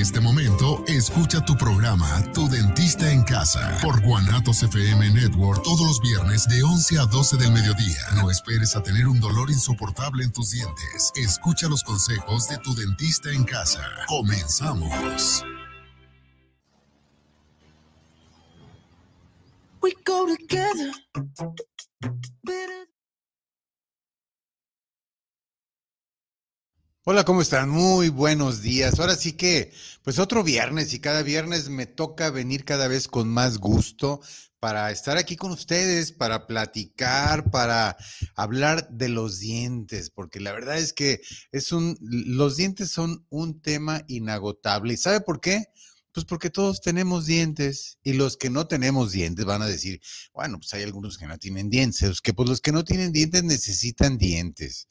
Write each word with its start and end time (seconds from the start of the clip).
de 0.00 0.04
este 0.04 0.20
momento, 0.20 0.82
escucha 0.86 1.44
tu 1.44 1.54
programa 1.58 2.22
Tu 2.32 2.48
Dentista 2.48 3.12
en 3.12 3.22
Casa 3.22 3.76
por 3.82 4.00
Guanatos 4.02 4.62
FM 4.62 5.10
Network 5.10 5.62
todos 5.62 5.82
los 5.82 6.00
viernes 6.00 6.48
de 6.48 6.62
11 6.62 6.98
a 7.00 7.04
12 7.04 7.36
del 7.36 7.52
mediodía. 7.52 8.00
No 8.14 8.30
esperes 8.30 8.74
a 8.76 8.82
tener 8.82 9.06
un 9.06 9.20
dolor 9.20 9.50
insoportable 9.50 10.24
en 10.24 10.32
tus 10.32 10.52
dientes. 10.52 11.12
Escucha 11.16 11.68
los 11.68 11.84
consejos 11.84 12.48
de 12.48 12.56
Tu 12.58 12.74
Dentista 12.74 13.30
en 13.30 13.44
Casa. 13.44 13.84
Comenzamos. 14.06 15.44
We 19.82 19.92
go 20.06 20.26
together. 20.26 20.94
Hola, 27.12 27.24
¿cómo 27.24 27.42
están? 27.42 27.68
Muy 27.68 28.08
buenos 28.08 28.62
días. 28.62 29.00
Ahora 29.00 29.16
sí 29.16 29.32
que, 29.32 29.72
pues 30.04 30.20
otro 30.20 30.44
viernes 30.44 30.94
y 30.94 31.00
cada 31.00 31.24
viernes 31.24 31.68
me 31.68 31.86
toca 31.86 32.30
venir 32.30 32.64
cada 32.64 32.86
vez 32.86 33.08
con 33.08 33.28
más 33.28 33.58
gusto 33.58 34.20
para 34.60 34.92
estar 34.92 35.16
aquí 35.16 35.34
con 35.34 35.50
ustedes, 35.50 36.12
para 36.12 36.46
platicar, 36.46 37.50
para 37.50 37.96
hablar 38.36 38.88
de 38.90 39.08
los 39.08 39.40
dientes, 39.40 40.10
porque 40.10 40.38
la 40.38 40.52
verdad 40.52 40.78
es 40.78 40.92
que 40.92 41.20
es 41.50 41.72
un, 41.72 41.98
los 42.00 42.56
dientes 42.56 42.92
son 42.92 43.26
un 43.28 43.60
tema 43.60 44.04
inagotable. 44.06 44.94
¿Y 44.94 44.96
sabe 44.96 45.20
por 45.20 45.40
qué? 45.40 45.64
Pues 46.12 46.24
porque 46.24 46.48
todos 46.48 46.80
tenemos 46.80 47.26
dientes 47.26 47.98
y 48.04 48.12
los 48.12 48.36
que 48.36 48.50
no 48.50 48.68
tenemos 48.68 49.10
dientes 49.10 49.44
van 49.44 49.62
a 49.62 49.66
decir, 49.66 50.00
bueno, 50.32 50.58
pues 50.58 50.72
hay 50.74 50.84
algunos 50.84 51.18
que 51.18 51.26
no 51.26 51.38
tienen 51.38 51.70
dientes, 51.70 52.20
que 52.20 52.34
pues 52.34 52.48
los 52.48 52.60
que 52.60 52.70
no 52.70 52.84
tienen 52.84 53.10
dientes 53.10 53.42
necesitan 53.42 54.16
dientes. 54.16 54.86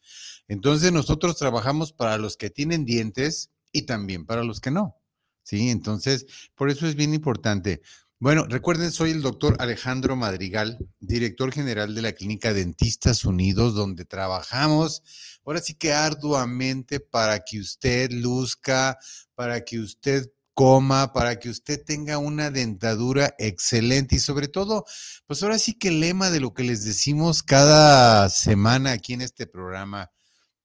Entonces 0.49 0.91
nosotros 0.91 1.37
trabajamos 1.37 1.93
para 1.93 2.17
los 2.17 2.35
que 2.35 2.49
tienen 2.49 2.83
dientes 2.83 3.51
y 3.71 3.83
también 3.83 4.25
para 4.25 4.43
los 4.43 4.59
que 4.59 4.71
no. 4.71 4.97
Sí, 5.43 5.69
entonces 5.69 6.25
por 6.55 6.69
eso 6.69 6.85
es 6.85 6.95
bien 6.95 7.13
importante. 7.13 7.81
Bueno, 8.19 8.45
recuerden, 8.49 8.91
soy 8.91 9.11
el 9.11 9.21
doctor 9.21 9.55
Alejandro 9.59 10.17
Madrigal, 10.17 10.77
director 10.99 11.53
general 11.53 11.95
de 11.95 12.01
la 12.01 12.11
Clínica 12.11 12.53
Dentistas 12.53 13.23
Unidos, 13.23 13.75
donde 13.75 14.03
trabajamos 14.03 15.01
ahora 15.45 15.61
sí 15.61 15.75
que 15.75 15.93
arduamente 15.93 16.99
para 16.99 17.39
que 17.39 17.59
usted 17.59 18.11
luzca, 18.11 18.97
para 19.35 19.63
que 19.63 19.79
usted 19.79 20.29
coma, 20.53 21.13
para 21.13 21.39
que 21.39 21.49
usted 21.49 21.81
tenga 21.85 22.17
una 22.17 22.51
dentadura 22.51 23.33
excelente 23.37 24.17
y 24.17 24.19
sobre 24.19 24.49
todo, 24.49 24.83
pues 25.25 25.41
ahora 25.41 25.57
sí 25.57 25.75
que 25.75 25.87
el 25.87 26.01
lema 26.01 26.29
de 26.29 26.41
lo 26.41 26.53
que 26.53 26.63
les 26.63 26.83
decimos 26.83 27.43
cada 27.43 28.27
semana 28.27 28.91
aquí 28.91 29.13
en 29.13 29.21
este 29.21 29.47
programa, 29.47 30.11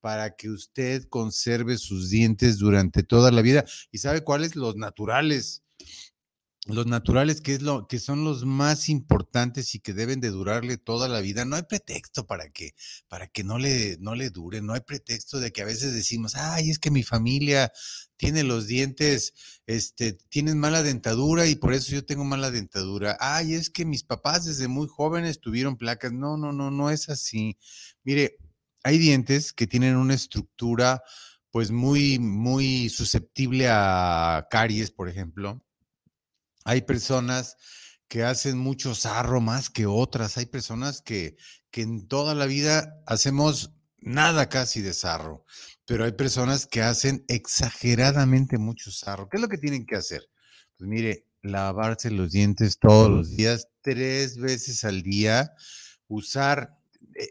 para 0.04 0.36
que 0.36 0.50
usted 0.50 1.04
conserve 1.08 1.78
sus 1.78 2.10
dientes 2.10 2.58
durante 2.58 3.02
toda 3.02 3.30
la 3.30 3.40
vida. 3.40 3.64
¿Y 3.90 3.96
sabe 3.96 4.22
cuáles? 4.22 4.54
Los 4.54 4.76
naturales 4.76 5.62
los 6.66 6.86
naturales, 6.86 7.42
que 7.42 7.54
es 7.54 7.62
lo 7.62 7.86
que 7.86 7.98
son 7.98 8.24
los 8.24 8.44
más 8.46 8.88
importantes 8.88 9.74
y 9.74 9.80
que 9.80 9.92
deben 9.92 10.20
de 10.20 10.30
durarle 10.30 10.78
toda 10.78 11.08
la 11.08 11.20
vida. 11.20 11.44
No 11.44 11.56
hay 11.56 11.62
pretexto 11.64 12.26
para 12.26 12.50
que 12.50 12.74
para 13.08 13.26
que 13.26 13.44
no 13.44 13.58
le 13.58 13.98
no 14.00 14.14
le 14.14 14.30
dure, 14.30 14.62
no 14.62 14.72
hay 14.72 14.80
pretexto 14.80 15.40
de 15.40 15.52
que 15.52 15.60
a 15.62 15.66
veces 15.66 15.92
decimos, 15.92 16.36
"Ay, 16.36 16.70
es 16.70 16.78
que 16.78 16.90
mi 16.90 17.02
familia 17.02 17.70
tiene 18.16 18.44
los 18.44 18.66
dientes 18.66 19.34
este 19.66 20.14
tienen 20.30 20.58
mala 20.58 20.82
dentadura 20.82 21.46
y 21.46 21.54
por 21.56 21.74
eso 21.74 21.92
yo 21.92 22.04
tengo 22.06 22.24
mala 22.24 22.50
dentadura. 22.50 23.16
Ay, 23.20 23.54
es 23.54 23.68
que 23.68 23.84
mis 23.84 24.02
papás 24.04 24.46
desde 24.46 24.68
muy 24.68 24.88
jóvenes 24.88 25.40
tuvieron 25.40 25.76
placas." 25.76 26.12
No, 26.12 26.38
no, 26.38 26.52
no, 26.52 26.70
no 26.70 26.90
es 26.90 27.10
así. 27.10 27.58
Mire, 28.04 28.38
hay 28.84 28.98
dientes 28.98 29.52
que 29.52 29.66
tienen 29.66 29.96
una 29.96 30.14
estructura 30.14 31.02
pues 31.50 31.72
muy 31.72 32.20
muy 32.20 32.88
susceptible 32.88 33.66
a 33.68 34.46
caries, 34.50 34.92
por 34.92 35.08
ejemplo 35.08 35.64
hay 36.64 36.82
personas 36.82 37.56
que 38.08 38.24
hacen 38.24 38.58
mucho 38.58 38.94
sarro 38.94 39.40
más 39.40 39.70
que 39.70 39.86
otras. 39.86 40.38
Hay 40.38 40.46
personas 40.46 41.02
que, 41.02 41.36
que 41.70 41.82
en 41.82 42.08
toda 42.08 42.34
la 42.34 42.46
vida 42.46 43.02
hacemos 43.06 43.74
nada 43.98 44.48
casi 44.48 44.80
de 44.82 44.92
sarro, 44.92 45.44
pero 45.86 46.04
hay 46.04 46.12
personas 46.12 46.66
que 46.66 46.82
hacen 46.82 47.24
exageradamente 47.28 48.58
mucho 48.58 48.90
sarro. 48.90 49.28
¿Qué 49.28 49.36
es 49.36 49.40
lo 49.42 49.48
que 49.48 49.58
tienen 49.58 49.86
que 49.86 49.96
hacer? 49.96 50.22
Pues 50.76 50.88
mire, 50.88 51.26
lavarse 51.42 52.10
los 52.10 52.32
dientes 52.32 52.78
todos 52.78 53.10
los 53.10 53.36
días, 53.36 53.68
tres 53.80 54.38
veces 54.38 54.84
al 54.84 55.02
día, 55.02 55.52
usar 56.08 56.78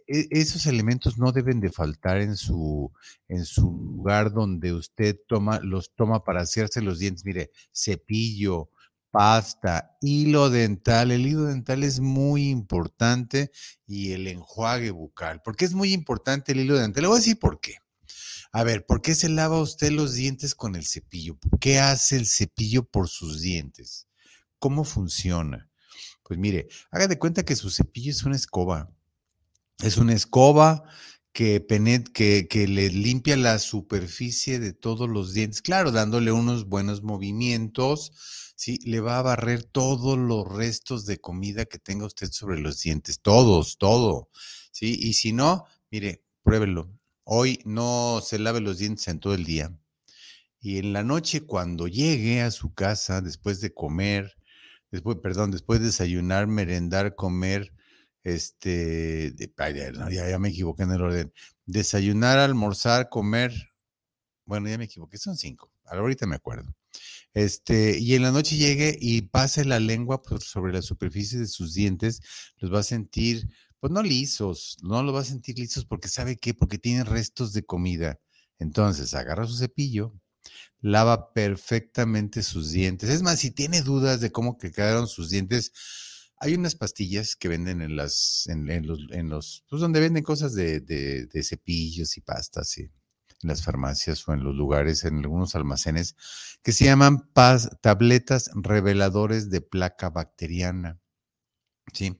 esos 0.07 0.65
elementos 0.65 1.17
no 1.17 1.31
deben 1.31 1.59
de 1.59 1.71
faltar 1.71 2.21
en 2.21 2.37
su, 2.37 2.91
en 3.27 3.45
su 3.45 3.63
lugar 3.63 4.31
donde 4.31 4.73
usted 4.73 5.17
toma, 5.27 5.59
los 5.61 5.93
toma 5.95 6.23
para 6.23 6.41
hacerse 6.41 6.81
los 6.81 6.99
dientes. 6.99 7.25
Mire, 7.25 7.51
cepillo, 7.73 8.69
pasta, 9.11 9.95
hilo 10.01 10.49
dental. 10.49 11.11
El 11.11 11.27
hilo 11.27 11.43
dental 11.43 11.83
es 11.83 11.99
muy 11.99 12.49
importante 12.49 13.51
y 13.85 14.13
el 14.13 14.27
enjuague 14.27 14.91
bucal. 14.91 15.41
¿Por 15.41 15.55
qué 15.55 15.65
es 15.65 15.73
muy 15.73 15.93
importante 15.93 16.51
el 16.51 16.61
hilo 16.61 16.77
dental? 16.77 17.03
Le 17.03 17.07
voy 17.07 17.17
a 17.17 17.19
decir 17.19 17.37
por 17.37 17.59
qué. 17.59 17.77
A 18.51 18.63
ver, 18.63 18.85
¿por 18.85 19.01
qué 19.01 19.15
se 19.15 19.29
lava 19.29 19.59
usted 19.59 19.91
los 19.91 20.13
dientes 20.13 20.55
con 20.55 20.75
el 20.75 20.85
cepillo? 20.85 21.37
¿Qué 21.59 21.79
hace 21.79 22.17
el 22.17 22.27
cepillo 22.27 22.83
por 22.83 23.07
sus 23.07 23.41
dientes? 23.41 24.07
¿Cómo 24.59 24.83
funciona? 24.83 25.69
Pues 26.23 26.39
mire, 26.39 26.67
haga 26.89 27.07
de 27.07 27.19
cuenta 27.19 27.43
que 27.43 27.55
su 27.55 27.69
cepillo 27.69 28.11
es 28.11 28.23
una 28.23 28.35
escoba. 28.35 28.91
Es 29.79 29.97
una 29.97 30.13
escoba 30.13 30.83
que, 31.33 31.65
que, 32.13 32.47
que, 32.47 32.67
le 32.67 32.89
limpia 32.89 33.35
la 33.35 33.57
superficie 33.59 34.59
de 34.59 34.73
todos 34.73 35.09
los 35.09 35.33
dientes, 35.33 35.61
claro, 35.61 35.91
dándole 35.91 36.31
unos 36.31 36.67
buenos 36.67 37.01
movimientos, 37.01 38.11
¿sí? 38.55 38.79
Le 38.85 38.99
va 38.99 39.17
a 39.17 39.23
barrer 39.23 39.63
todos 39.63 40.17
los 40.17 40.47
restos 40.47 41.05
de 41.05 41.19
comida 41.19 41.65
que 41.65 41.79
tenga 41.79 42.05
usted 42.05 42.31
sobre 42.31 42.59
los 42.59 42.81
dientes, 42.81 43.19
todos, 43.21 43.77
todo, 43.77 44.29
¿sí? 44.71 44.97
Y 44.99 45.13
si 45.13 45.33
no, 45.33 45.65
mire, 45.91 46.23
pruébelo. 46.43 46.91
Hoy 47.25 47.59
no 47.65 48.21
se 48.23 48.37
lave 48.39 48.59
los 48.61 48.77
dientes 48.77 49.07
en 49.07 49.19
todo 49.19 49.33
el 49.33 49.45
día. 49.45 49.75
Y 50.59 50.77
en 50.77 50.93
la 50.93 51.03
noche, 51.03 51.41
cuando 51.41 51.87
llegue 51.87 52.41
a 52.41 52.51
su 52.51 52.73
casa, 52.73 53.21
después 53.21 53.59
de 53.59 53.73
comer, 53.73 54.37
después, 54.91 55.17
perdón, 55.17 55.51
después 55.51 55.79
de 55.79 55.87
desayunar, 55.87 56.47
merendar, 56.47 57.15
comer, 57.15 57.73
este, 58.23 59.33
ya, 59.57 60.29
ya 60.29 60.39
me 60.39 60.49
equivoqué 60.49 60.83
en 60.83 60.91
el 60.91 61.01
orden. 61.01 61.33
Desayunar, 61.65 62.39
almorzar, 62.39 63.09
comer. 63.09 63.53
Bueno, 64.45 64.69
ya 64.69 64.77
me 64.77 64.85
equivoqué, 64.85 65.17
son 65.17 65.37
cinco. 65.37 65.71
Ahorita 65.85 66.25
me 66.25 66.35
acuerdo. 66.35 66.73
Este, 67.33 67.97
y 67.99 68.13
en 68.15 68.21
la 68.21 68.31
noche 68.31 68.57
llegue 68.57 68.97
y 68.99 69.23
pase 69.23 69.65
la 69.65 69.79
lengua 69.79 70.21
por 70.21 70.41
sobre 70.43 70.71
la 70.73 70.81
superficie 70.81 71.39
de 71.39 71.47
sus 71.47 71.73
dientes, 71.73 72.21
los 72.57 72.71
va 72.71 72.79
a 72.79 72.83
sentir, 72.83 73.49
pues 73.79 73.91
no 73.91 74.03
lisos, 74.03 74.77
no 74.83 75.01
los 75.01 75.15
va 75.15 75.21
a 75.21 75.25
sentir 75.25 75.57
lisos 75.57 75.85
porque 75.85 76.07
sabe 76.07 76.37
qué, 76.37 76.53
porque 76.53 76.77
tienen 76.77 77.05
restos 77.05 77.53
de 77.53 77.65
comida. 77.65 78.19
Entonces, 78.59 79.13
agarra 79.15 79.47
su 79.47 79.57
cepillo, 79.57 80.13
lava 80.81 81.33
perfectamente 81.33 82.43
sus 82.43 82.71
dientes. 82.71 83.09
Es 83.09 83.23
más, 83.23 83.39
si 83.39 83.51
tiene 83.51 83.81
dudas 83.81 84.21
de 84.21 84.31
cómo 84.31 84.57
que 84.57 84.71
quedaron 84.71 85.07
sus 85.07 85.29
dientes, 85.31 85.73
hay 86.43 86.55
unas 86.55 86.75
pastillas 86.75 87.37
que 87.37 87.47
venden 87.47 87.81
en 87.81 87.95
las, 87.95 88.47
en, 88.47 88.85
los, 88.85 88.99
en 89.11 89.29
los, 89.29 89.63
pues 89.69 89.81
donde 89.81 90.01
venden 90.01 90.23
cosas 90.23 90.53
de, 90.53 91.27
cepillos 91.41 92.17
y 92.17 92.21
pastas 92.21 92.77
en 92.77 92.91
las 93.43 93.63
farmacias 93.63 94.27
o 94.27 94.33
en 94.33 94.43
los 94.43 94.53
lugares, 94.53 95.05
en 95.05 95.19
algunos 95.19 95.55
almacenes, 95.55 96.17
que 96.61 96.73
se 96.73 96.83
llaman 96.83 97.29
tabletas 97.81 98.51
reveladores 98.55 99.49
de 99.49 99.61
placa 99.61 100.09
bacteriana. 100.09 100.99
¿Sí? 101.93 102.19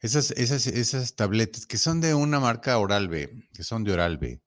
Esas, 0.00 0.30
esas, 0.30 0.66
esas 0.66 1.14
tabletas 1.14 1.66
que 1.66 1.76
son 1.76 2.00
de 2.00 2.14
una 2.14 2.40
marca 2.40 2.78
Oral 2.78 3.08
B, 3.08 3.48
que 3.52 3.64
son 3.64 3.84
de 3.84 3.92
Oral 3.92 4.16
B, 4.16 4.40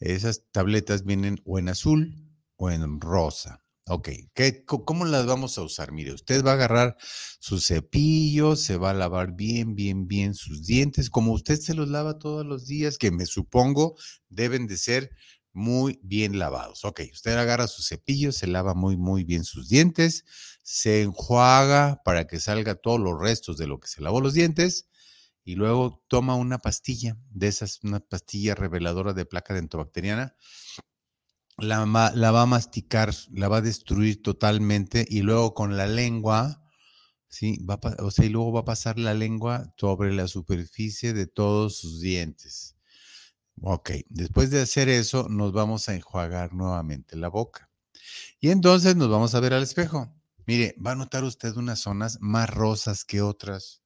esas 0.00 0.42
tabletas 0.50 1.04
vienen 1.04 1.40
o 1.44 1.60
en 1.60 1.68
azul 1.68 2.14
o 2.56 2.70
en 2.70 3.00
rosa. 3.00 3.65
Ok, 3.88 4.08
¿Qué, 4.34 4.64
¿cómo 4.64 5.04
las 5.04 5.26
vamos 5.26 5.58
a 5.58 5.62
usar? 5.62 5.92
Mire, 5.92 6.12
usted 6.12 6.44
va 6.44 6.50
a 6.50 6.54
agarrar 6.54 6.96
su 7.38 7.60
cepillo, 7.60 8.56
se 8.56 8.76
va 8.78 8.90
a 8.90 8.94
lavar 8.94 9.36
bien, 9.36 9.76
bien, 9.76 10.08
bien 10.08 10.34
sus 10.34 10.66
dientes, 10.66 11.08
como 11.08 11.32
usted 11.32 11.60
se 11.60 11.72
los 11.72 11.88
lava 11.88 12.18
todos 12.18 12.44
los 12.44 12.66
días, 12.66 12.98
que 12.98 13.12
me 13.12 13.26
supongo 13.26 13.94
deben 14.28 14.66
de 14.66 14.76
ser 14.76 15.10
muy 15.52 16.00
bien 16.02 16.40
lavados. 16.40 16.84
Ok, 16.84 17.02
usted 17.12 17.36
agarra 17.36 17.68
su 17.68 17.82
cepillo, 17.84 18.32
se 18.32 18.48
lava 18.48 18.74
muy, 18.74 18.96
muy 18.96 19.22
bien 19.22 19.44
sus 19.44 19.68
dientes, 19.68 20.24
se 20.64 21.02
enjuaga 21.02 22.02
para 22.04 22.26
que 22.26 22.40
salga 22.40 22.74
todos 22.74 22.98
los 22.98 23.16
restos 23.20 23.56
de 23.56 23.68
lo 23.68 23.78
que 23.78 23.86
se 23.86 24.00
lavó 24.02 24.20
los 24.20 24.34
dientes 24.34 24.88
y 25.44 25.54
luego 25.54 26.02
toma 26.08 26.34
una 26.34 26.58
pastilla, 26.58 27.16
de 27.30 27.46
esas, 27.46 27.78
una 27.84 28.00
pastilla 28.00 28.56
reveladora 28.56 29.12
de 29.12 29.26
placa 29.26 29.54
dentobacteriana, 29.54 30.34
la, 31.58 31.84
va 31.84 32.42
a 32.42 32.46
masticar, 32.46 33.14
la 33.32 33.48
va 33.48 33.58
a 33.58 33.62
destruir 33.62 34.22
totalmente 34.22 35.06
y 35.08 35.22
luego 35.22 35.54
con 35.54 35.76
la 35.76 35.86
lengua, 35.86 36.62
¿sí? 37.28 37.58
O 37.98 38.10
sea, 38.10 38.24
y 38.24 38.28
luego 38.28 38.52
va 38.52 38.60
a 38.60 38.64
pasar 38.64 38.98
la 38.98 39.14
lengua 39.14 39.72
sobre 39.76 40.12
la 40.12 40.28
superficie 40.28 41.12
de 41.12 41.26
todos 41.26 41.78
sus 41.78 42.00
dientes. 42.00 42.76
Ok, 43.62 43.90
después 44.08 44.50
de 44.50 44.60
hacer 44.60 44.88
eso, 44.88 45.28
nos 45.28 45.52
vamos 45.52 45.88
a 45.88 45.94
enjuagar 45.94 46.52
nuevamente 46.52 47.16
la 47.16 47.28
boca. 47.28 47.70
Y 48.38 48.50
entonces 48.50 48.96
nos 48.96 49.08
vamos 49.08 49.34
a 49.34 49.40
ver 49.40 49.54
al 49.54 49.62
espejo. 49.62 50.14
Mire, 50.46 50.76
va 50.84 50.92
a 50.92 50.96
notar 50.96 51.24
usted 51.24 51.56
unas 51.56 51.80
zonas 51.80 52.18
más 52.20 52.50
rosas 52.50 53.04
que 53.04 53.22
otras. 53.22 53.82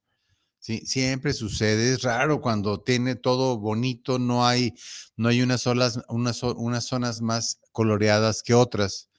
Sí, 0.61 0.83
siempre 0.85 1.33
sucede. 1.33 1.91
Es 1.93 2.03
raro 2.03 2.39
cuando 2.39 2.81
tiene 2.81 3.15
todo 3.15 3.57
bonito, 3.57 4.19
no 4.19 4.45
hay, 4.45 4.75
no 5.17 5.29
hay 5.29 5.41
unas, 5.41 5.65
unas, 5.65 6.43
unas 6.43 6.85
zonas 6.85 7.21
más 7.21 7.59
coloreadas 7.71 8.43
que 8.43 8.53
otras. 8.53 9.09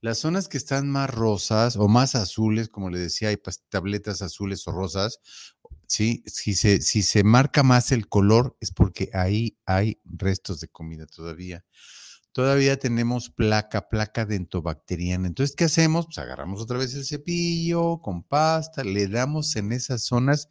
Las 0.00 0.18
zonas 0.18 0.46
que 0.46 0.56
están 0.56 0.88
más 0.88 1.10
rosas 1.10 1.76
o 1.76 1.88
más 1.88 2.14
azules, 2.14 2.68
como 2.68 2.90
le 2.90 3.00
decía, 3.00 3.30
hay 3.30 3.38
tabletas 3.70 4.22
azules 4.22 4.68
o 4.68 4.70
rosas, 4.72 5.18
¿sí? 5.88 6.22
Si 6.26 6.54
se, 6.54 6.80
si 6.80 7.02
se 7.02 7.24
marca 7.24 7.64
más 7.64 7.90
el 7.90 8.08
color 8.08 8.56
es 8.60 8.70
porque 8.70 9.10
ahí 9.14 9.58
hay 9.66 10.00
restos 10.04 10.60
de 10.60 10.68
comida 10.68 11.06
todavía. 11.06 11.64
Todavía 12.34 12.78
tenemos 12.78 13.30
placa, 13.30 13.88
placa 13.88 14.26
dentobacteriana. 14.26 15.26
Entonces, 15.26 15.56
¿qué 15.56 15.64
hacemos? 15.64 16.06
Pues 16.06 16.18
agarramos 16.18 16.60
otra 16.60 16.76
vez 16.76 16.94
el 16.94 17.04
cepillo 17.06 18.00
con 18.02 18.24
pasta, 18.24 18.84
le 18.84 19.08
damos 19.08 19.56
en 19.56 19.72
esas 19.72 20.02
zonas 20.02 20.48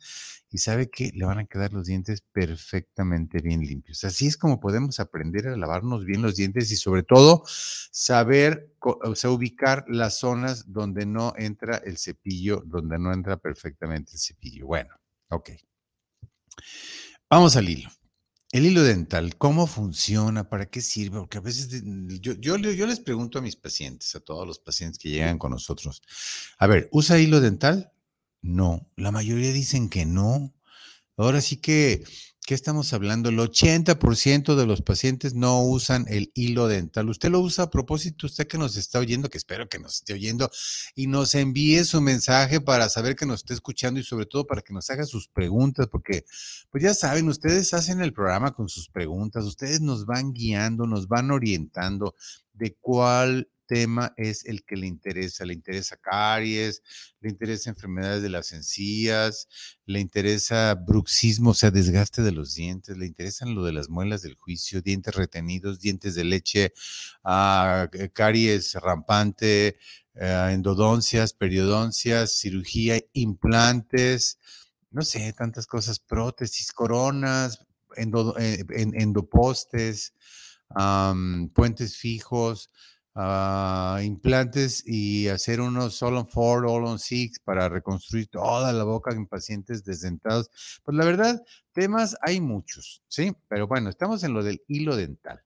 y 0.50 0.60
sabe 0.60 0.90
que 0.90 1.12
le 1.14 1.26
van 1.26 1.40
a 1.40 1.46
quedar 1.46 1.74
los 1.74 1.86
dientes 1.86 2.24
perfectamente 2.32 3.42
bien 3.42 3.62
limpios. 3.62 4.04
Así 4.04 4.28
es 4.28 4.38
como 4.38 4.60
podemos 4.60 5.00
aprender 5.00 5.48
a 5.48 5.58
lavarnos 5.58 6.06
bien 6.06 6.22
los 6.22 6.36
dientes 6.36 6.72
y 6.72 6.78
sobre 6.78 7.04
todo 7.04 7.44
saber, 7.92 8.74
o 8.80 9.16
sea, 9.16 9.30
ubicar 9.30 9.86
las 9.88 10.18
zonas 10.18 10.72
donde 10.72 11.06
no 11.06 11.34
entra 11.38 11.78
el 11.78 11.98
cepillo, 11.98 12.64
donde 12.66 12.98
no 12.98 13.14
entra 13.14 13.38
perfectamente 13.38 14.14
el 14.14 14.20
cepillo. 14.20 14.68
Bueno, 14.68 14.96
Ok. 15.34 15.50
Vamos 17.30 17.56
al 17.56 17.68
hilo. 17.68 17.90
El 18.54 18.68
hilo 18.68 18.84
dental, 18.84 19.36
¿cómo 19.40 19.66
funciona? 19.66 20.48
¿Para 20.48 20.68
qué 20.68 20.80
sirve? 20.80 21.18
Porque 21.18 21.40
a 21.40 21.42
veces 21.42 21.82
yo, 22.22 22.34
yo, 22.34 22.56
yo, 22.56 22.86
les 22.86 23.00
pregunto 23.00 23.40
a 23.40 23.42
mis 23.42 23.56
pacientes, 23.56 24.14
a 24.14 24.20
todos 24.20 24.46
los 24.46 24.60
pacientes 24.60 25.00
que 25.00 25.10
llegan 25.10 25.40
con 25.40 25.50
nosotros, 25.50 26.04
a 26.60 26.68
ver, 26.68 26.88
¿usa 26.92 27.18
hilo 27.18 27.42
dental? 27.42 27.92
No, 28.44 28.88
la 28.96 29.12
mayoría 29.12 29.52
dicen 29.52 29.90
que 29.90 30.06
no. 30.06 30.54
Ahora 31.18 31.42
sí 31.42 31.58
que 31.58 32.04
¿Qué 32.46 32.56
estamos 32.56 32.92
hablando? 32.92 33.30
El 33.30 33.40
80% 33.40 34.56
de 34.56 34.66
los 34.66 34.82
pacientes 34.82 35.34
no 35.34 35.64
usan 35.64 36.06
el 36.10 36.30
hilo 36.36 36.68
dental. 36.68 37.08
¿Usted 37.08 37.30
lo 37.30 37.40
usa 37.40 37.66
a 37.66 37.70
propósito? 37.70 38.28
Usted 38.28 38.48
que 38.48 38.58
nos 38.58 38.76
está 38.76 39.00
oyendo, 39.00 39.30
que 39.30 39.38
espero 39.38 39.70
que 39.70 39.80
nos 39.80 39.96
esté 39.96 40.12
oyendo, 40.12 40.52
y 40.94 41.08
nos 41.08 41.36
envíe 41.36 41.86
su 41.86 42.02
mensaje 42.02 42.60
para 42.60 42.90
saber 42.90 43.16
que 43.16 43.26
nos 43.26 43.40
esté 43.40 43.54
escuchando 43.54 43.98
y 44.02 44.04
sobre 44.04 44.26
todo 44.26 44.46
para 44.46 44.62
que 44.62 44.74
nos 44.74 44.90
haga 44.90 45.06
sus 45.06 45.30
preguntas, 45.30 45.88
porque 45.88 46.26
pues 46.70 46.84
ya 46.84 46.94
saben, 46.94 47.30
ustedes 47.30 47.74
hacen 47.74 48.02
el 48.02 48.12
programa 48.12 48.52
con 48.52 48.68
sus 48.68 48.90
preguntas, 48.90 49.46
ustedes 49.46 49.80
nos 49.80 50.06
van 50.06 50.34
guiando, 50.34 50.86
nos 50.86 51.08
van 51.08 51.32
orientando 51.32 52.14
de 52.54 52.76
cuál 52.76 53.48
tema 53.66 54.14
es 54.18 54.46
el 54.46 54.64
que 54.64 54.76
le 54.76 54.88
interesa. 54.88 55.46
Le 55.46 55.54
interesa 55.54 55.98
caries, 55.98 56.82
le 57.20 57.30
interesa 57.30 57.70
enfermedades 57.70 58.22
de 58.22 58.30
las 58.30 58.52
encías, 58.54 59.48
le 59.86 60.00
interesa 60.00 60.76
bruxismo, 60.76 61.52
o 61.52 61.54
sea, 61.54 61.72
desgaste 61.72 62.22
de 62.22 62.32
los 62.32 62.56
dientes, 62.56 62.98
le 62.98 63.06
interesan 63.06 63.56
lo 63.56 63.64
de 63.64 63.74
las 63.74 63.90
muelas 63.90 64.22
del 64.22 64.36
juicio, 64.36 64.82
dientes 64.82 65.16
retenidos, 65.16 65.80
dientes 65.80 66.16
de 66.16 66.24
leche, 66.24 66.74
ah, 67.24 67.90
caries 68.14 68.74
rampante, 68.76 69.78
eh, 70.16 70.50
endodoncias, 70.52 71.34
periodoncias, 71.34 72.38
cirugía, 72.38 73.00
implantes, 73.14 74.38
no 74.92 75.02
sé, 75.02 75.34
tantas 75.34 75.66
cosas, 75.66 76.00
prótesis, 76.00 76.72
coronas, 76.72 77.66
eh, 77.98 78.66
endopostes, 78.68 80.14
puentes 81.54 81.98
fijos, 81.98 82.70
implantes 83.16 84.84
y 84.88 85.28
hacer 85.28 85.62
unos 85.62 86.02
all 86.02 86.18
on 86.18 86.28
four, 86.28 86.66
all 86.66 86.86
on 86.86 87.00
six 87.00 87.40
para 87.40 87.70
reconstruir 87.70 88.28
toda 88.28 88.74
la 88.74 88.84
boca 88.84 89.14
en 89.14 89.28
pacientes 89.28 89.84
desdentados. 89.84 90.50
Pues 90.84 90.98
la 90.98 91.06
verdad, 91.06 91.44
temas 91.74 92.18
hay 92.22 92.42
muchos, 92.42 93.04
¿sí? 93.08 93.34
Pero 93.48 93.68
bueno, 93.68 93.90
estamos 93.90 94.24
en 94.24 94.34
lo 94.34 94.44
del 94.44 94.64
hilo 94.68 94.96
dental. 94.96 95.42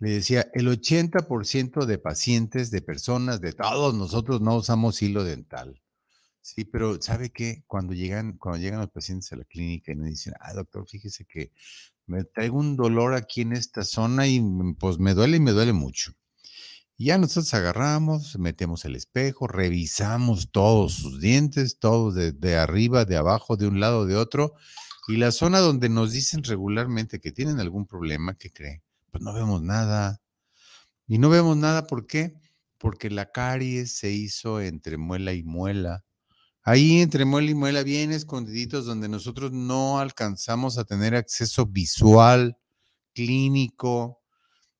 Le 0.00 0.12
decía, 0.12 0.50
el 0.54 0.66
80% 0.66 1.84
de 1.84 1.98
pacientes, 1.98 2.70
de 2.70 2.80
personas, 2.80 3.40
de 3.40 3.52
todos 3.52 3.94
nosotros 3.94 4.40
no 4.40 4.56
usamos 4.56 5.02
hilo 5.02 5.24
dental. 5.24 5.80
Sí, 6.42 6.64
pero 6.64 7.00
¿sabe 7.02 7.30
qué? 7.30 7.62
Cuando 7.66 7.92
llegan, 7.92 8.38
cuando 8.38 8.60
llegan 8.60 8.80
los 8.80 8.90
pacientes 8.90 9.30
a 9.32 9.36
la 9.36 9.44
clínica 9.44 9.92
y 9.92 9.96
me 9.96 10.08
dicen, 10.08 10.32
ah, 10.40 10.54
doctor, 10.54 10.88
fíjese 10.88 11.26
que 11.26 11.52
me 12.10 12.24
traigo 12.24 12.58
un 12.58 12.74
dolor 12.74 13.14
aquí 13.14 13.42
en 13.42 13.52
esta 13.52 13.84
zona 13.84 14.26
y 14.26 14.40
mm, 14.40 14.74
pues 14.74 14.98
me 14.98 15.14
duele 15.14 15.36
y 15.36 15.40
me 15.40 15.52
duele 15.52 15.72
mucho. 15.72 16.12
Y 16.96 17.06
ya 17.06 17.18
nosotros 17.18 17.54
agarramos, 17.54 18.36
metemos 18.38 18.84
el 18.84 18.96
espejo, 18.96 19.46
revisamos 19.46 20.50
todos 20.50 20.92
sus 20.94 21.20
dientes, 21.20 21.78
todos 21.78 22.14
de, 22.14 22.56
arriba, 22.56 23.04
de 23.04 23.16
abajo, 23.16 23.56
de 23.56 23.68
un 23.68 23.80
lado, 23.80 24.06
de 24.06 24.16
otro. 24.16 24.54
Y 25.08 25.16
la 25.16 25.30
zona 25.30 25.60
donde 25.60 25.88
nos 25.88 26.12
dicen 26.12 26.42
regularmente 26.42 27.20
que 27.20 27.32
tienen 27.32 27.60
algún 27.60 27.86
problema, 27.86 28.34
¿qué 28.34 28.50
cree? 28.50 28.82
Pues 29.12 29.22
no 29.22 29.32
vemos 29.32 29.62
nada. 29.62 30.20
Y 31.06 31.18
no 31.18 31.30
vemos 31.30 31.56
nada, 31.56 31.86
¿por 31.86 32.06
qué? 32.06 32.34
Porque 32.76 33.08
la 33.08 33.30
caries 33.30 33.96
se 33.96 34.10
hizo 34.10 34.60
entre 34.60 34.98
muela 34.98 35.32
y 35.32 35.42
muela. 35.42 36.04
Ahí 36.70 37.00
entre 37.00 37.24
muela 37.24 37.50
y 37.50 37.54
muela, 37.56 37.82
bien 37.82 38.12
escondiditos, 38.12 38.86
donde 38.86 39.08
nosotros 39.08 39.50
no 39.50 39.98
alcanzamos 39.98 40.78
a 40.78 40.84
tener 40.84 41.16
acceso 41.16 41.66
visual, 41.66 42.56
clínico, 43.12 44.22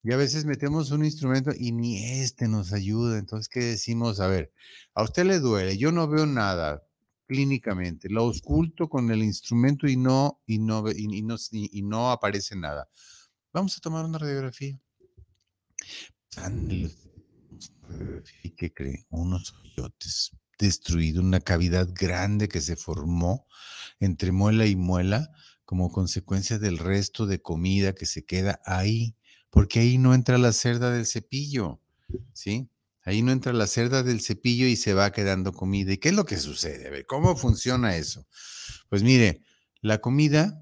y 0.04 0.12
a 0.12 0.16
veces 0.16 0.44
metemos 0.44 0.92
un 0.92 1.04
instrumento 1.04 1.50
y 1.52 1.72
ni 1.72 1.98
este 2.22 2.46
nos 2.46 2.72
ayuda. 2.72 3.18
Entonces, 3.18 3.48
¿qué 3.48 3.58
decimos? 3.58 4.20
A 4.20 4.28
ver, 4.28 4.52
a 4.94 5.02
usted 5.02 5.24
le 5.24 5.40
duele, 5.40 5.78
yo 5.78 5.90
no 5.90 6.06
veo 6.06 6.26
nada 6.26 6.80
clínicamente, 7.26 8.08
lo 8.08 8.26
oculto 8.26 8.88
con 8.88 9.10
el 9.10 9.24
instrumento 9.24 9.88
y 9.88 9.96
no, 9.96 10.40
y 10.46 10.60
no, 10.60 10.88
y, 10.92 11.22
no, 11.22 11.36
y 11.50 11.82
no 11.82 12.12
aparece 12.12 12.54
nada. 12.54 12.88
Vamos 13.52 13.76
a 13.76 13.80
tomar 13.80 14.04
una 14.04 14.18
radiografía. 14.18 14.80
¿Y 18.44 18.50
qué 18.50 18.72
cree? 18.72 19.06
Unos 19.10 19.52
hoyotes 19.64 20.30
destruido, 20.66 21.22
una 21.22 21.40
cavidad 21.40 21.88
grande 21.92 22.48
que 22.48 22.60
se 22.60 22.76
formó 22.76 23.46
entre 23.98 24.32
muela 24.32 24.66
y 24.66 24.76
muela 24.76 25.30
como 25.64 25.90
consecuencia 25.90 26.58
del 26.58 26.78
resto 26.78 27.26
de 27.26 27.40
comida 27.40 27.94
que 27.94 28.06
se 28.06 28.24
queda 28.24 28.60
ahí, 28.64 29.16
porque 29.50 29.80
ahí 29.80 29.98
no 29.98 30.14
entra 30.14 30.38
la 30.38 30.52
cerda 30.52 30.90
del 30.90 31.06
cepillo, 31.06 31.80
¿sí? 32.32 32.68
Ahí 33.02 33.22
no 33.22 33.32
entra 33.32 33.52
la 33.52 33.66
cerda 33.66 34.02
del 34.02 34.20
cepillo 34.20 34.66
y 34.66 34.76
se 34.76 34.94
va 34.94 35.12
quedando 35.12 35.52
comida. 35.52 35.92
¿Y 35.92 35.98
qué 35.98 36.10
es 36.10 36.14
lo 36.14 36.26
que 36.26 36.38
sucede? 36.38 36.88
A 36.88 36.90
ver, 36.90 37.06
¿cómo 37.06 37.36
funciona 37.36 37.96
eso? 37.96 38.26
Pues 38.88 39.02
mire, 39.02 39.42
la 39.80 39.98
comida 39.98 40.60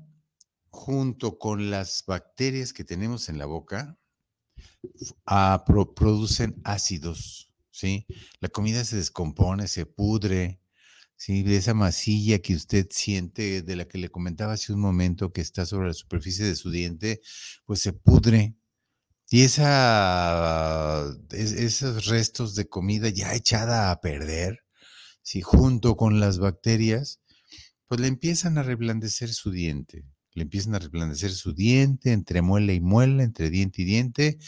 junto 0.70 1.38
con 1.38 1.70
las 1.70 2.04
bacterias 2.06 2.72
que 2.72 2.84
tenemos 2.84 3.28
en 3.28 3.38
la 3.38 3.46
boca 3.46 3.98
ah, 5.26 5.64
producen 5.66 6.60
ácidos 6.64 7.47
¿sí? 7.78 8.06
La 8.40 8.48
comida 8.48 8.84
se 8.84 8.96
descompone, 8.96 9.68
se 9.68 9.86
pudre, 9.86 10.60
¿sí? 11.16 11.44
De 11.44 11.56
esa 11.56 11.74
masilla 11.74 12.40
que 12.40 12.54
usted 12.54 12.88
siente, 12.90 13.62
de 13.62 13.76
la 13.76 13.86
que 13.86 13.98
le 13.98 14.08
comentaba 14.10 14.54
hace 14.54 14.72
un 14.72 14.80
momento, 14.80 15.32
que 15.32 15.40
está 15.40 15.64
sobre 15.64 15.88
la 15.88 15.94
superficie 15.94 16.44
de 16.44 16.56
su 16.56 16.70
diente, 16.70 17.20
pues 17.66 17.80
se 17.80 17.92
pudre. 17.92 18.56
Y 19.30 19.42
esa, 19.42 21.04
esos 21.30 22.06
restos 22.06 22.54
de 22.56 22.68
comida 22.68 23.10
ya 23.10 23.34
echada 23.34 23.90
a 23.90 24.00
perder, 24.00 24.64
¿sí? 25.22 25.42
junto 25.42 25.96
con 25.96 26.18
las 26.18 26.38
bacterias, 26.38 27.20
pues 27.86 28.00
le 28.00 28.08
empiezan 28.08 28.58
a 28.58 28.64
reblandecer 28.64 29.32
su 29.32 29.50
diente. 29.52 30.04
Le 30.38 30.44
empiezan 30.44 30.76
a 30.76 30.78
reblandecer 30.78 31.32
su 31.32 31.52
diente 31.52 32.12
entre 32.12 32.42
muela 32.42 32.72
y 32.72 32.80
muela, 32.80 33.24
entre 33.24 33.50
diente 33.50 33.82
y 33.82 33.84
diente, 33.84 34.38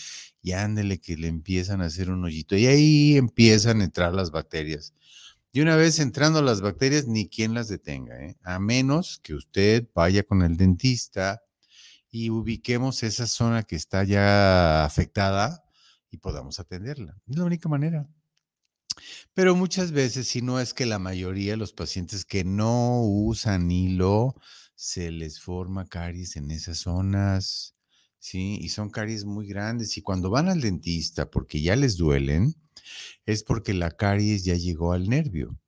y 0.40 0.52
ándele 0.52 1.00
que 1.00 1.16
le 1.16 1.26
empiezan 1.26 1.82
a 1.82 1.86
hacer 1.86 2.10
un 2.10 2.24
hoyito. 2.24 2.56
Y 2.56 2.66
ahí 2.66 3.16
empiezan 3.16 3.80
a 3.80 3.84
entrar 3.84 4.14
las 4.14 4.30
bacterias. 4.30 4.94
Y 5.52 5.60
una 5.60 5.74
vez 5.74 5.98
entrando 5.98 6.42
las 6.42 6.60
bacterias, 6.60 7.08
ni 7.08 7.28
quien 7.28 7.54
las 7.54 7.66
detenga, 7.66 8.16
¿eh? 8.24 8.36
a 8.44 8.60
menos 8.60 9.18
que 9.20 9.34
usted 9.34 9.88
vaya 9.92 10.22
con 10.22 10.42
el 10.42 10.56
dentista 10.56 11.42
y 12.08 12.30
ubiquemos 12.30 13.02
esa 13.02 13.26
zona 13.26 13.64
que 13.64 13.74
está 13.74 14.04
ya 14.04 14.84
afectada 14.84 15.64
y 16.08 16.18
podamos 16.18 16.60
atenderla. 16.60 17.20
Es 17.28 17.36
la 17.36 17.44
única 17.44 17.68
manera. 17.68 18.08
Pero 19.34 19.56
muchas 19.56 19.90
veces, 19.90 20.28
si 20.28 20.40
no 20.40 20.60
es 20.60 20.72
que 20.72 20.86
la 20.86 21.00
mayoría 21.00 21.52
de 21.52 21.56
los 21.56 21.72
pacientes 21.72 22.24
que 22.24 22.44
no 22.44 23.02
usan 23.02 23.70
hilo, 23.70 24.36
se 24.80 25.10
les 25.10 25.38
forma 25.40 25.86
caries 25.86 26.36
en 26.36 26.50
esas 26.50 26.78
zonas, 26.78 27.74
¿sí? 28.18 28.56
Y 28.62 28.70
son 28.70 28.88
caries 28.88 29.26
muy 29.26 29.46
grandes. 29.46 29.98
Y 29.98 30.00
cuando 30.00 30.30
van 30.30 30.48
al 30.48 30.62
dentista 30.62 31.30
porque 31.30 31.60
ya 31.60 31.76
les 31.76 31.98
duelen, 31.98 32.54
es 33.26 33.42
porque 33.42 33.74
la 33.74 33.90
caries 33.90 34.42
ya 34.42 34.54
llegó 34.54 34.94
al 34.94 35.10
nervio. 35.10 35.58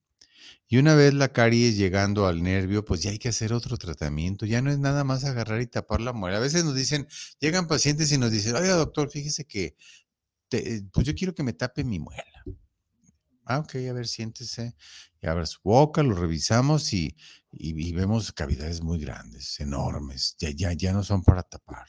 Y 0.67 0.79
una 0.79 0.95
vez 0.95 1.13
la 1.13 1.31
caries 1.31 1.77
llegando 1.77 2.27
al 2.27 2.43
nervio, 2.43 2.87
pues 2.87 3.03
ya 3.03 3.11
hay 3.11 3.19
que 3.19 3.29
hacer 3.29 3.53
otro 3.53 3.77
tratamiento. 3.77 4.47
Ya 4.47 4.63
no 4.63 4.71
es 4.71 4.79
nada 4.79 5.05
más 5.05 5.25
agarrar 5.25 5.61
y 5.61 5.67
tapar 5.67 6.01
la 6.01 6.15
muela. 6.15 6.39
A 6.39 6.41
veces 6.41 6.65
nos 6.65 6.75
dicen, 6.75 7.07
llegan 7.39 7.69
pacientes 7.69 8.11
y 8.13 8.19
nos 8.19 8.31
dicen, 8.31 8.57
oiga 8.57 8.77
doctor, 8.77 9.11
fíjese 9.11 9.45
que, 9.45 9.77
pues 10.49 11.07
yo 11.07 11.15
quiero 11.15 11.35
que 11.35 11.43
me 11.43 11.53
tape 11.53 11.85
mi 11.85 11.99
muela. 11.99 12.45
Ah, 13.45 13.59
ok, 13.59 13.75
a 13.91 13.93
ver, 13.93 14.09
siéntese. 14.09 14.75
Y 15.23 15.29
abre 15.29 15.47
su 15.47 15.61
boca, 15.63 16.03
lo 16.03 16.17
revisamos 16.17 16.93
y, 16.93 17.17
y, 17.53 17.93
vemos 17.93 18.33
cavidades 18.33 18.83
muy 18.83 18.99
grandes, 18.99 19.61
enormes. 19.61 20.37
Ya, 20.41 20.51
ya, 20.51 20.73
ya 20.73 20.93
no 20.93 21.05
son 21.05 21.23
para 21.23 21.45
tapar. 21.45 21.87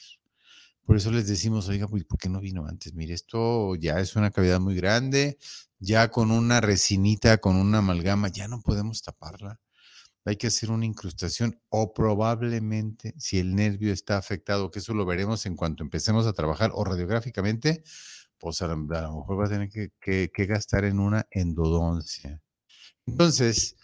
Por 0.85 0.97
eso 0.97 1.11
les 1.11 1.27
decimos, 1.27 1.67
oiga, 1.67 1.87
¿por 1.87 2.19
qué 2.19 2.29
no 2.29 2.39
vino 2.39 2.67
antes? 2.67 2.93
Mire, 2.93 3.15
esto 3.15 3.75
ya 3.75 3.99
es 3.99 4.15
una 4.15 4.31
cavidad 4.31 4.59
muy 4.59 4.75
grande, 4.75 5.39
ya 5.79 6.11
con 6.11 6.29
una 6.29 6.61
resinita, 6.61 7.39
con 7.39 7.55
una 7.55 7.79
amalgama, 7.79 8.27
ya 8.27 8.47
no 8.47 8.61
podemos 8.61 9.01
taparla. 9.01 9.59
Hay 10.25 10.37
que 10.37 10.47
hacer 10.47 10.71
una 10.71 10.85
incrustación 10.85 11.59
o 11.69 11.93
probablemente 11.93 13.15
si 13.17 13.39
el 13.39 13.55
nervio 13.55 13.93
está 13.93 14.17
afectado, 14.17 14.71
que 14.71 14.79
eso 14.79 14.93
lo 14.93 15.05
veremos 15.05 15.45
en 15.47 15.55
cuanto 15.55 15.83
empecemos 15.83 16.27
a 16.27 16.33
trabajar 16.33 16.71
o 16.75 16.83
radiográficamente, 16.83 17.83
pues 18.37 18.61
a, 18.61 18.67
lo 18.67 18.77
mejor 18.77 19.39
va 19.39 19.45
a 19.45 19.49
tener 19.49 19.69
que, 19.69 19.91
que 20.31 20.45
gastar 20.45 20.85
en 20.85 20.99
una 20.99 21.27
endodoncia. 21.31 22.42
Entonces, 23.05 23.75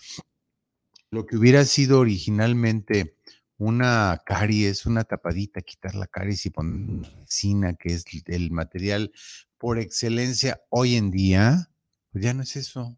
lo 1.11 1.25
que 1.25 1.37
hubiera 1.37 1.65
sido 1.65 1.99
originalmente 1.99 3.15
una 3.57 4.21
caries, 4.25 4.85
una 4.85 5.03
tapadita, 5.03 5.61
quitar 5.61 5.95
la 5.95 6.07
caries 6.07 6.45
y 6.45 6.49
poner 6.49 7.11
resina, 7.19 7.73
que 7.75 7.93
es 7.93 8.05
el 8.27 8.51
material 8.51 9.11
por 9.57 9.79
excelencia 9.79 10.61
hoy 10.69 10.95
en 10.95 11.11
día, 11.11 11.69
pues 12.11 12.23
ya 12.23 12.33
no 12.33 12.43
es 12.43 12.55
eso. 12.55 12.97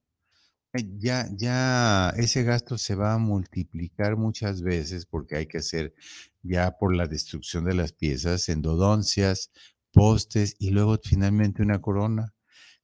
Eh, 0.73 0.87
ya, 0.99 1.27
ya 1.37 2.11
ese 2.17 2.43
gasto 2.43 2.77
se 2.77 2.95
va 2.95 3.13
a 3.13 3.17
multiplicar 3.17 4.17
muchas 4.17 4.61
veces 4.61 5.05
porque 5.05 5.37
hay 5.37 5.47
que 5.47 5.59
hacer 5.59 5.93
ya 6.43 6.71
por 6.71 6.95
la 6.95 7.07
destrucción 7.07 7.65
de 7.65 7.75
las 7.75 7.93
piezas, 7.93 8.49
endodoncias, 8.49 9.51
postes 9.91 10.55
y 10.59 10.71
luego 10.71 10.99
finalmente 11.03 11.61
una 11.63 11.81
corona. 11.81 12.33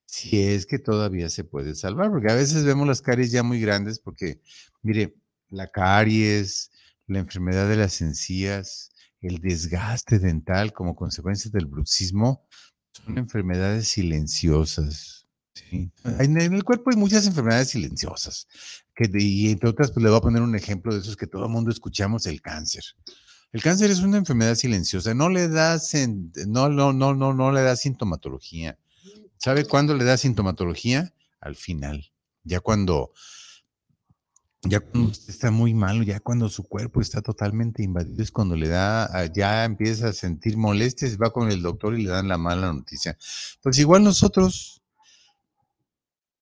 Si 0.08 0.42
es 0.42 0.66
que 0.66 0.80
todavía 0.80 1.30
se 1.30 1.44
puede 1.44 1.76
salvar, 1.76 2.10
porque 2.10 2.32
a 2.32 2.36
veces 2.36 2.64
vemos 2.64 2.88
las 2.88 3.02
caries 3.02 3.32
ya 3.32 3.44
muy 3.44 3.60
grandes, 3.60 4.00
porque, 4.00 4.42
mire, 4.82 5.14
la 5.50 5.68
caries, 5.68 6.72
la 7.08 7.20
enfermedad 7.20 7.70
de 7.70 7.76
las 7.76 8.02
encías, 8.02 8.92
el 9.22 9.40
desgaste 9.40 10.18
dental 10.20 10.74
como 10.74 10.96
consecuencia 10.96 11.52
del 11.52 11.66
bruxismo, 11.66 12.48
son 12.92 13.18
enfermedades 13.18 13.90
silenciosas. 13.90 15.28
En 15.72 16.40
el 16.40 16.64
cuerpo 16.64 16.92
hay 16.92 16.96
muchas 16.96 17.28
enfermedades 17.28 17.70
silenciosas, 17.70 18.48
que 18.96 19.10
y 19.14 19.50
entre 19.50 19.70
otras, 19.70 19.92
pues 19.92 20.04
le 20.04 20.10
voy 20.10 20.20
a 20.20 20.22
poner 20.22 20.42
un 20.42 20.56
ejemplo 20.56 20.94
de 20.94 21.02
esos 21.02 21.18
que 21.18 21.28
todo 21.28 21.46
el 21.46 21.52
mundo 21.52 21.70
escuchamos, 21.70 22.26
el 22.28 22.42
cáncer. 22.42 22.84
El 23.52 23.62
cáncer 23.62 23.90
es 23.92 24.00
una 24.00 24.18
enfermedad 24.18 24.56
silenciosa, 24.56 25.14
no 25.14 25.30
le 25.30 25.48
da, 25.50 25.80
no, 26.48 26.70
no, 26.70 26.94
no, 26.94 27.14
no, 27.14 27.34
no 27.34 27.52
le 27.52 27.62
da 27.62 27.76
sintomatología. 27.76 28.78
¿Sabe 29.48 29.64
cuándo 29.64 29.96
le 29.96 30.04
da 30.04 30.18
sintomatología? 30.18 31.14
Al 31.40 31.56
final, 31.56 32.12
ya 32.44 32.60
cuando 32.60 33.14
ya 34.64 34.82
cuando 34.82 35.14
está 35.14 35.52
muy 35.52 35.74
malo, 35.74 36.04
ya 36.04 36.20
cuando 36.20 36.50
su 36.50 36.68
cuerpo 36.68 37.00
está 37.00 37.22
totalmente 37.22 37.82
invadido, 37.82 38.22
es 38.22 38.30
cuando 38.30 38.58
le 38.58 38.68
da, 38.68 39.06
ah, 39.06 39.26
ya 39.34 39.64
empieza 39.64 40.10
a 40.10 40.12
sentir 40.12 40.58
molestias, 40.58 41.18
va 41.18 41.32
con 41.32 41.50
el 41.50 41.62
doctor 41.62 41.98
y 41.98 42.04
le 42.04 42.10
dan 42.10 42.28
la 42.28 42.38
mala 42.38 42.74
noticia. 42.74 43.18
Pues 43.64 43.80
igual 43.80 44.04
nosotros, 44.04 44.82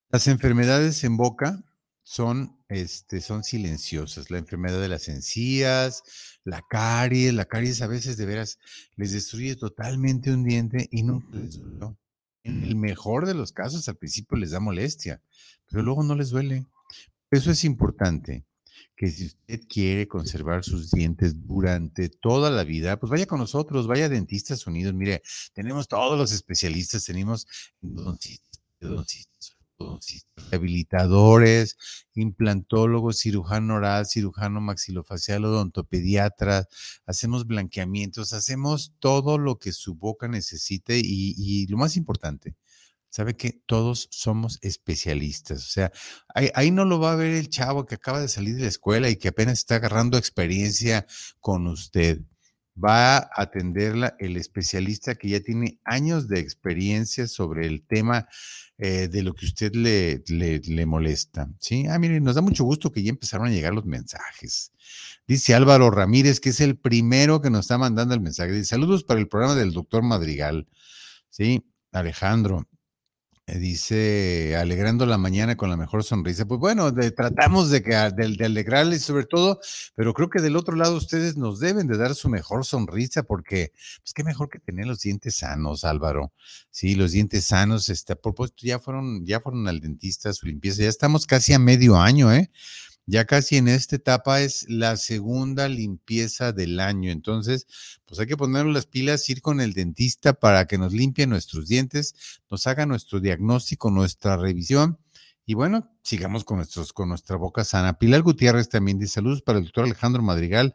las 0.10 0.28
enfermedades 0.28 1.04
en 1.04 1.16
boca 1.16 1.64
son, 2.02 2.58
este, 2.70 3.22
son 3.22 3.44
silenciosas. 3.44 4.32
La 4.32 4.40
enfermedad 4.40 4.82
de 4.82 4.90
las 4.90 5.10
encías, 5.10 6.02
la 6.44 6.64
caries, 6.68 7.36
la 7.36 7.46
caries 7.46 7.84
a 7.84 7.88
veces 7.88 8.18
de 8.18 8.26
veras 8.26 8.58
les 8.96 9.12
destruye 9.12 9.56
totalmente 9.56 10.32
un 10.32 10.44
diente 10.44 10.88
y 10.90 11.04
nunca 11.04 11.38
les. 11.38 11.60
En 12.46 12.64
el 12.64 12.76
mejor 12.76 13.26
de 13.26 13.34
los 13.34 13.52
casos, 13.52 13.90
al 13.90 13.98
principio 13.98 14.38
les 14.38 14.52
da 14.52 14.60
molestia, 14.60 15.20
pero 15.68 15.82
luego 15.82 16.04
no 16.04 16.14
les 16.16 16.30
duele. 16.30 16.68
Eso 17.32 17.50
es 17.50 17.64
importante, 17.64 18.46
que 18.96 19.10
si 19.10 19.26
usted 19.26 19.62
quiere 19.68 20.08
conservar 20.08 20.64
sus 20.64 20.92
dientes 20.92 21.34
durante 21.48 22.08
toda 22.08 22.52
la 22.52 22.64
vida, 22.64 23.00
pues 23.00 23.10
vaya 23.10 23.26
con 23.26 23.40
nosotros, 23.40 23.88
vaya 23.88 24.06
a 24.06 24.10
Dentistas 24.10 24.68
Unidos. 24.68 24.94
Mire, 24.94 25.24
tenemos 25.54 25.88
todos 25.88 26.20
los 26.20 26.32
especialistas, 26.32 27.04
tenemos 27.04 27.48
rehabilitadores, 30.36 31.78
implantólogos, 32.14 33.20
cirujano 33.20 33.76
oral, 33.76 34.06
cirujano 34.06 34.62
maxilofacial, 34.62 35.46
odontopediatras, 35.46 36.68
hacemos 37.06 37.48
blanqueamientos, 37.48 38.34
hacemos 38.34 38.94
todo 39.00 39.38
lo 39.38 39.60
que 39.60 39.72
su 39.72 39.96
boca 39.96 40.28
necesite 40.28 41.00
y, 41.00 41.36
y 41.38 41.68
lo 41.68 41.78
más 41.78 41.98
importante, 41.98 42.56
sabe 43.16 43.38
que 43.38 43.54
todos 43.66 44.10
somos 44.12 44.60
especialistas. 44.62 45.60
O 45.66 45.70
sea, 45.70 45.92
ahí, 46.34 46.72
no 46.72 46.84
lo 46.84 47.00
va 47.00 47.14
a 47.14 47.16
ver 47.16 47.32
el 47.32 47.50
chavo 47.50 47.86
que 47.86 47.96
acaba 47.96 48.20
de 48.20 48.28
salir 48.28 48.56
de 48.56 48.64
la 48.64 48.68
escuela 48.68 49.10
y 49.10 49.16
que 49.16 49.30
apenas 49.30 49.60
está 49.60 49.76
agarrando 49.76 50.18
experiencia 50.18 51.08
con 51.40 51.66
usted. 51.68 52.20
Va 52.78 53.18
a 53.18 53.30
atenderla 53.36 54.16
el 54.20 54.36
especialista 54.36 55.16
que 55.16 55.30
ya 55.30 55.40
tiene 55.40 55.80
años 55.86 56.28
de 56.28 56.40
experiencia 56.40 57.28
sobre 57.28 57.68
el 57.68 57.84
tema 57.84 58.28
eh, 58.78 59.08
de 59.08 59.24
lo 59.24 59.34
que 59.34 59.46
usted 59.46 59.74
le, 59.74 60.22
le, 60.28 60.60
le, 60.60 60.86
molesta. 60.86 61.50
¿sí? 61.60 61.86
Ah, 61.88 61.98
miren, 61.98 62.24
nos 62.24 62.36
da 62.36 62.42
mucho 62.42 62.66
gusto 62.66 62.92
que 62.92 63.02
ya 63.02 63.10
empezaron 63.10 63.48
a 63.48 63.52
llegar 63.52 63.74
los 63.74 63.86
mensajes. 63.86 64.74
Dice 65.26 65.56
Álvaro 65.56 65.90
Ramírez, 65.90 66.42
que 66.42 66.50
es 66.50 66.60
el 66.60 66.78
primero 66.78 67.42
que 67.42 67.50
nos 67.50 67.62
está 67.62 67.78
mandando 67.78 68.14
el 68.14 68.20
mensaje. 68.20 68.52
Dice, 68.52 68.66
saludos 68.66 69.06
para 69.06 69.22
el 69.22 69.30
programa 69.30 69.56
del 69.56 69.72
doctor 69.72 70.04
Madrigal. 70.04 70.68
Sí, 71.30 71.66
Alejandro. 71.94 72.68
Eh, 73.48 73.60
dice, 73.60 74.56
alegrando 74.56 75.06
la 75.06 75.20
mañana 75.20 75.56
con 75.56 75.70
la 75.70 75.78
mejor 75.78 76.04
sonrisa. 76.04 76.46
Pues 76.46 76.60
bueno, 76.60 76.92
tratamos 77.16 77.70
de, 77.70 77.84
que, 77.84 77.92
de, 77.92 78.46
alegrarles 78.46 79.04
sobre 79.04 79.26
todo, 79.26 79.60
pero 79.94 80.16
creo 80.16 80.32
que 80.32 80.42
del 80.42 80.56
otro 80.56 80.76
lado 80.76 80.96
ustedes 80.96 81.38
nos 81.38 81.60
deben 81.60 81.86
de 81.86 81.96
dar 81.96 82.16
su 82.16 82.28
mejor 82.28 82.66
sonrisa 82.66 83.22
porque, 83.22 83.72
pues 84.02 84.14
qué 84.16 84.24
mejor 84.24 84.50
que 84.50 84.58
tener 84.58 84.88
los 84.88 85.02
dientes 85.02 85.36
sanos, 85.36 85.84
Álvaro. 85.84 86.34
Sí, 86.72 86.96
los 86.96 87.12
dientes 87.12 87.46
sanos, 87.46 87.90
este, 87.90 88.16
por 88.16 88.32
supuesto, 88.32 88.58
ya 88.66 88.80
fueron, 88.80 89.24
ya 89.28 89.40
fueron 89.40 89.68
al 89.68 89.80
dentista, 89.80 90.34
su 90.34 90.48
limpieza, 90.48 90.82
ya 90.82 90.90
estamos 90.90 91.28
casi 91.28 91.54
a 91.54 91.60
medio 91.60 91.98
año, 91.98 92.34
¿eh? 92.34 92.50
Ya 93.08 93.26
casi 93.26 93.58
en 93.58 93.68
esta 93.68 93.98
etapa 93.98 94.42
es 94.42 94.66
la 94.68 94.98
segunda 94.98 95.70
limpieza 95.70 96.52
del 96.52 96.80
año. 96.80 97.12
Entonces, 97.12 97.68
pues 98.06 98.20
hay 98.20 98.26
que 98.26 98.38
ponernos 98.38 98.74
las 98.74 98.88
pilas, 98.88 99.30
ir 99.30 99.42
con 99.42 99.62
el 99.62 99.74
dentista 99.74 100.34
para 100.34 100.66
que 100.66 100.78
nos 100.80 100.92
limpie 100.92 101.28
nuestros 101.28 101.68
dientes, 101.68 102.16
nos 102.50 102.66
haga 102.66 102.86
nuestro 102.86 103.20
diagnóstico, 103.20 103.92
nuestra 103.92 104.38
revisión. 104.38 104.98
Y 105.46 105.54
bueno, 105.54 105.96
sigamos 106.02 106.44
con, 106.44 106.58
nuestros, 106.58 106.94
con 106.94 107.10
nuestra 107.10 107.36
boca 107.36 107.64
sana. 107.64 108.00
Pilar 108.00 108.24
Gutiérrez 108.24 108.70
también 108.70 108.98
dice 108.98 109.14
saludos 109.14 109.44
para 109.44 109.60
el 109.60 109.66
doctor 109.66 109.86
Alejandro 109.86 110.24
Madrigal 110.24 110.74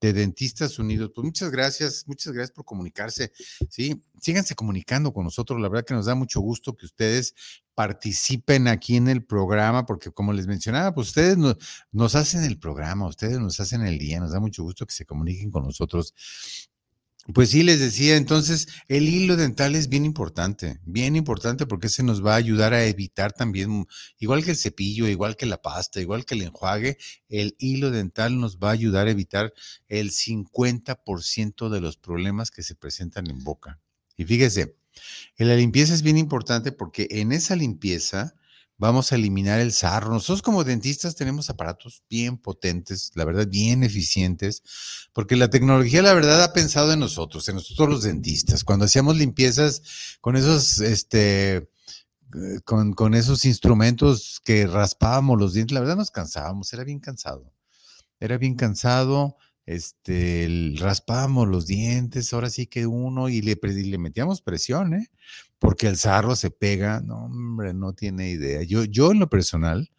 de 0.00 0.12
Dentistas 0.12 0.78
Unidos. 0.78 1.10
Pues 1.14 1.24
muchas 1.24 1.50
gracias, 1.50 2.04
muchas 2.06 2.32
gracias 2.32 2.54
por 2.54 2.64
comunicarse. 2.64 3.32
Sí, 3.68 4.02
síganse 4.20 4.54
comunicando 4.54 5.12
con 5.12 5.24
nosotros. 5.24 5.60
La 5.60 5.68
verdad 5.68 5.84
que 5.84 5.94
nos 5.94 6.06
da 6.06 6.14
mucho 6.14 6.40
gusto 6.40 6.76
que 6.76 6.86
ustedes 6.86 7.34
participen 7.74 8.68
aquí 8.68 8.96
en 8.96 9.08
el 9.08 9.24
programa, 9.24 9.84
porque 9.84 10.10
como 10.10 10.32
les 10.32 10.46
mencionaba, 10.46 10.94
pues 10.94 11.08
ustedes 11.08 11.36
nos, 11.36 11.56
nos 11.92 12.14
hacen 12.14 12.44
el 12.44 12.58
programa, 12.58 13.06
ustedes 13.06 13.38
nos 13.38 13.60
hacen 13.60 13.82
el 13.82 13.98
día, 13.98 14.18
nos 14.18 14.32
da 14.32 14.40
mucho 14.40 14.62
gusto 14.62 14.86
que 14.86 14.94
se 14.94 15.04
comuniquen 15.04 15.50
con 15.50 15.64
nosotros. 15.64 16.14
Pues 17.34 17.50
sí, 17.50 17.64
les 17.64 17.80
decía, 17.80 18.16
entonces 18.16 18.68
el 18.86 19.08
hilo 19.08 19.36
dental 19.36 19.74
es 19.74 19.88
bien 19.88 20.04
importante, 20.04 20.78
bien 20.84 21.16
importante 21.16 21.66
porque 21.66 21.88
se 21.88 22.04
nos 22.04 22.24
va 22.24 22.34
a 22.34 22.36
ayudar 22.36 22.72
a 22.72 22.84
evitar 22.84 23.32
también, 23.32 23.86
igual 24.20 24.44
que 24.44 24.52
el 24.52 24.56
cepillo, 24.56 25.08
igual 25.08 25.36
que 25.36 25.46
la 25.46 25.60
pasta, 25.60 26.00
igual 26.00 26.24
que 26.24 26.36
el 26.36 26.42
enjuague, 26.42 26.98
el 27.28 27.56
hilo 27.58 27.90
dental 27.90 28.38
nos 28.38 28.58
va 28.58 28.68
a 28.68 28.72
ayudar 28.72 29.08
a 29.08 29.10
evitar 29.10 29.52
el 29.88 30.12
50% 30.12 31.68
de 31.68 31.80
los 31.80 31.96
problemas 31.96 32.52
que 32.52 32.62
se 32.62 32.76
presentan 32.76 33.28
en 33.28 33.42
boca. 33.42 33.80
Y 34.16 34.24
fíjese, 34.24 34.76
la 35.36 35.56
limpieza 35.56 35.94
es 35.94 36.02
bien 36.02 36.18
importante 36.18 36.70
porque 36.70 37.08
en 37.10 37.32
esa 37.32 37.56
limpieza 37.56 38.36
vamos 38.78 39.12
a 39.12 39.14
eliminar 39.16 39.60
el 39.60 39.72
sarro. 39.72 40.10
Nosotros 40.10 40.42
como 40.42 40.64
dentistas 40.64 41.16
tenemos 41.16 41.50
aparatos 41.50 42.02
bien 42.08 42.38
potentes, 42.38 43.12
la 43.14 43.24
verdad, 43.24 43.46
bien 43.48 43.82
eficientes, 43.82 44.62
porque 45.12 45.36
la 45.36 45.50
tecnología, 45.50 46.02
la 46.02 46.14
verdad, 46.14 46.42
ha 46.42 46.52
pensado 46.52 46.92
en 46.92 47.00
nosotros, 47.00 47.48
en 47.48 47.56
nosotros 47.56 47.88
los 47.88 48.02
dentistas. 48.02 48.64
Cuando 48.64 48.84
hacíamos 48.84 49.16
limpiezas 49.16 50.18
con 50.20 50.36
esos, 50.36 50.80
este, 50.80 51.70
con, 52.64 52.92
con, 52.92 53.14
esos 53.14 53.44
instrumentos 53.44 54.40
que 54.44 54.66
raspábamos 54.66 55.38
los 55.38 55.54
dientes, 55.54 55.74
la 55.74 55.80
verdad 55.80 55.96
nos 55.96 56.10
cansábamos, 56.10 56.72
era 56.72 56.84
bien 56.84 57.00
cansado. 57.00 57.52
Era 58.18 58.38
bien 58.38 58.54
cansado, 58.54 59.36
este, 59.66 60.72
raspábamos 60.78 61.48
los 61.48 61.66
dientes, 61.66 62.32
ahora 62.32 62.50
sí 62.50 62.66
que 62.66 62.86
uno, 62.86 63.28
y 63.28 63.42
le, 63.42 63.58
le 63.60 63.98
metíamos 63.98 64.40
presión, 64.40 64.94
¿eh? 64.94 65.10
Porque 65.58 65.86
el 65.86 65.96
sarro 65.96 66.36
se 66.36 66.50
pega, 66.50 67.00
no, 67.00 67.24
hombre, 67.24 67.72
no 67.74 67.92
tiene 67.92 68.30
idea. 68.30 68.62
Yo, 68.62 68.84
yo 68.84 69.12
en 69.12 69.20
lo 69.20 69.28
personal 69.28 69.90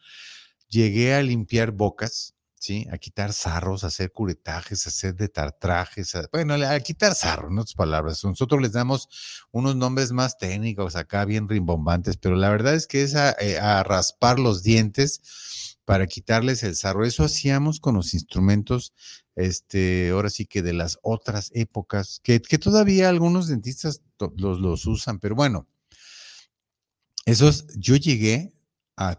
llegué 0.70 1.16
a 1.16 1.24
limpiar 1.24 1.72
bocas, 1.72 2.36
¿sí? 2.60 2.88
A 2.92 2.98
quitar 2.98 3.34
sarros, 3.34 3.84
a 3.84 3.88
hacer 3.88 4.12
curetajes, 4.12 4.86
a 4.86 4.90
hacer 4.90 5.16
detartrajes, 5.16 6.14
bueno, 6.32 6.54
a 6.56 6.80
quitar 6.80 7.16
sarros, 7.16 7.52
en 7.52 7.60
otras 7.60 7.76
palabras. 7.76 8.24
Nosotros 8.24 8.62
les 8.62 8.74
damos 8.74 9.10
unos 9.52 9.76
nombres 9.76 10.12
más 10.12 10.38
técnicos 10.38 10.96
acá, 10.96 11.26
bien 11.26 11.48
rimbombantes, 11.48 12.18
pero 12.18 12.36
la 12.36 12.50
verdad 12.50 12.76
es 12.76 12.88
que 12.88 13.04
es 13.04 13.16
a, 13.16 13.32
eh, 13.40 13.60
a 13.60 13.84
raspar 13.84 14.40
los 14.40 14.64
dientes 14.64 15.78
para 15.86 16.08
quitarles 16.08 16.64
el 16.64 16.76
sarro. 16.76 17.06
Eso 17.06 17.24
hacíamos 17.24 17.80
con 17.80 17.96
los 17.96 18.14
instrumentos, 18.14 18.94
este, 19.38 20.10
ahora 20.10 20.32
sí 20.32 20.48
que 20.48 20.63
de 20.63 20.74
las 20.74 20.98
otras 21.03 21.51
épocas, 21.53 22.20
que, 22.24 22.39
todavía 22.39 23.08
algunos 23.08 23.48
dentistas 23.48 24.01
los, 24.36 24.60
los, 24.60 24.88
usan, 24.88 25.20
pero 25.20 25.36
bueno, 25.36 25.67
esos, 27.25 27.67
yo 27.77 27.96
llegué 27.96 28.51
a, 28.96 29.12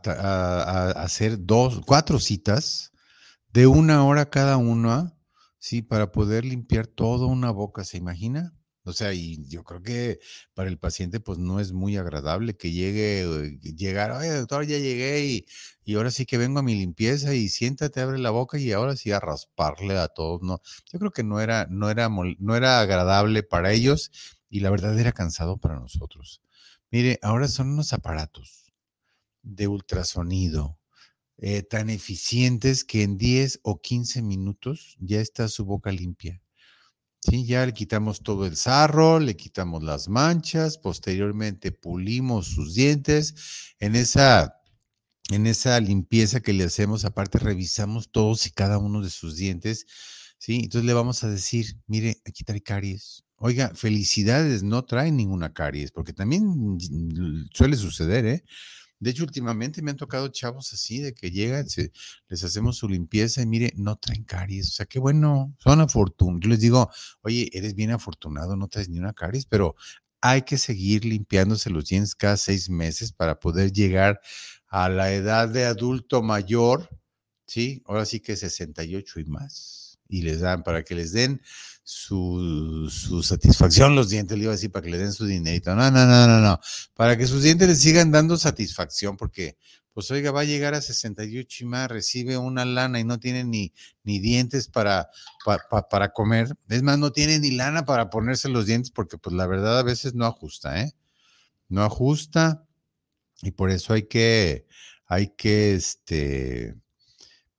hacer 0.96 1.46
dos, 1.46 1.80
cuatro 1.86 2.18
citas 2.18 2.92
de 3.52 3.68
una 3.68 4.04
hora 4.04 4.28
cada 4.28 4.56
una, 4.56 5.16
sí, 5.58 5.82
para 5.82 6.10
poder 6.10 6.44
limpiar 6.44 6.88
toda 6.88 7.26
una 7.26 7.52
boca, 7.52 7.84
¿se 7.84 7.96
imagina? 7.96 8.57
O 8.88 8.92
sea, 8.92 9.12
y 9.12 9.46
yo 9.48 9.64
creo 9.64 9.82
que 9.82 10.18
para 10.54 10.68
el 10.70 10.78
paciente 10.78 11.20
pues 11.20 11.38
no 11.38 11.60
es 11.60 11.72
muy 11.72 11.96
agradable 11.96 12.56
que 12.56 12.72
llegue, 12.72 13.22
eh, 13.22 13.58
llegar, 13.76 14.12
oye 14.12 14.30
doctor, 14.30 14.64
ya 14.66 14.78
llegué 14.78 15.24
y, 15.26 15.46
y, 15.84 15.94
ahora 15.94 16.10
sí 16.10 16.26
que 16.26 16.38
vengo 16.38 16.60
a 16.60 16.62
mi 16.62 16.74
limpieza 16.74 17.34
y 17.34 17.48
siéntate, 17.48 18.00
abre 18.00 18.18
la 18.18 18.30
boca 18.30 18.58
y 18.58 18.72
ahora 18.72 18.96
sí 18.96 19.12
a 19.12 19.20
rasparle 19.20 19.98
a 19.98 20.08
todos, 20.08 20.42
¿no? 20.42 20.60
Yo 20.92 20.98
creo 20.98 21.10
que 21.12 21.22
no 21.22 21.40
era, 21.40 21.66
no 21.70 21.90
era, 21.90 22.08
no 22.08 22.56
era 22.56 22.80
agradable 22.80 23.42
para 23.42 23.72
ellos 23.72 24.10
y 24.48 24.60
la 24.60 24.70
verdad 24.70 24.98
era 24.98 25.12
cansado 25.12 25.58
para 25.58 25.78
nosotros. 25.78 26.42
Mire, 26.90 27.18
ahora 27.22 27.48
son 27.48 27.70
unos 27.70 27.92
aparatos 27.92 28.72
de 29.42 29.68
ultrasonido 29.68 30.78
eh, 31.38 31.62
tan 31.62 31.90
eficientes 31.90 32.84
que 32.84 33.02
en 33.02 33.18
10 33.18 33.60
o 33.62 33.80
15 33.80 34.22
minutos 34.22 34.96
ya 34.98 35.20
está 35.20 35.48
su 35.48 35.64
boca 35.64 35.92
limpia. 35.92 36.42
Sí, 37.22 37.44
ya 37.46 37.66
le 37.66 37.72
quitamos 37.74 38.22
todo 38.22 38.46
el 38.46 38.56
sarro, 38.56 39.18
le 39.18 39.36
quitamos 39.36 39.82
las 39.82 40.08
manchas, 40.08 40.78
posteriormente 40.78 41.72
pulimos 41.72 42.46
sus 42.46 42.74
dientes. 42.74 43.34
En 43.80 43.96
esa, 43.96 44.54
en 45.30 45.46
esa 45.46 45.80
limpieza 45.80 46.40
que 46.40 46.52
le 46.54 46.64
hacemos, 46.64 47.04
aparte 47.04 47.38
revisamos 47.38 48.10
todos 48.12 48.46
y 48.46 48.52
cada 48.52 48.78
uno 48.78 49.02
de 49.02 49.10
sus 49.10 49.36
dientes. 49.36 49.86
Sí, 50.38 50.56
entonces 50.64 50.86
le 50.86 50.94
vamos 50.94 51.24
a 51.24 51.30
decir, 51.30 51.78
mire, 51.88 52.20
aquí 52.26 52.44
trae 52.44 52.62
caries. 52.62 53.24
Oiga, 53.36 53.72
felicidades, 53.74 54.62
no 54.64 54.84
trae 54.84 55.12
ninguna 55.12 55.52
caries, 55.54 55.92
porque 55.92 56.12
también 56.14 56.78
suele 57.54 57.76
suceder, 57.76 58.26
¿eh? 58.26 58.44
De 59.00 59.10
hecho, 59.10 59.24
últimamente 59.24 59.82
me 59.82 59.90
han 59.92 59.96
tocado 59.96 60.28
chavos 60.28 60.72
así, 60.72 61.00
de 61.00 61.14
que 61.14 61.30
llegan, 61.30 61.66
les 62.28 62.44
hacemos 62.44 62.76
su 62.78 62.88
limpieza 62.88 63.42
y 63.42 63.46
mire, 63.46 63.72
no 63.76 63.96
traen 63.96 64.24
caries. 64.24 64.68
O 64.68 64.72
sea, 64.72 64.86
qué 64.86 64.98
bueno, 64.98 65.54
son 65.58 65.80
afortunados. 65.80 66.40
Yo 66.42 66.50
les 66.50 66.60
digo, 66.60 66.90
oye, 67.22 67.48
eres 67.52 67.74
bien 67.74 67.92
afortunado, 67.92 68.56
no 68.56 68.68
traes 68.68 68.88
ni 68.88 68.98
una 68.98 69.12
caries, 69.12 69.46
pero 69.46 69.76
hay 70.20 70.42
que 70.42 70.58
seguir 70.58 71.04
limpiándose 71.04 71.70
los 71.70 71.86
dientes 71.86 72.14
cada 72.14 72.36
seis 72.36 72.68
meses 72.70 73.12
para 73.12 73.38
poder 73.38 73.72
llegar 73.72 74.20
a 74.68 74.88
la 74.88 75.12
edad 75.12 75.48
de 75.48 75.64
adulto 75.64 76.22
mayor, 76.22 76.88
¿sí? 77.46 77.82
Ahora 77.86 78.04
sí 78.04 78.20
que 78.20 78.36
68 78.36 79.20
y 79.20 79.24
más. 79.26 79.87
Y 80.08 80.22
les 80.22 80.40
dan, 80.40 80.62
para 80.62 80.82
que 80.82 80.94
les 80.94 81.12
den 81.12 81.40
su, 81.90 82.86
su, 82.90 83.22
satisfacción 83.22 83.96
los 83.96 84.10
dientes, 84.10 84.36
le 84.36 84.44
iba 84.44 84.52
a 84.52 84.56
decir, 84.56 84.70
para 84.70 84.84
que 84.84 84.90
le 84.90 84.98
den 84.98 85.14
su 85.14 85.24
dinerito. 85.24 85.74
No, 85.74 85.90
no, 85.90 86.04
no, 86.04 86.26
no, 86.26 86.38
no. 86.38 86.60
Para 86.92 87.16
que 87.16 87.26
sus 87.26 87.42
dientes 87.42 87.66
les 87.66 87.80
sigan 87.80 88.10
dando 88.10 88.36
satisfacción, 88.36 89.16
porque, 89.16 89.56
pues, 89.94 90.10
oiga, 90.10 90.30
va 90.30 90.42
a 90.42 90.44
llegar 90.44 90.74
a 90.74 90.82
68 90.82 91.64
y 91.64 91.66
más, 91.66 91.88
recibe 91.88 92.36
una 92.36 92.66
lana 92.66 93.00
y 93.00 93.04
no 93.04 93.18
tiene 93.18 93.42
ni, 93.44 93.72
ni 94.04 94.18
dientes 94.18 94.68
para, 94.68 95.08
para 95.88 96.12
comer. 96.12 96.54
Es 96.68 96.82
más, 96.82 96.98
no 96.98 97.10
tiene 97.10 97.38
ni 97.38 97.52
lana 97.52 97.86
para 97.86 98.10
ponerse 98.10 98.50
los 98.50 98.66
dientes, 98.66 98.90
porque, 98.90 99.16
pues, 99.16 99.34
la 99.34 99.46
verdad 99.46 99.78
a 99.78 99.82
veces 99.82 100.14
no 100.14 100.26
ajusta, 100.26 100.82
¿eh? 100.82 100.92
No 101.70 101.82
ajusta. 101.84 102.66
Y 103.40 103.52
por 103.52 103.70
eso 103.70 103.94
hay 103.94 104.02
que, 104.02 104.66
hay 105.06 105.28
que, 105.28 105.74
este, 105.74 106.76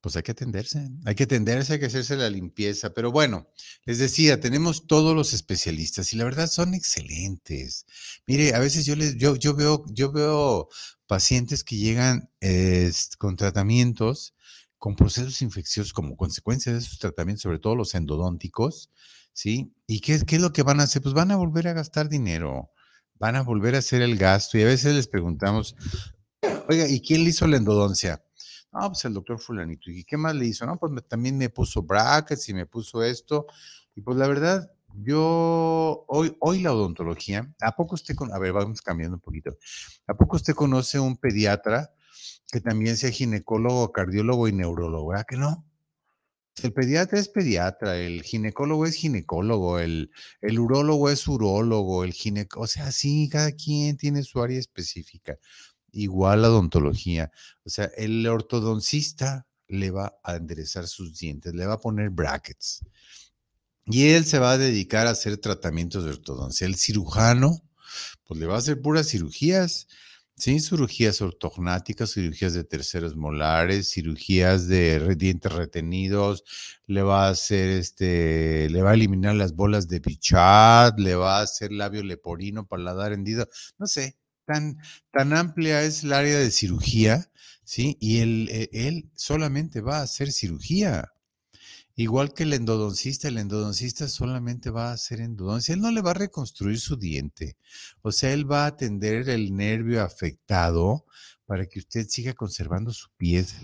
pues 0.00 0.16
hay 0.16 0.22
que 0.22 0.32
atenderse, 0.32 0.88
hay 1.04 1.14
que 1.14 1.24
atenderse, 1.24 1.74
hay 1.74 1.80
que 1.80 1.86
hacerse 1.86 2.16
la 2.16 2.30
limpieza. 2.30 2.94
Pero 2.94 3.12
bueno, 3.12 3.48
les 3.84 3.98
decía, 3.98 4.40
tenemos 4.40 4.86
todos 4.86 5.14
los 5.14 5.32
especialistas 5.32 6.12
y 6.12 6.16
la 6.16 6.24
verdad 6.24 6.48
son 6.48 6.74
excelentes. 6.74 7.86
Mire, 8.26 8.54
a 8.54 8.58
veces 8.58 8.86
yo 8.86 8.96
les, 8.96 9.16
yo, 9.16 9.36
yo 9.36 9.54
veo, 9.54 9.84
yo 9.88 10.10
veo 10.10 10.68
pacientes 11.06 11.64
que 11.64 11.76
llegan 11.76 12.30
con 13.18 13.36
tratamientos, 13.36 14.34
con 14.78 14.96
procesos 14.96 15.42
infecciosos 15.42 15.92
como 15.92 16.16
consecuencia 16.16 16.72
de 16.72 16.78
esos 16.78 16.98
tratamientos, 16.98 17.42
sobre 17.42 17.58
todo 17.58 17.76
los 17.76 17.94
endodónticos, 17.94 18.90
¿sí? 19.34 19.74
¿Y 19.86 20.00
qué, 20.00 20.20
qué 20.24 20.36
es 20.36 20.42
lo 20.42 20.52
que 20.52 20.62
van 20.62 20.80
a 20.80 20.84
hacer? 20.84 21.02
Pues 21.02 21.14
van 21.14 21.30
a 21.30 21.36
volver 21.36 21.68
a 21.68 21.74
gastar 21.74 22.08
dinero, 22.08 22.70
van 23.18 23.36
a 23.36 23.42
volver 23.42 23.74
a 23.74 23.78
hacer 23.78 24.00
el 24.00 24.16
gasto 24.16 24.56
y 24.56 24.62
a 24.62 24.66
veces 24.66 24.94
les 24.94 25.08
preguntamos, 25.08 25.76
oiga, 26.68 26.88
¿y 26.88 27.00
quién 27.02 27.24
le 27.24 27.30
hizo 27.30 27.46
la 27.46 27.58
endodoncia? 27.58 28.24
No, 28.72 28.88
pues 28.88 29.04
el 29.04 29.14
doctor 29.14 29.38
fulanito. 29.40 29.90
¿Y 29.90 30.04
qué 30.04 30.16
más 30.16 30.34
le 30.34 30.46
hizo? 30.46 30.64
No, 30.64 30.78
pues 30.78 30.92
también 31.08 31.36
me 31.36 31.48
puso 31.50 31.82
brackets 31.82 32.48
y 32.48 32.54
me 32.54 32.66
puso 32.66 33.02
esto. 33.02 33.46
Y 33.96 34.00
pues 34.00 34.16
la 34.16 34.28
verdad, 34.28 34.70
yo, 34.94 36.04
hoy, 36.08 36.36
hoy 36.40 36.60
la 36.62 36.72
odontología, 36.72 37.52
¿a 37.60 37.74
poco 37.74 37.96
usted, 37.96 38.14
con, 38.14 38.32
a 38.32 38.38
ver, 38.38 38.52
vamos 38.52 38.80
cambiando 38.82 39.16
un 39.16 39.20
poquito. 39.20 39.56
¿A 40.06 40.14
poco 40.14 40.36
usted 40.36 40.54
conoce 40.54 41.00
un 41.00 41.16
pediatra 41.16 41.92
que 42.52 42.60
también 42.60 42.96
sea 42.96 43.10
ginecólogo, 43.10 43.90
cardiólogo 43.92 44.46
y 44.48 44.52
neurólogo? 44.52 45.08
¿Verdad 45.08 45.26
que 45.28 45.36
no? 45.36 45.66
El 46.62 46.72
pediatra 46.72 47.18
es 47.18 47.28
pediatra, 47.28 47.96
el 47.96 48.22
ginecólogo 48.22 48.84
es 48.84 48.94
ginecólogo, 48.94 49.78
el, 49.78 50.10
el 50.42 50.58
urólogo 50.58 51.08
es 51.08 51.26
urólogo, 51.26 52.04
el 52.04 52.12
ginecólogo, 52.12 52.64
o 52.64 52.66
sea, 52.66 52.92
sí, 52.92 53.28
cada 53.30 53.52
quien 53.52 53.96
tiene 53.96 54.22
su 54.22 54.42
área 54.42 54.58
específica 54.58 55.38
igual 55.92 56.42
la 56.42 56.50
odontología. 56.50 57.30
O 57.64 57.70
sea, 57.70 57.90
el 57.96 58.26
ortodoncista 58.26 59.46
le 59.68 59.90
va 59.90 60.18
a 60.22 60.36
enderezar 60.36 60.86
sus 60.86 61.16
dientes, 61.18 61.54
le 61.54 61.66
va 61.66 61.74
a 61.74 61.80
poner 61.80 62.10
brackets. 62.10 62.84
Y 63.86 64.10
él 64.10 64.24
se 64.24 64.38
va 64.38 64.52
a 64.52 64.58
dedicar 64.58 65.06
a 65.06 65.10
hacer 65.10 65.38
tratamientos 65.38 66.04
de 66.04 66.10
ortodoncia. 66.10 66.66
El 66.66 66.76
cirujano, 66.76 67.62
pues 68.26 68.38
le 68.40 68.46
va 68.46 68.56
a 68.56 68.58
hacer 68.58 68.80
puras 68.80 69.08
cirugías, 69.08 69.88
¿sí? 70.36 70.60
Cirugías 70.60 71.20
ortognáticas, 71.20 72.12
cirugías 72.12 72.54
de 72.54 72.64
terceros 72.64 73.16
molares, 73.16 73.90
cirugías 73.90 74.68
de 74.68 75.14
dientes 75.16 75.52
retenidos, 75.52 76.44
le 76.86 77.02
va 77.02 77.26
a 77.26 77.30
hacer 77.30 77.68
este, 77.70 78.68
le 78.70 78.82
va 78.82 78.90
a 78.90 78.94
eliminar 78.94 79.34
las 79.36 79.54
bolas 79.54 79.88
de 79.88 80.00
Bichat, 80.00 80.98
le 80.98 81.14
va 81.14 81.38
a 81.38 81.42
hacer 81.42 81.72
labio 81.72 82.02
leporino, 82.02 82.66
paladar 82.66 83.12
hendido, 83.12 83.48
no 83.78 83.86
sé, 83.86 84.16
tan, 85.12 85.32
amplia 85.32 85.82
es 85.82 86.04
el 86.04 86.12
área 86.12 86.38
de 86.38 86.50
cirugía, 86.50 87.30
¿sí? 87.64 87.96
Y 88.00 88.18
él, 88.18 88.48
e, 88.50 88.70
él 88.72 89.10
solamente 89.14 89.80
va 89.80 89.98
a 89.98 90.02
hacer 90.02 90.32
cirugía. 90.32 91.12
Igual 91.96 92.32
que 92.32 92.44
el 92.44 92.54
endodoncista, 92.54 93.28
el 93.28 93.38
endodoncista 93.38 94.08
solamente 94.08 94.70
va 94.70 94.90
a 94.90 94.94
hacer 94.94 95.20
endodoncia. 95.20 95.74
Él 95.74 95.80
no 95.80 95.90
le 95.90 96.00
va 96.00 96.12
a 96.12 96.14
reconstruir 96.14 96.80
su 96.80 96.96
diente. 96.96 97.56
O 98.02 98.10
sea, 98.10 98.32
él 98.32 98.50
va 98.50 98.64
a 98.64 98.68
atender 98.68 99.28
el 99.28 99.54
nervio 99.54 100.02
afectado 100.02 101.04
para 101.46 101.66
que 101.66 101.80
usted 101.80 102.06
siga 102.08 102.32
conservando 102.32 102.92
su 102.92 103.08
pieza. 103.16 103.58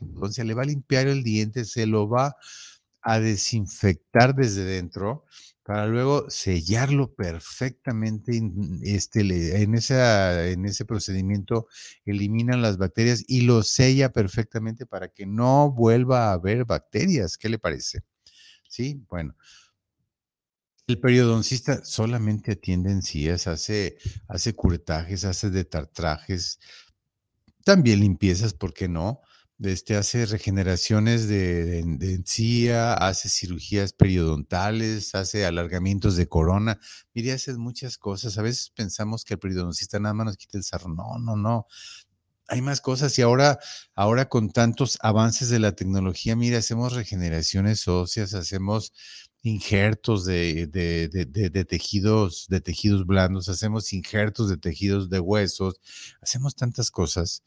Entonces, 0.00 0.46
le 0.46 0.54
va 0.54 0.62
a 0.62 0.66
limpiar 0.66 1.06
el 1.08 1.22
diente, 1.22 1.64
se 1.64 1.86
lo 1.86 2.08
va 2.08 2.36
a 3.02 3.18
desinfectar 3.18 4.34
desde 4.34 4.64
dentro 4.64 5.24
para 5.62 5.86
luego 5.86 6.28
sellarlo 6.28 7.14
perfectamente. 7.14 8.40
Este, 8.82 9.20
en, 9.62 9.74
esa, 9.74 10.48
en 10.48 10.64
ese 10.64 10.84
procedimiento 10.84 11.66
eliminan 12.04 12.62
las 12.62 12.78
bacterias 12.78 13.24
y 13.28 13.42
lo 13.42 13.62
sella 13.62 14.12
perfectamente 14.12 14.86
para 14.86 15.08
que 15.08 15.26
no 15.26 15.72
vuelva 15.72 16.30
a 16.30 16.32
haber 16.32 16.64
bacterias. 16.64 17.38
¿Qué 17.38 17.48
le 17.48 17.58
parece? 17.58 18.00
Sí, 18.68 19.04
bueno. 19.08 19.36
El 20.88 20.98
periodoncista 20.98 21.84
solamente 21.84 22.52
atiende 22.52 22.90
encías, 22.90 23.46
hace, 23.46 23.98
hace 24.28 24.54
curetajes, 24.54 25.24
hace 25.24 25.48
detartrajes, 25.48 26.58
también 27.64 28.00
limpiezas, 28.00 28.52
¿por 28.52 28.74
qué 28.74 28.88
no? 28.88 29.20
Este, 29.62 29.96
hace 29.96 30.26
regeneraciones 30.26 31.28
de, 31.28 31.82
de, 31.84 32.14
encía, 32.14 32.94
hace 32.94 33.28
cirugías 33.28 33.92
periodontales, 33.92 35.14
hace 35.14 35.44
alargamientos 35.46 36.16
de 36.16 36.28
corona. 36.28 36.80
Mire, 37.14 37.32
hace 37.32 37.54
muchas 37.54 37.98
cosas. 37.98 38.38
A 38.38 38.42
veces 38.42 38.70
pensamos 38.70 39.24
que 39.24 39.34
el 39.34 39.40
periodoncista 39.40 40.00
nada 40.00 40.14
más 40.14 40.26
nos 40.26 40.36
quita 40.36 40.58
el 40.58 40.64
sarro. 40.64 40.88
No, 40.88 41.18
no, 41.18 41.36
no. 41.36 41.66
Hay 42.48 42.60
más 42.60 42.80
cosas 42.80 43.18
y 43.18 43.22
ahora, 43.22 43.58
ahora 43.94 44.28
con 44.28 44.50
tantos 44.50 44.98
avances 45.00 45.48
de 45.48 45.58
la 45.58 45.72
tecnología, 45.72 46.36
mire, 46.36 46.56
hacemos 46.56 46.92
regeneraciones 46.92 47.88
óseas, 47.88 48.34
hacemos 48.34 48.92
injertos 49.42 50.24
de, 50.24 50.66
de, 50.66 51.08
de, 51.08 51.64
tejidos, 51.64 52.46
de 52.48 52.60
tejidos 52.60 53.06
blandos, 53.06 53.48
hacemos 53.48 53.92
injertos 53.92 54.48
de 54.48 54.56
tejidos 54.56 55.08
de 55.08 55.20
huesos, 55.20 55.80
hacemos 56.20 56.54
tantas 56.54 56.90
cosas 56.90 57.42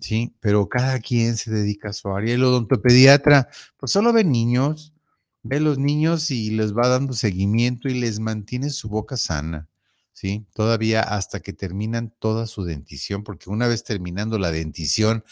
¿sí? 0.00 0.34
Pero 0.40 0.68
cada 0.68 0.98
quien 1.00 1.36
se 1.36 1.50
dedica 1.50 1.90
a 1.90 1.92
su 1.92 2.08
área. 2.08 2.34
El 2.34 2.44
odontopediatra, 2.44 3.48
pues 3.76 3.92
solo 3.92 4.12
ve 4.12 4.24
niños, 4.24 4.94
ve 5.42 5.60
los 5.60 5.78
niños 5.78 6.30
y 6.30 6.50
les 6.50 6.74
va 6.76 6.88
dando 6.88 7.12
seguimiento 7.12 7.88
y 7.88 7.94
les 7.94 8.20
mantiene 8.20 8.70
su 8.70 8.88
boca 8.88 9.16
sana, 9.16 9.68
¿sí? 10.12 10.46
Todavía 10.54 11.02
hasta 11.02 11.40
que 11.40 11.52
terminan 11.52 12.14
toda 12.18 12.46
su 12.46 12.64
dentición, 12.64 13.24
porque 13.24 13.50
una 13.50 13.68
vez 13.68 13.84
terminando 13.84 14.38
la 14.38 14.50
dentición 14.50 15.24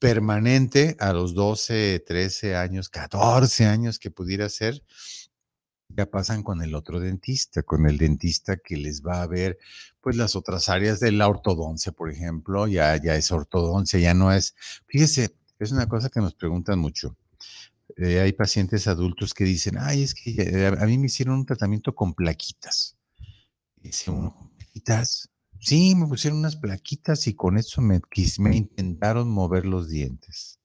permanente 0.00 0.96
a 1.00 1.12
los 1.12 1.34
12, 1.34 2.00
13 2.06 2.56
años, 2.56 2.88
14 2.88 3.66
años 3.66 3.98
que 3.98 4.10
pudiera 4.10 4.48
ser, 4.48 4.82
ya 5.88 6.06
pasan 6.06 6.42
con 6.42 6.62
el 6.62 6.74
otro 6.74 7.00
dentista, 7.00 7.62
con 7.62 7.86
el 7.86 7.98
dentista 7.98 8.56
que 8.56 8.76
les 8.76 9.02
va 9.02 9.22
a 9.22 9.26
ver 9.26 9.58
pues 10.00 10.16
las 10.16 10.36
otras 10.36 10.68
áreas 10.68 11.00
de 11.00 11.12
la 11.12 11.28
ortodoncia, 11.28 11.92
por 11.92 12.10
ejemplo, 12.10 12.66
ya, 12.66 12.96
ya 13.02 13.16
es 13.16 13.32
ortodoncia, 13.32 13.98
ya 13.98 14.14
no 14.14 14.32
es, 14.32 14.54
fíjese, 14.86 15.34
es 15.58 15.72
una 15.72 15.88
cosa 15.88 16.10
que 16.10 16.20
nos 16.20 16.34
preguntan 16.34 16.78
mucho. 16.78 17.16
Eh, 17.96 18.20
hay 18.20 18.32
pacientes 18.32 18.88
adultos 18.88 19.32
que 19.32 19.44
dicen, 19.44 19.78
ay, 19.78 20.02
es 20.02 20.14
que 20.14 20.66
a 20.78 20.86
mí 20.86 20.98
me 20.98 21.06
hicieron 21.06 21.36
un 21.36 21.46
tratamiento 21.46 21.94
con 21.94 22.14
plaquitas. 22.14 22.96
Dice 23.76 24.10
uno, 24.10 24.52
¿plaquitas? 24.56 25.30
Sí, 25.58 25.94
me 25.94 26.06
pusieron 26.06 26.38
unas 26.38 26.56
plaquitas 26.56 27.26
y 27.26 27.34
con 27.34 27.56
eso 27.56 27.80
me, 27.80 28.00
me 28.38 28.56
intentaron 28.56 29.30
mover 29.30 29.64
los 29.64 29.88
dientes. 29.88 30.60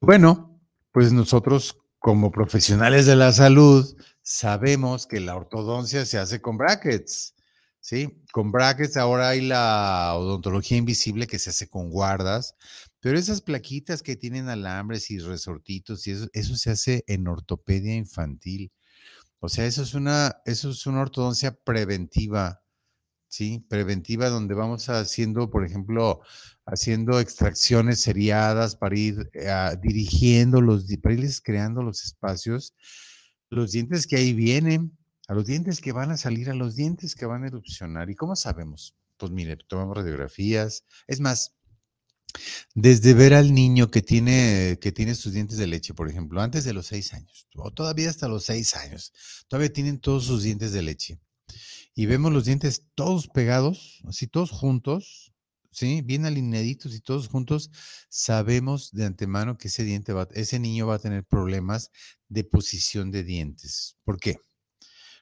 Bueno, 0.00 0.60
pues 0.92 1.12
nosotros 1.12 1.78
como 1.98 2.30
profesionales 2.30 3.06
de 3.06 3.16
la 3.16 3.32
salud 3.32 3.96
sabemos 4.24 5.06
que 5.06 5.20
la 5.20 5.36
ortodoncia 5.36 6.06
se 6.06 6.18
hace 6.18 6.40
con 6.40 6.56
brackets, 6.56 7.34
¿sí? 7.80 8.24
Con 8.32 8.50
brackets 8.50 8.96
ahora 8.96 9.28
hay 9.28 9.42
la 9.42 10.14
odontología 10.16 10.78
invisible 10.78 11.26
que 11.26 11.38
se 11.38 11.50
hace 11.50 11.68
con 11.68 11.90
guardas, 11.90 12.56
pero 13.00 13.18
esas 13.18 13.42
plaquitas 13.42 14.02
que 14.02 14.16
tienen 14.16 14.48
alambres 14.48 15.10
y 15.10 15.18
resortitos 15.18 16.06
y 16.06 16.12
eso, 16.12 16.28
eso 16.32 16.56
se 16.56 16.70
hace 16.70 17.04
en 17.06 17.28
ortopedia 17.28 17.94
infantil. 17.94 18.72
O 19.40 19.48
sea, 19.50 19.66
eso 19.66 19.82
es 19.82 19.94
una, 19.94 20.38
eso 20.46 20.70
es 20.70 20.86
una 20.86 21.02
ortodoncia 21.02 21.54
preventiva, 21.54 22.62
¿sí? 23.28 23.66
Preventiva 23.68 24.30
donde 24.30 24.54
vamos 24.54 24.88
haciendo, 24.88 25.50
por 25.50 25.66
ejemplo, 25.66 26.22
haciendo 26.66 27.20
extracciones 27.20 28.00
seriadas 28.00 28.76
para 28.76 28.96
ir 28.98 29.30
eh, 29.34 29.76
dirigiendo 29.82 30.62
los, 30.62 30.86
para 31.02 31.16
creando 31.42 31.82
los 31.82 32.04
espacios 32.04 32.74
los 33.54 33.72
dientes 33.72 34.06
que 34.06 34.16
ahí 34.16 34.32
vienen, 34.32 34.96
a 35.28 35.34
los 35.34 35.46
dientes 35.46 35.80
que 35.80 35.92
van 35.92 36.10
a 36.10 36.16
salir, 36.16 36.50
a 36.50 36.54
los 36.54 36.76
dientes 36.76 37.14
que 37.14 37.26
van 37.26 37.44
a 37.44 37.46
erupcionar. 37.46 38.10
¿Y 38.10 38.14
cómo 38.14 38.36
sabemos? 38.36 38.94
Pues 39.16 39.32
mire, 39.32 39.56
tomamos 39.56 39.96
radiografías. 39.96 40.84
Es 41.06 41.20
más, 41.20 41.54
desde 42.74 43.14
ver 43.14 43.34
al 43.34 43.54
niño 43.54 43.90
que 43.90 44.02
tiene, 44.02 44.78
que 44.80 44.92
tiene 44.92 45.14
sus 45.14 45.32
dientes 45.32 45.58
de 45.58 45.66
leche, 45.66 45.94
por 45.94 46.08
ejemplo, 46.08 46.40
antes 46.40 46.64
de 46.64 46.72
los 46.72 46.86
seis 46.86 47.12
años, 47.14 47.48
o 47.56 47.70
todavía 47.70 48.10
hasta 48.10 48.28
los 48.28 48.44
seis 48.44 48.74
años, 48.74 49.12
todavía 49.48 49.72
tienen 49.72 49.98
todos 49.98 50.24
sus 50.24 50.42
dientes 50.42 50.72
de 50.72 50.82
leche. 50.82 51.20
Y 51.94 52.06
vemos 52.06 52.32
los 52.32 52.44
dientes 52.44 52.88
todos 52.94 53.28
pegados, 53.28 54.00
así 54.04 54.26
todos 54.26 54.50
juntos, 54.50 55.32
Bien 55.80 56.24
alineaditos 56.24 56.94
y 56.94 57.00
todos 57.00 57.28
juntos, 57.28 57.70
sabemos 58.08 58.92
de 58.92 59.04
antemano 59.06 59.58
que 59.58 59.68
ese 59.68 59.84
diente 59.84 60.12
ese 60.34 60.58
niño 60.58 60.86
va 60.86 60.96
a 60.96 60.98
tener 60.98 61.24
problemas 61.24 61.90
de 62.28 62.44
posición 62.44 63.10
de 63.10 63.24
dientes. 63.24 63.96
¿Por 64.04 64.18
qué? 64.18 64.38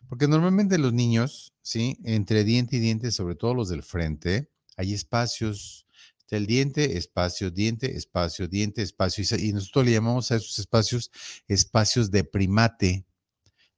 Porque 0.08 0.28
normalmente 0.28 0.78
los 0.78 0.92
niños, 0.92 1.54
¿sí? 1.62 1.98
Entre 2.04 2.44
diente 2.44 2.76
y 2.76 2.80
diente, 2.80 3.10
sobre 3.10 3.34
todo 3.34 3.54
los 3.54 3.68
del 3.68 3.82
frente, 3.82 4.50
hay 4.76 4.94
espacios, 4.94 5.86
está 6.18 6.36
el 6.36 6.46
diente, 6.46 6.98
espacio, 6.98 7.50
diente, 7.50 7.96
espacio, 7.96 8.48
diente, 8.48 8.82
espacio, 8.82 9.24
y 9.38 9.52
nosotros 9.52 9.86
le 9.86 9.92
llamamos 9.92 10.30
a 10.30 10.36
esos 10.36 10.58
espacios 10.58 11.10
espacios 11.48 12.10
de 12.10 12.24
primate, 12.24 13.06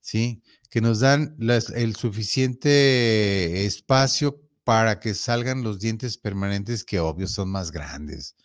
¿sí? 0.01 0.41
Que 0.69 0.81
nos 0.81 0.99
dan 1.01 1.35
el 1.39 1.95
suficiente 1.95 3.65
espacio 3.65 4.44
para 4.65 4.99
que 4.99 5.13
salgan 5.13 5.63
los 5.63 5.79
dientes 5.79 6.17
permanentes 6.17 6.83
que 6.83 6.99
obvio 6.99 7.27
son 7.27 7.49
más 7.49 7.71
grandes. 7.71 8.35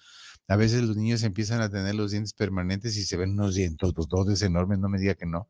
A 0.49 0.57
veces 0.57 0.83
los 0.83 0.97
niños 0.97 1.23
empiezan 1.23 1.61
a 1.63 1.71
tener 1.71 1.95
los 1.95 2.11
dientes 2.11 2.35
permanentes 2.35 2.97
y 2.97 3.05
se 3.05 3.17
ven 3.17 3.31
unos 3.33 3.55
dientes, 3.55 3.93
los 3.97 4.09
dos 4.09 4.43
enormes, 4.43 4.79
no 4.79 4.89
me 4.89 4.99
diga 4.99 5.15
que 5.15 5.27
no. 5.27 5.49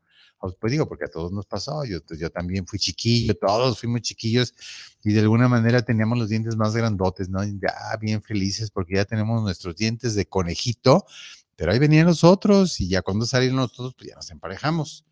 Pues 0.59 0.71
digo, 0.71 0.89
porque 0.89 1.05
a 1.05 1.09
todos 1.09 1.33
nos 1.33 1.45
pasó, 1.45 1.85
yo, 1.85 1.99
yo 2.19 2.31
también 2.31 2.67
fui 2.67 2.79
chiquillo, 2.79 3.35
todos 3.35 3.79
fuimos 3.79 4.01
chiquillos 4.03 4.55
y 5.03 5.13
de 5.13 5.21
alguna 5.21 5.49
manera 5.49 5.83
teníamos 5.83 6.19
los 6.19 6.29
dientes 6.29 6.57
más 6.57 6.75
grandotes, 6.75 7.29
¿no? 7.29 7.45
Ya 7.45 7.75
bien 8.01 8.23
felices 8.23 8.71
porque 8.71 8.95
ya 8.95 9.05
tenemos 9.05 9.43
nuestros 9.43 9.77
dientes 9.77 10.15
de 10.15 10.27
conejito, 10.27 11.05
pero 11.57 11.73
ahí 11.73 11.79
venían 11.79 12.07
los 12.07 12.25
otros 12.25 12.81
y 12.81 12.89
ya 12.89 13.03
cuando 13.03 13.27
salieron 13.27 13.59
los 13.59 13.73
otros, 13.73 13.95
pues 13.95 14.11
ya 14.11 14.15
nos 14.17 14.31
emparejamos. 14.31 15.05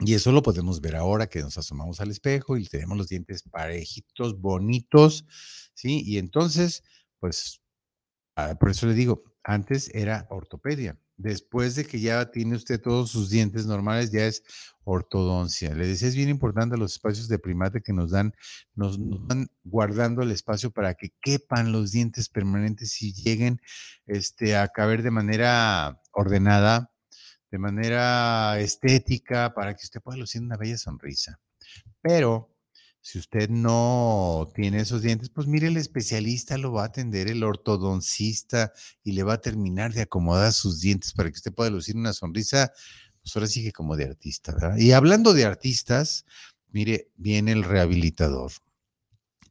Y 0.00 0.14
eso 0.14 0.32
lo 0.32 0.42
podemos 0.42 0.80
ver 0.80 0.96
ahora 0.96 1.26
que 1.26 1.40
nos 1.40 1.58
asomamos 1.58 2.00
al 2.00 2.10
espejo 2.10 2.56
y 2.56 2.66
tenemos 2.66 2.96
los 2.96 3.08
dientes 3.08 3.42
parejitos, 3.42 4.40
bonitos, 4.40 5.26
¿sí? 5.74 6.02
Y 6.04 6.18
entonces, 6.18 6.82
pues, 7.18 7.60
ah, 8.36 8.56
por 8.58 8.70
eso 8.70 8.86
le 8.86 8.94
digo, 8.94 9.24
antes 9.44 9.90
era 9.94 10.26
ortopedia. 10.30 10.98
Después 11.16 11.74
de 11.74 11.84
que 11.84 12.00
ya 12.00 12.30
tiene 12.30 12.56
usted 12.56 12.80
todos 12.80 13.10
sus 13.10 13.28
dientes 13.28 13.66
normales, 13.66 14.10
ya 14.10 14.24
es 14.24 14.42
ortodoncia. 14.84 15.74
Le 15.74 15.86
decía, 15.86 16.08
es 16.08 16.16
bien 16.16 16.30
importante 16.30 16.78
los 16.78 16.92
espacios 16.92 17.28
de 17.28 17.38
primate 17.38 17.82
que 17.82 17.92
nos 17.92 18.10
dan, 18.10 18.32
nos, 18.74 18.96
van 18.98 19.48
guardando 19.62 20.22
el 20.22 20.30
espacio 20.30 20.70
para 20.70 20.94
que 20.94 21.12
quepan 21.20 21.72
los 21.72 21.92
dientes 21.92 22.30
permanentes 22.30 23.02
y 23.02 23.12
lleguen 23.12 23.60
este, 24.06 24.56
a 24.56 24.68
caber 24.68 25.02
de 25.02 25.10
manera 25.10 26.00
ordenada 26.12 26.90
de 27.50 27.58
manera 27.58 28.58
estética 28.60 29.52
para 29.54 29.74
que 29.74 29.84
usted 29.84 30.00
pueda 30.00 30.18
lucir 30.18 30.42
una 30.42 30.56
bella 30.56 30.78
sonrisa. 30.78 31.38
Pero 32.00 32.50
si 33.02 33.18
usted 33.18 33.48
no 33.48 34.50
tiene 34.54 34.80
esos 34.80 35.02
dientes, 35.02 35.30
pues 35.30 35.46
mire, 35.46 35.68
el 35.68 35.76
especialista 35.76 36.58
lo 36.58 36.72
va 36.72 36.82
a 36.82 36.86
atender, 36.86 37.28
el 37.28 37.42
ortodoncista, 37.42 38.72
y 39.02 39.12
le 39.12 39.22
va 39.22 39.34
a 39.34 39.40
terminar 39.40 39.94
de 39.94 40.02
acomodar 40.02 40.52
sus 40.52 40.80
dientes 40.80 41.12
para 41.12 41.30
que 41.30 41.36
usted 41.36 41.54
pueda 41.54 41.70
lucir 41.70 41.96
una 41.96 42.12
sonrisa, 42.12 42.72
pues 43.22 43.34
ahora 43.34 43.46
sí 43.46 43.62
que 43.62 43.72
como 43.72 43.96
de 43.96 44.04
artista, 44.04 44.52
¿verdad? 44.52 44.76
Y 44.76 44.92
hablando 44.92 45.32
de 45.32 45.44
artistas, 45.44 46.26
mire, 46.68 47.10
viene 47.16 47.52
el 47.52 47.64
rehabilitador. 47.64 48.52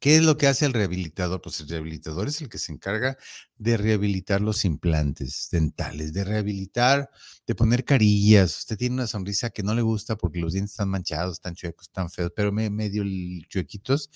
¿Qué 0.00 0.16
es 0.16 0.22
lo 0.22 0.38
que 0.38 0.46
hace 0.46 0.64
el 0.64 0.72
rehabilitador? 0.72 1.42
Pues 1.42 1.60
el 1.60 1.68
rehabilitador 1.68 2.26
es 2.26 2.40
el 2.40 2.48
que 2.48 2.56
se 2.56 2.72
encarga 2.72 3.18
de 3.58 3.76
rehabilitar 3.76 4.40
los 4.40 4.64
implantes 4.64 5.48
dentales, 5.52 6.14
de 6.14 6.24
rehabilitar, 6.24 7.10
de 7.46 7.54
poner 7.54 7.84
carillas. 7.84 8.60
Usted 8.60 8.78
tiene 8.78 8.94
una 8.94 9.06
sonrisa 9.06 9.50
que 9.50 9.62
no 9.62 9.74
le 9.74 9.82
gusta 9.82 10.16
porque 10.16 10.40
los 10.40 10.54
dientes 10.54 10.72
están 10.72 10.88
manchados, 10.88 11.34
están 11.34 11.54
chuecos, 11.54 11.88
están 11.88 12.08
feos, 12.08 12.32
pero 12.34 12.50
medio 12.50 13.04
chuequitos. 13.46 14.08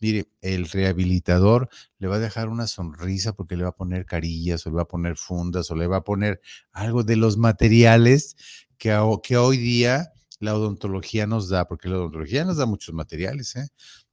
Mire, 0.00 0.28
el 0.40 0.68
rehabilitador 0.68 1.68
le 1.98 2.08
va 2.08 2.16
a 2.16 2.20
dejar 2.20 2.48
una 2.48 2.66
sonrisa 2.66 3.32
porque 3.32 3.56
le 3.56 3.62
va 3.62 3.70
a 3.70 3.76
poner 3.76 4.06
carillas 4.06 4.66
o 4.66 4.70
le 4.70 4.76
va 4.76 4.82
a 4.82 4.88
poner 4.88 5.16
fundas 5.16 5.70
o 5.70 5.76
le 5.76 5.86
va 5.86 5.98
a 5.98 6.04
poner 6.04 6.40
algo 6.72 7.04
de 7.04 7.14
los 7.14 7.36
materiales 7.36 8.36
que, 8.76 8.98
que 9.22 9.36
hoy 9.36 9.56
día 9.56 10.12
la 10.40 10.56
odontología 10.56 11.28
nos 11.28 11.48
da, 11.48 11.66
porque 11.68 11.88
la 11.88 11.98
odontología 11.98 12.44
nos 12.44 12.56
da 12.56 12.66
muchos 12.66 12.94
materiales, 12.94 13.56
¿eh? 13.56 13.68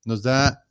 Nos 0.05 0.21
da 0.21 0.64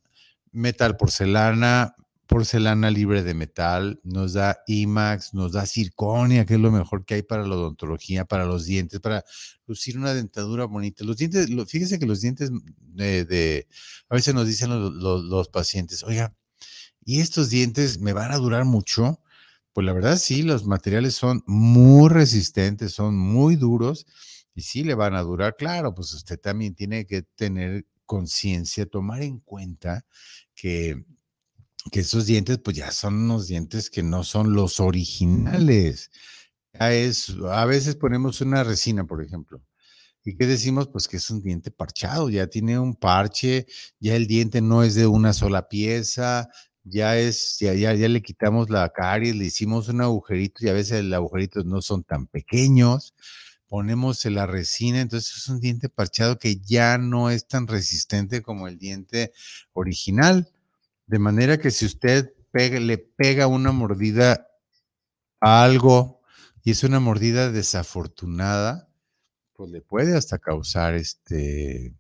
metal 0.54 0.96
porcelana, 0.96 1.94
porcelana 2.26 2.90
libre 2.90 3.22
de 3.22 3.34
metal, 3.34 4.00
nos 4.02 4.32
da 4.32 4.58
IMAX, 4.66 5.34
nos 5.34 5.52
da 5.52 5.66
circonia, 5.66 6.46
que 6.46 6.54
es 6.54 6.60
lo 6.60 6.70
mejor 6.70 7.04
que 7.04 7.14
hay 7.14 7.22
para 7.22 7.46
la 7.46 7.56
odontología, 7.56 8.24
para 8.24 8.46
los 8.46 8.64
dientes, 8.64 9.00
para 9.00 9.24
lucir 9.66 9.98
una 9.98 10.14
dentadura 10.14 10.64
bonita. 10.64 11.04
Los 11.04 11.18
dientes, 11.18 11.48
fíjense 11.68 11.98
que 11.98 12.06
los 12.06 12.20
dientes 12.20 12.50
de, 12.94 13.68
a 14.08 14.14
veces 14.14 14.34
nos 14.34 14.46
dicen 14.46 14.70
los, 14.70 15.24
los, 15.24 15.48
pacientes, 15.48 16.02
oiga, 16.04 16.34
¿y 17.04 17.20
estos 17.20 17.50
dientes 17.50 17.98
me 17.98 18.12
van 18.12 18.32
a 18.32 18.38
durar 18.38 18.64
mucho? 18.64 19.20
Pues 19.72 19.84
la 19.84 19.92
verdad 19.92 20.16
sí, 20.16 20.42
los 20.42 20.64
materiales 20.66 21.14
son 21.14 21.42
muy 21.46 22.08
resistentes, 22.08 22.92
son 22.92 23.16
muy 23.18 23.56
duros 23.56 24.06
y 24.54 24.62
sí 24.62 24.84
le 24.84 24.94
van 24.94 25.14
a 25.14 25.22
durar. 25.22 25.56
Claro, 25.56 25.94
pues 25.94 26.14
usted 26.14 26.38
también 26.38 26.74
tiene 26.74 27.06
que 27.06 27.22
tener 27.22 27.86
conciencia, 28.06 28.86
tomar 28.86 29.22
en 29.22 29.40
cuenta 29.40 30.04
que 30.54 31.04
que 31.90 32.00
esos 32.00 32.26
dientes 32.26 32.58
pues 32.58 32.76
ya 32.76 32.90
son 32.90 33.14
unos 33.14 33.46
dientes 33.46 33.90
que 33.90 34.02
no 34.02 34.24
son 34.24 34.54
los 34.54 34.80
originales. 34.80 36.10
es, 36.72 37.34
a 37.50 37.64
veces 37.66 37.96
ponemos 37.96 38.40
una 38.40 38.64
resina, 38.64 39.04
por 39.04 39.22
ejemplo. 39.22 39.62
¿Y 40.24 40.36
qué 40.36 40.46
decimos? 40.46 40.88
Pues 40.88 41.06
que 41.08 41.18
es 41.18 41.30
un 41.30 41.42
diente 41.42 41.70
parchado, 41.70 42.30
ya 42.30 42.46
tiene 42.46 42.78
un 42.78 42.94
parche, 42.96 43.66
ya 44.00 44.16
el 44.16 44.26
diente 44.26 44.62
no 44.62 44.82
es 44.82 44.94
de 44.94 45.06
una 45.06 45.34
sola 45.34 45.68
pieza, 45.68 46.48
ya 46.82 47.18
es, 47.18 47.58
ya, 47.60 47.74
ya, 47.74 47.92
ya 47.94 48.08
le 48.08 48.22
quitamos 48.22 48.70
la 48.70 48.88
caries, 48.90 49.36
le 49.36 49.46
hicimos 49.46 49.88
un 49.88 50.00
agujerito 50.00 50.64
y 50.64 50.70
a 50.70 50.72
veces 50.72 51.04
los 51.04 51.14
agujeritos 51.14 51.66
no 51.66 51.82
son 51.82 52.04
tan 52.04 52.26
pequeños 52.26 53.14
ponemos 53.74 54.24
la 54.26 54.46
resina, 54.46 55.00
entonces 55.00 55.36
es 55.36 55.48
un 55.48 55.58
diente 55.58 55.88
parchado 55.88 56.38
que 56.38 56.58
ya 56.60 56.96
no 56.96 57.28
es 57.28 57.48
tan 57.48 57.66
resistente 57.66 58.40
como 58.40 58.68
el 58.68 58.78
diente 58.78 59.32
original. 59.72 60.48
De 61.08 61.18
manera 61.18 61.58
que 61.58 61.72
si 61.72 61.84
usted 61.84 62.32
le 62.52 62.98
pega 62.98 63.48
una 63.48 63.72
mordida 63.72 64.46
a 65.40 65.64
algo 65.64 66.20
y 66.62 66.70
es 66.70 66.84
una 66.84 67.00
mordida 67.00 67.50
desafortunada, 67.50 68.88
pues 69.54 69.72
le 69.72 69.80
puede 69.80 70.16
hasta 70.16 70.38
causar 70.38 70.94
este 70.94 71.96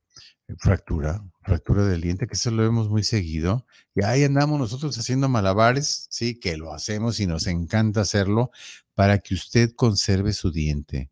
fractura, 0.58 1.24
fractura 1.42 1.86
del 1.86 2.02
diente, 2.02 2.28
que 2.28 2.34
eso 2.34 2.52
lo 2.52 2.62
vemos 2.62 2.88
muy 2.88 3.02
seguido. 3.02 3.66
Y 3.96 4.04
ahí 4.04 4.22
andamos 4.22 4.60
nosotros 4.60 4.96
haciendo 4.96 5.28
malabares, 5.28 6.06
sí, 6.08 6.38
que 6.38 6.56
lo 6.56 6.72
hacemos 6.72 7.18
y 7.18 7.26
nos 7.26 7.48
encanta 7.48 8.02
hacerlo 8.02 8.52
para 8.94 9.18
que 9.18 9.34
usted 9.34 9.72
conserve 9.74 10.32
su 10.32 10.52
diente. 10.52 11.10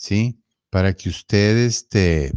¿Sí? 0.00 0.42
Para 0.70 0.94
que 0.94 1.10
usted, 1.10 1.58
este, 1.58 2.32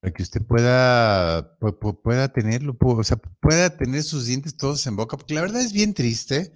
para 0.00 0.12
que 0.12 0.22
usted 0.22 0.42
pueda, 0.42 1.58
pueda 2.02 2.32
tenerlo, 2.32 2.76
o 2.80 3.04
sea, 3.04 3.16
pueda 3.16 3.76
tener 3.76 4.04
sus 4.04 4.26
dientes 4.26 4.56
todos 4.56 4.86
en 4.86 4.96
boca, 4.96 5.16
porque 5.16 5.34
la 5.34 5.42
verdad 5.42 5.60
es 5.62 5.72
bien 5.72 5.94
triste 5.94 6.52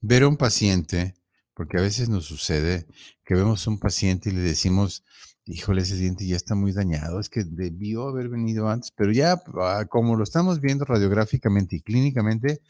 ver 0.00 0.22
a 0.22 0.28
un 0.28 0.38
paciente, 0.38 1.14
porque 1.54 1.78
a 1.78 1.82
veces 1.82 2.08
nos 2.08 2.24
sucede 2.24 2.86
que 3.24 3.34
vemos 3.34 3.66
a 3.66 3.70
un 3.70 3.78
paciente 3.78 4.30
y 4.30 4.32
le 4.32 4.40
decimos, 4.40 5.04
híjole, 5.44 5.82
ese 5.82 5.96
diente 5.96 6.26
ya 6.26 6.36
está 6.36 6.54
muy 6.54 6.72
dañado, 6.72 7.20
es 7.20 7.28
que 7.28 7.44
debió 7.44 8.08
haber 8.08 8.30
venido 8.30 8.68
antes, 8.70 8.92
pero 8.92 9.12
ya 9.12 9.42
ah, 9.60 9.84
como 9.90 10.16
lo 10.16 10.24
estamos 10.24 10.60
viendo 10.60 10.86
radiográficamente 10.86 11.76
y 11.76 11.82
clínicamente, 11.82 12.62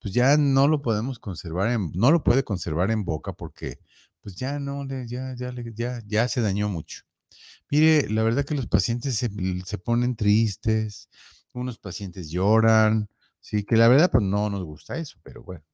pues 0.00 0.14
ya 0.14 0.38
no 0.38 0.68
lo 0.68 0.80
podemos 0.80 1.18
conservar 1.18 1.78
no 1.94 2.10
lo 2.10 2.24
puede 2.24 2.44
conservar 2.44 2.90
en 2.90 3.04
boca 3.04 3.34
porque 3.34 3.78
pues 4.22 4.36
ya 4.36 4.58
no, 4.58 4.86
ya, 4.88 5.34
ya, 5.36 5.52
ya, 5.74 6.02
ya 6.06 6.28
se 6.28 6.40
dañó 6.40 6.68
mucho. 6.68 7.02
Mire, 7.70 8.08
la 8.10 8.22
verdad 8.22 8.44
que 8.44 8.54
los 8.54 8.66
pacientes 8.66 9.16
se, 9.16 9.78
ponen 9.78 10.14
tristes, 10.16 11.08
unos 11.54 11.78
pacientes 11.78 12.30
lloran, 12.30 13.08
sí, 13.40 13.64
que 13.64 13.76
la 13.76 13.88
verdad 13.88 14.10
pues 14.10 14.22
no 14.22 14.50
nos 14.50 14.64
gusta 14.64 14.98
eso, 14.98 15.18
pero 15.22 15.42
bueno, 15.42 15.64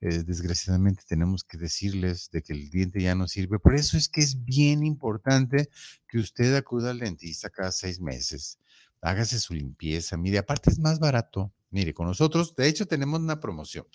eh, 0.00 0.22
desgraciadamente 0.24 1.04
tenemos 1.06 1.44
que 1.44 1.58
decirles 1.58 2.30
de 2.30 2.42
que 2.42 2.52
el 2.54 2.70
diente 2.70 3.02
ya 3.02 3.14
no 3.14 3.28
sirve. 3.28 3.58
Por 3.58 3.74
eso 3.74 3.96
es 3.96 4.08
que 4.08 4.22
es 4.22 4.44
bien 4.44 4.84
importante 4.84 5.68
que 6.08 6.18
usted 6.18 6.54
acuda 6.54 6.90
al 6.90 7.00
dentista 7.00 7.50
cada 7.50 7.72
seis 7.72 8.00
meses, 8.00 8.58
hágase 9.02 9.38
su 9.38 9.54
limpieza. 9.54 10.16
Mire, 10.16 10.38
aparte 10.38 10.70
es 10.70 10.78
más 10.78 10.98
barato. 10.98 11.52
Mire, 11.70 11.92
con 11.92 12.06
nosotros, 12.06 12.56
de 12.56 12.68
hecho, 12.68 12.86
tenemos 12.86 13.20
una 13.20 13.40
promoción 13.40 13.86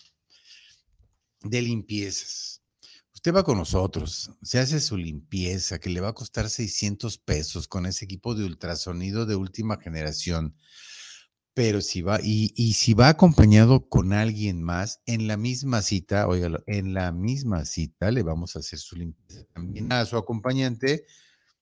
de 1.44 1.62
limpiezas. 1.62 2.61
Usted 3.14 3.34
va 3.34 3.44
con 3.44 3.58
nosotros, 3.58 4.32
se 4.42 4.60
hace 4.60 4.80
su 4.80 4.98
limpieza, 4.98 5.80
que 5.80 5.90
le 5.90 6.02
va 6.02 6.10
a 6.10 6.14
costar 6.14 6.50
600 6.50 7.18
pesos 7.20 7.68
con 7.68 7.86
ese 7.86 8.06
equipo 8.06 8.34
de 8.36 8.46
ultrasonido 8.46 9.26
de 9.26 9.36
última 9.36 9.78
generación. 9.78 10.56
Pero 11.54 11.82
si 11.82 12.02
va, 12.02 12.20
y, 12.24 12.74
si 12.74 12.94
va 12.94 13.10
acompañado 13.10 13.90
con 13.90 14.14
alguien 14.14 14.64
más, 14.64 15.02
en 15.06 15.28
la 15.28 15.36
misma 15.36 15.82
cita, 15.82 16.28
óigalo, 16.28 16.64
en 16.66 16.94
la 16.94 17.12
misma 17.12 17.66
cita 17.66 18.10
le 18.10 18.24
vamos 18.24 18.56
a 18.56 18.60
hacer 18.60 18.80
su 18.80 18.96
limpieza 18.96 19.44
también 19.54 19.92
a 19.92 20.06
su 20.06 20.16
acompañante 20.16 21.06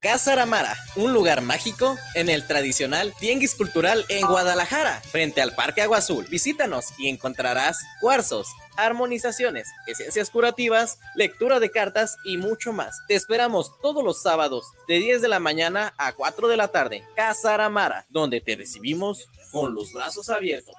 Casa 0.00 0.32
Aramara, 0.32 0.76
un 0.96 1.12
lugar 1.12 1.42
mágico 1.42 1.96
en 2.16 2.28
el 2.28 2.44
tradicional 2.48 3.14
Tianguis 3.20 3.54
Cultural 3.54 4.04
en 4.08 4.26
Guadalajara, 4.26 5.00
frente 5.12 5.40
al 5.40 5.54
Parque 5.54 5.82
Agua 5.82 5.98
Azul. 5.98 6.26
Visítanos 6.28 6.86
y 6.98 7.08
encontrarás 7.08 7.78
cuarzos, 8.00 8.48
armonizaciones, 8.76 9.68
esencias 9.86 10.30
curativas, 10.30 10.98
lectura 11.14 11.60
de 11.60 11.70
cartas 11.70 12.16
y 12.24 12.36
mucho 12.36 12.72
más. 12.72 13.00
Te 13.08 13.14
esperamos 13.14 13.72
todos 13.80 14.04
los 14.04 14.22
sábados 14.22 14.66
de 14.88 14.98
10 14.98 15.22
de 15.22 15.28
la 15.28 15.40
mañana 15.40 15.94
a 15.98 16.12
4 16.12 16.48
de 16.48 16.56
la 16.56 16.68
tarde. 16.68 17.04
Casa 17.14 17.54
Aramara, 17.54 18.06
donde 18.08 18.40
te 18.40 18.56
recibimos 18.56 19.28
con 19.52 19.74
los 19.74 19.92
brazos 19.92 20.28
abiertos. 20.28 20.74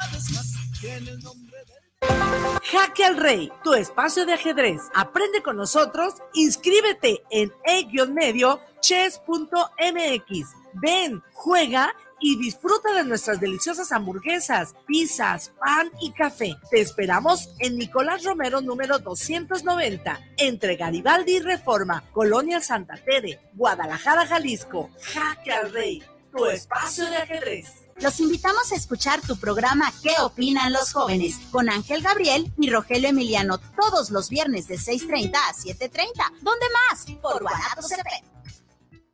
Jaque 2.63 3.05
al 3.05 3.17
Rey, 3.17 3.51
tu 3.63 3.73
espacio 3.73 4.25
de 4.25 4.33
ajedrez. 4.33 4.81
Aprende 4.93 5.41
con 5.41 5.57
nosotros, 5.57 6.15
inscríbete 6.33 7.23
en 7.29 7.51
e-medio 7.65 8.59
chess.mx. 8.81 10.47
Ven, 10.73 11.23
juega 11.33 11.95
y 12.19 12.37
disfruta 12.37 12.93
de 12.93 13.03
nuestras 13.03 13.39
deliciosas 13.39 13.91
hamburguesas, 13.91 14.75
pizzas, 14.85 15.51
pan 15.59 15.91
y 16.01 16.11
café. 16.11 16.55
Te 16.69 16.81
esperamos 16.81 17.49
en 17.59 17.77
Nicolás 17.77 18.23
Romero 18.23 18.61
número 18.61 18.99
290, 18.99 20.19
entre 20.37 20.75
Garibaldi 20.75 21.35
y 21.37 21.39
Reforma, 21.39 22.03
Colonia 22.11 22.61
Santa 22.61 22.95
Tere, 22.95 23.39
Guadalajara, 23.53 24.25
Jalisco. 24.25 24.89
Jaque 25.01 25.51
al 25.51 25.71
Rey, 25.71 26.03
tu 26.35 26.45
espacio 26.45 27.05
de 27.05 27.17
ajedrez. 27.17 27.87
Los 27.99 28.19
invitamos 28.19 28.71
a 28.71 28.75
escuchar 28.75 29.21
tu 29.21 29.37
programa 29.37 29.91
¿Qué 30.03 30.13
opinan 30.21 30.71
los 30.71 30.93
jóvenes? 30.93 31.39
con 31.49 31.67
Ángel 31.67 32.03
Gabriel 32.03 32.53
y 32.59 32.69
Rogelio 32.69 33.09
Emiliano 33.09 33.57
todos 33.57 34.11
los 34.11 34.29
viernes 34.29 34.67
de 34.67 34.75
6.30 34.75 35.33
a 35.35 35.53
7.30. 35.53 36.03
¿Dónde 36.41 36.65
más? 36.91 37.05
Por 37.19 37.41
Guanatos. 37.41 37.89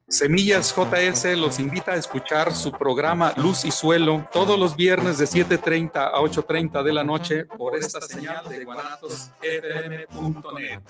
Semillas 0.07 0.73
JS 0.75 1.37
los 1.37 1.59
invita 1.59 1.93
a 1.93 1.95
escuchar 1.95 2.53
su 2.55 2.71
programa 2.71 3.33
Luz 3.37 3.65
y 3.65 3.71
Suelo 3.71 4.27
todos 4.31 4.59
los 4.59 4.75
viernes 4.75 5.17
de 5.17 5.25
7.30 5.25 5.91
a 5.95 6.19
8.30 6.19 6.83
de 6.83 6.93
la 6.93 7.03
noche 7.03 7.45
por 7.45 7.75
esta 7.75 7.99
señal 8.01 8.47
de 8.47 8.63
guanatosfm.net. 8.65 10.81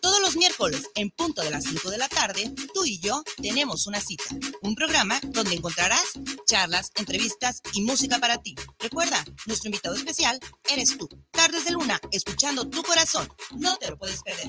Todos 0.00 0.20
los 0.20 0.36
miércoles, 0.36 0.90
en 0.96 1.10
punto 1.10 1.42
de 1.42 1.50
las 1.50 1.64
5 1.64 1.90
de 1.90 1.98
la 1.98 2.08
tarde, 2.08 2.52
tú 2.74 2.84
y 2.84 2.98
yo 2.98 3.22
tenemos 3.40 3.86
una 3.86 4.00
cita. 4.00 4.24
Un 4.60 4.74
programa 4.74 5.20
donde 5.22 5.54
encontrarás 5.54 6.12
charlas, 6.44 6.90
entrevistas 6.96 7.62
y 7.72 7.82
música 7.82 8.18
para 8.18 8.42
ti. 8.42 8.56
Recuerda, 8.78 9.24
nuestro 9.46 9.68
invitado 9.68 9.94
especial 9.94 10.38
eres 10.70 10.98
tú. 10.98 11.08
Tardes 11.30 11.64
de 11.64 11.70
Luna, 11.70 12.00
escuchando 12.10 12.68
tu 12.68 12.82
corazón. 12.82 13.28
No 13.56 13.76
te 13.76 13.90
lo 13.90 13.96
puedes 13.96 14.20
perder. 14.22 14.48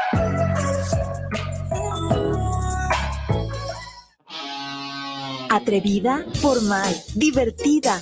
Atrevida, 5.51 6.25
formal, 6.35 6.95
divertida, 7.13 8.01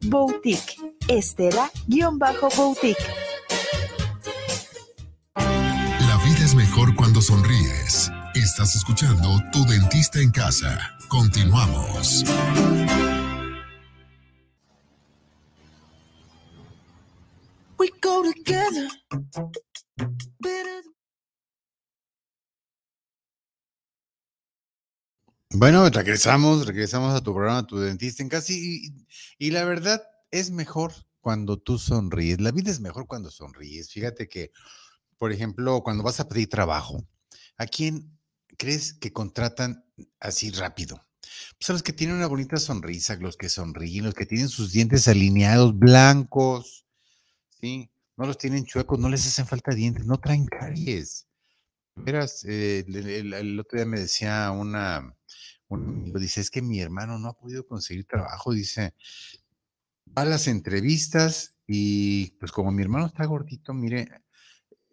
e-L-L-A-Boutique. 0.00 0.76
Estela-Boutique. 1.08 2.96
La 5.34 6.16
vida 6.24 6.44
es 6.44 6.54
mejor 6.54 6.94
cuando 6.94 7.20
sonríes. 7.20 8.10
Estás 8.34 8.76
escuchando 8.76 9.28
Tu 9.52 9.64
Dentista 9.66 10.20
en 10.20 10.30
Casa. 10.30 10.78
Continuamos. 11.08 12.24
We 17.78 17.90
go 18.02 18.22
together. 18.22 18.88
Bueno, 25.58 25.88
regresamos, 25.88 26.66
regresamos 26.66 27.14
a 27.14 27.22
tu 27.22 27.32
programa, 27.32 27.66
tu 27.66 27.78
dentista 27.78 28.22
en 28.22 28.28
casa. 28.28 28.52
Y, 28.52 28.92
y, 29.38 29.50
la 29.50 29.64
verdad 29.64 30.02
es 30.30 30.50
mejor 30.50 30.92
cuando 31.20 31.58
tú 31.58 31.78
sonríes. 31.78 32.40
La 32.40 32.52
vida 32.52 32.70
es 32.70 32.80
mejor 32.80 33.06
cuando 33.06 33.30
sonríes. 33.30 33.90
Fíjate 33.90 34.28
que, 34.28 34.52
por 35.18 35.32
ejemplo, 35.32 35.82
cuando 35.82 36.02
vas 36.02 36.20
a 36.20 36.28
pedir 36.28 36.48
trabajo, 36.48 37.06
¿a 37.56 37.66
quién 37.66 38.18
crees 38.56 38.94
que 38.94 39.12
contratan 39.12 39.84
así 40.20 40.50
rápido? 40.50 41.00
Pues 41.58 41.70
a 41.70 41.72
los 41.72 41.82
que 41.82 41.92
tienen 41.92 42.16
una 42.16 42.26
bonita 42.26 42.56
sonrisa, 42.56 43.16
los 43.16 43.36
que 43.36 43.48
sonríen, 43.48 44.04
los 44.04 44.14
que 44.14 44.26
tienen 44.26 44.48
sus 44.48 44.72
dientes 44.72 45.08
alineados, 45.08 45.78
blancos, 45.78 46.86
¿sí? 47.60 47.90
No 48.16 48.26
los 48.26 48.38
tienen 48.38 48.64
chuecos, 48.64 48.98
no 48.98 49.08
les 49.08 49.26
hacen 49.26 49.46
falta 49.46 49.74
dientes, 49.74 50.06
no 50.06 50.18
traen 50.18 50.46
caries. 50.46 51.26
Verás, 51.94 52.44
eh, 52.44 52.84
el, 52.86 53.60
otro 53.60 53.78
día 53.78 53.86
me 53.86 54.00
decía 54.00 54.50
una, 54.50 55.16
un 55.68 55.88
amigo, 55.88 56.18
dice, 56.18 56.40
es 56.40 56.50
que 56.50 56.62
mi 56.62 56.80
hermano 56.80 57.18
no 57.18 57.28
ha 57.28 57.38
podido 57.38 57.66
conseguir 57.66 58.06
trabajo, 58.06 58.52
dice, 58.52 58.94
va 60.16 60.22
a 60.22 60.24
las 60.24 60.48
entrevistas 60.48 61.58
y 61.66 62.30
pues 62.38 62.52
como 62.52 62.72
mi 62.72 62.82
hermano 62.82 63.06
está 63.06 63.24
gordito, 63.26 63.74
mire, 63.74 64.08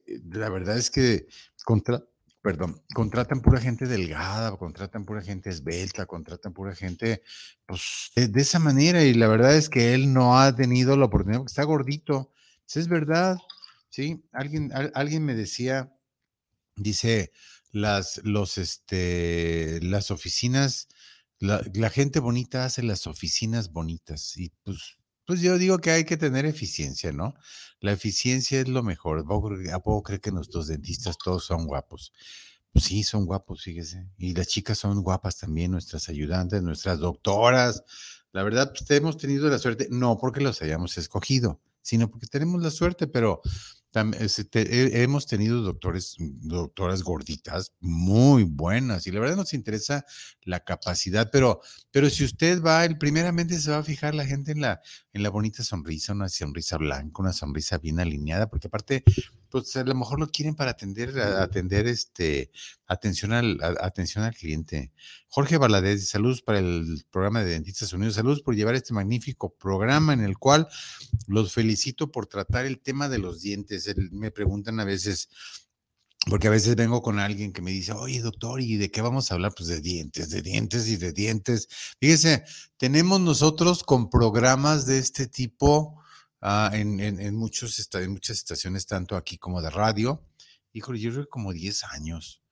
eh, 0.05 0.19
la 0.31 0.49
verdad 0.49 0.77
es 0.77 0.91
que 0.91 1.27
contra, 1.63 2.03
perdón, 2.41 2.83
contratan 2.93 3.41
pura 3.41 3.59
gente 3.59 3.87
delgada, 3.87 4.55
contratan 4.57 5.05
pura 5.05 5.21
gente 5.21 5.49
esbelta, 5.49 6.05
contratan 6.05 6.53
pura 6.53 6.75
gente, 6.75 7.23
pues 7.65 8.11
de, 8.15 8.41
esa 8.41 8.59
manera 8.59 9.03
y 9.03 9.13
la 9.13 9.27
verdad 9.27 9.55
es 9.55 9.69
que 9.69 9.93
él 9.93 10.13
no 10.13 10.39
ha 10.39 10.55
tenido 10.55 10.97
la 10.97 11.05
oportunidad 11.05 11.39
porque 11.39 11.51
está 11.51 11.63
gordito. 11.63 12.31
Pues, 12.65 12.77
es 12.77 12.87
verdad, 12.87 13.37
¿sí? 13.89 14.23
Alguien, 14.31 14.71
alguien 14.93 15.23
me 15.23 15.35
decía, 15.35 15.91
dice, 16.75 17.31
las, 17.75 18.21
los, 18.23 18.57
este, 18.57 19.79
las 19.81 20.09
oficinas, 20.09 20.87
la, 21.39 21.89
gente 21.89 22.21
bonita 22.21 22.63
hace 22.63 22.81
las 22.81 23.05
oficinas 23.05 23.73
bonitas 23.73 24.37
y 24.37 24.53
pues, 24.63 24.97
pues 25.25 25.41
yo 25.41 25.57
digo 25.57 25.79
que 25.79 25.91
hay 25.91 26.05
que 26.05 26.15
tener 26.15 26.45
eficiencia, 26.45 27.11
¿no? 27.11 27.33
La 27.81 27.91
eficiencia 27.91 28.61
es 28.61 28.69
lo 28.69 28.81
mejor. 28.81 29.25
¿A 29.73 29.79
poco 29.79 30.03
cree 30.03 30.21
que 30.21 30.31
nuestros 30.31 30.67
dentistas 30.67 31.17
todos 31.17 31.43
son 31.43 31.67
guapos? 31.67 32.13
Pues 32.71 32.85
sí, 32.85 33.03
son 33.03 33.25
guapos, 33.25 33.63
fíjese. 33.63 34.09
Y 34.17 34.33
las 34.33 34.47
chicas 34.47 34.77
son 34.77 35.03
guapas 35.03 35.37
también, 35.37 35.71
nuestras 35.71 36.07
ayudantes, 36.07 36.63
nuestras 36.63 36.99
doctoras. 36.99 37.83
La 38.31 38.43
verdad, 38.43 38.71
pues 38.71 38.89
hemos 38.91 39.17
tenido 39.17 39.49
la 39.49 39.59
suerte, 39.59 39.89
no 39.91 40.17
porque 40.17 40.39
los 40.39 40.61
hayamos 40.61 40.97
escogido, 40.97 41.61
sino 41.81 42.09
porque 42.09 42.27
tenemos 42.27 42.61
la 42.61 42.71
suerte, 42.71 43.07
pero 43.07 43.41
este, 44.19 45.03
hemos 45.03 45.27
tenido 45.27 45.61
doctores, 45.61 46.15
doctoras 46.19 47.03
gorditas 47.03 47.73
muy 47.79 48.43
buenas 48.43 49.07
y 49.07 49.11
la 49.11 49.19
verdad 49.19 49.37
nos 49.37 49.53
interesa 49.53 50.05
la 50.43 50.59
capacidad, 50.59 51.29
pero, 51.31 51.61
pero 51.91 52.09
si 52.09 52.23
usted 52.23 52.61
va, 52.61 52.85
el 52.85 52.97
primeramente 52.97 53.59
se 53.59 53.71
va 53.71 53.77
a 53.77 53.83
fijar 53.83 54.13
la 54.13 54.25
gente 54.25 54.51
en 54.51 54.61
la, 54.61 54.81
en 55.13 55.23
la 55.23 55.29
bonita 55.29 55.63
sonrisa, 55.63 56.13
una 56.13 56.29
sonrisa 56.29 56.77
blanca, 56.77 57.21
una 57.21 57.33
sonrisa 57.33 57.77
bien 57.77 57.99
alineada, 57.99 58.49
porque 58.49 58.67
aparte, 58.67 59.03
pues 59.49 59.75
a 59.75 59.83
lo 59.83 59.95
mejor 59.95 60.19
lo 60.19 60.27
quieren 60.27 60.55
para 60.55 60.71
atender, 60.71 61.19
atender 61.19 61.87
este, 61.87 62.51
atención 62.87 63.33
al, 63.33 63.59
atención 63.81 64.23
al 64.23 64.35
cliente. 64.35 64.91
Jorge 65.27 65.57
Valadez, 65.57 66.07
saludos 66.07 66.41
para 66.41 66.59
el 66.59 67.05
programa 67.11 67.43
de 67.43 67.51
Dentistas 67.51 67.93
Unidos, 67.93 68.15
saludos 68.15 68.41
por 68.41 68.55
llevar 68.55 68.75
este 68.75 68.93
magnífico 68.93 69.53
programa 69.55 70.13
en 70.13 70.21
el 70.21 70.37
cual 70.37 70.67
los 71.27 71.53
felicito 71.53 72.11
por 72.11 72.27
tratar 72.27 72.65
el 72.65 72.79
tema 72.79 73.09
de 73.09 73.19
los 73.19 73.41
dientes. 73.41 73.93
me 74.11 74.31
preguntan 74.31 74.79
a 74.79 74.85
veces, 74.85 75.29
porque 76.29 76.47
a 76.47 76.51
veces 76.51 76.75
vengo 76.75 77.01
con 77.01 77.19
alguien 77.19 77.53
que 77.53 77.61
me 77.61 77.71
dice, 77.71 77.91
oye 77.91 78.21
doctor, 78.21 78.61
¿y 78.61 78.77
de 78.77 78.91
qué 78.91 79.01
vamos 79.01 79.29
a 79.29 79.35
hablar? 79.35 79.53
Pues 79.55 79.69
de 79.69 79.81
dientes, 79.81 80.29
de 80.29 80.41
dientes 80.41 80.87
y 80.87 80.97
de 80.97 81.11
dientes. 81.13 81.67
Fíjese, 81.99 82.43
tenemos 82.77 83.19
nosotros 83.21 83.83
con 83.83 84.09
programas 84.09 84.85
de 84.85 84.99
este 84.99 85.27
tipo 85.27 86.01
ah, 86.45 86.69
en, 86.73 86.99
en, 86.99 87.35
muchos, 87.35 87.89
en 87.93 88.11
muchas 88.11 88.37
estaciones, 88.37 88.85
tanto 88.85 89.15
aquí 89.15 89.37
como 89.37 89.61
de 89.61 89.69
radio. 89.69 90.23
Híjole, 90.73 90.99
yo 90.99 91.11
creo 91.11 91.23
que 91.23 91.29
como 91.29 91.53
10 91.53 91.83
años. 91.85 92.43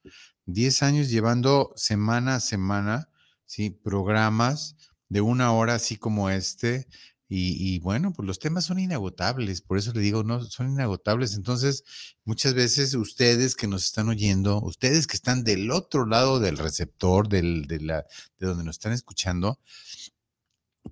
10 0.46 0.84
años 0.84 1.10
llevando 1.10 1.72
semana 1.76 2.36
a 2.36 2.40
semana, 2.40 3.10
¿sí? 3.46 3.70
Programas 3.70 4.76
de 5.10 5.22
una 5.22 5.54
hora 5.54 5.76
así 5.76 5.98
como 5.98 6.30
este, 6.30 6.88
y, 7.36 7.80
bueno, 7.80 8.14
pues 8.14 8.28
los 8.28 8.38
temas 8.38 8.66
son 8.66 8.78
inagotables, 8.78 9.62
por 9.62 9.80
eso 9.80 9.92
le 9.92 10.02
digo, 10.02 10.24
no, 10.24 10.44
son 10.44 10.70
inagotables. 10.70 11.34
Entonces, 11.34 11.84
muchas 12.26 12.54
veces 12.54 12.94
ustedes 12.94 13.56
que 13.56 13.66
nos 13.66 13.86
están 13.86 14.08
oyendo, 14.10 14.62
ustedes 14.62 15.08
que 15.08 15.16
están 15.16 15.44
del 15.44 15.72
otro 15.72 16.06
lado 16.06 16.40
del 16.40 16.60
receptor, 16.60 17.28
del, 17.28 17.66
de, 17.66 17.80
la, 17.80 18.06
de 18.38 18.48
donde 18.48 18.64
nos 18.64 18.76
están 18.76 18.92
escuchando, 18.92 19.60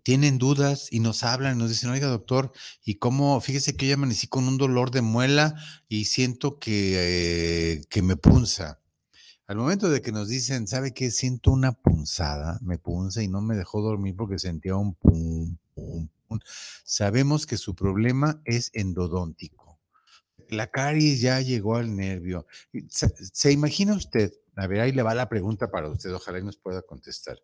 tienen 0.04 0.38
dudas 0.38 0.88
y 0.92 1.00
nos 1.00 1.24
hablan, 1.24 1.58
nos 1.58 1.70
dicen, 1.70 1.90
oiga 1.90 2.08
doctor, 2.08 2.52
¿y 2.84 2.96
cómo? 2.96 3.40
Fíjese 3.42 3.76
que 3.76 3.88
yo 3.88 3.96
amanecí 3.96 4.28
con 4.28 4.48
un 4.48 4.58
dolor 4.58 4.92
de 4.92 5.02
muela 5.02 5.56
y 5.88 6.06
siento 6.06 6.60
que, 6.60 6.94
eh, 6.96 7.82
que 7.90 8.02
me 8.02 8.16
punza. 8.16 8.80
Al 9.48 9.58
momento 9.58 9.90
de 9.90 10.02
que 10.02 10.12
nos 10.12 10.30
dicen, 10.30 10.66
¿sabe 10.66 10.94
qué? 10.94 11.12
Siento 11.12 11.52
una 11.52 11.74
punzada, 11.74 12.60
me 12.62 12.78
punza 12.78 13.22
y 13.22 13.28
no 13.28 13.42
me 13.42 13.56
dejó 13.56 13.82
dormir 13.82 14.16
porque 14.16 14.40
sentía 14.40 14.76
un 14.76 14.96
pum, 14.96 15.58
pum, 15.76 16.08
sabemos 16.86 17.46
que 17.46 17.58
su 17.58 17.76
problema 17.76 18.42
es 18.46 18.72
endodóntico. 18.74 19.80
La 20.50 20.68
caries 20.68 21.22
ya 21.22 21.42
llegó 21.42 21.76
al 21.76 21.96
nervio. 21.96 22.46
¿Se, 22.90 23.52
imagina 23.52 23.94
usted 23.94 24.32
A 24.56 24.68
ver, 24.68 24.82
ahí 24.82 24.92
le 24.92 25.04
va 25.04 25.16
la 25.16 25.30
pregunta 25.30 25.70
para 25.70 25.90
usted, 25.90 26.14
ojalá 26.14 26.40
y 26.40 26.44
nos 26.44 26.58
pueda 26.58 26.82
contestar. 26.82 27.38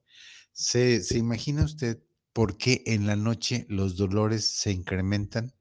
¿Se, 0.52 1.04
¿Se 1.04 1.18
imagina 1.18 1.64
usted 1.64 2.00
por 2.38 2.56
qué 2.56 2.84
en 2.86 3.08
la 3.08 3.16
noche 3.16 3.66
los 3.68 3.98
dolores 3.98 4.48
se 4.48 4.72
incrementan? 4.72 5.56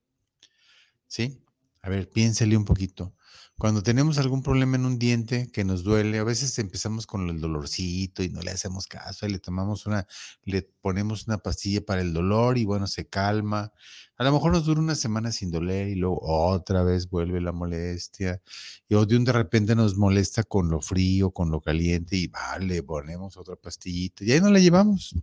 ¿Sí? 1.07 1.43
A 1.81 1.89
ver, 1.89 2.11
piénsele 2.11 2.55
un 2.55 2.67
poquito. 2.67 3.15
Cuando 3.57 3.83
tenemos 3.83 4.19
algún 4.19 4.43
problema 4.43 4.77
en 4.77 4.85
un 4.85 4.99
diente 4.99 5.51
que 5.51 5.65
nos 5.65 5.85
duele, 5.85 6.19
a 6.19 6.23
veces 6.23 6.59
empezamos 6.59 7.07
con 7.07 7.31
el 7.31 7.41
dolorcito 7.41 8.23
y 8.23 8.29
no 8.29 8.43
le 8.43 8.51
hacemos 8.51 8.87
caso, 8.89 9.25
y 9.25 9.31
le 9.31 9.39
tomamos 9.39 9.87
una, 9.87 10.07
le 10.45 10.69
ponemos 10.83 11.27
una 11.27 11.39
pastilla 11.39 11.81
para 11.81 12.03
el 12.03 12.13
dolor 12.13 12.59
y 12.59 12.67
bueno, 12.67 12.87
se 12.87 13.09
calma. 13.09 13.73
A 14.19 14.25
lo 14.25 14.33
mejor 14.33 14.53
nos 14.53 14.67
dura 14.67 14.79
una 14.79 14.97
semana 14.97 15.33
sin 15.33 15.51
doler 15.51 15.89
y 15.89 15.95
luego 15.95 16.21
otra 16.21 16.83
vez 16.83 17.09
vuelve 17.09 17.41
la 17.41 17.53
molestia. 17.53 18.43
Y 18.87 19.03
de 19.03 19.17
un 19.17 19.25
de 19.25 19.33
repente 19.33 19.75
nos 19.75 19.97
molesta 19.97 20.43
con 20.43 20.69
lo 20.69 20.83
frío, 20.83 21.31
con 21.31 21.51
lo 21.51 21.63
caliente 21.63 22.17
y 22.17 22.27
vale, 22.27 22.83
ponemos 22.83 23.39
otra 23.39 23.57
pastillita 23.57 24.25
y 24.25 24.33
ahí 24.33 24.43
no 24.43 24.51
la 24.51 24.59
llevamos. 24.59 25.15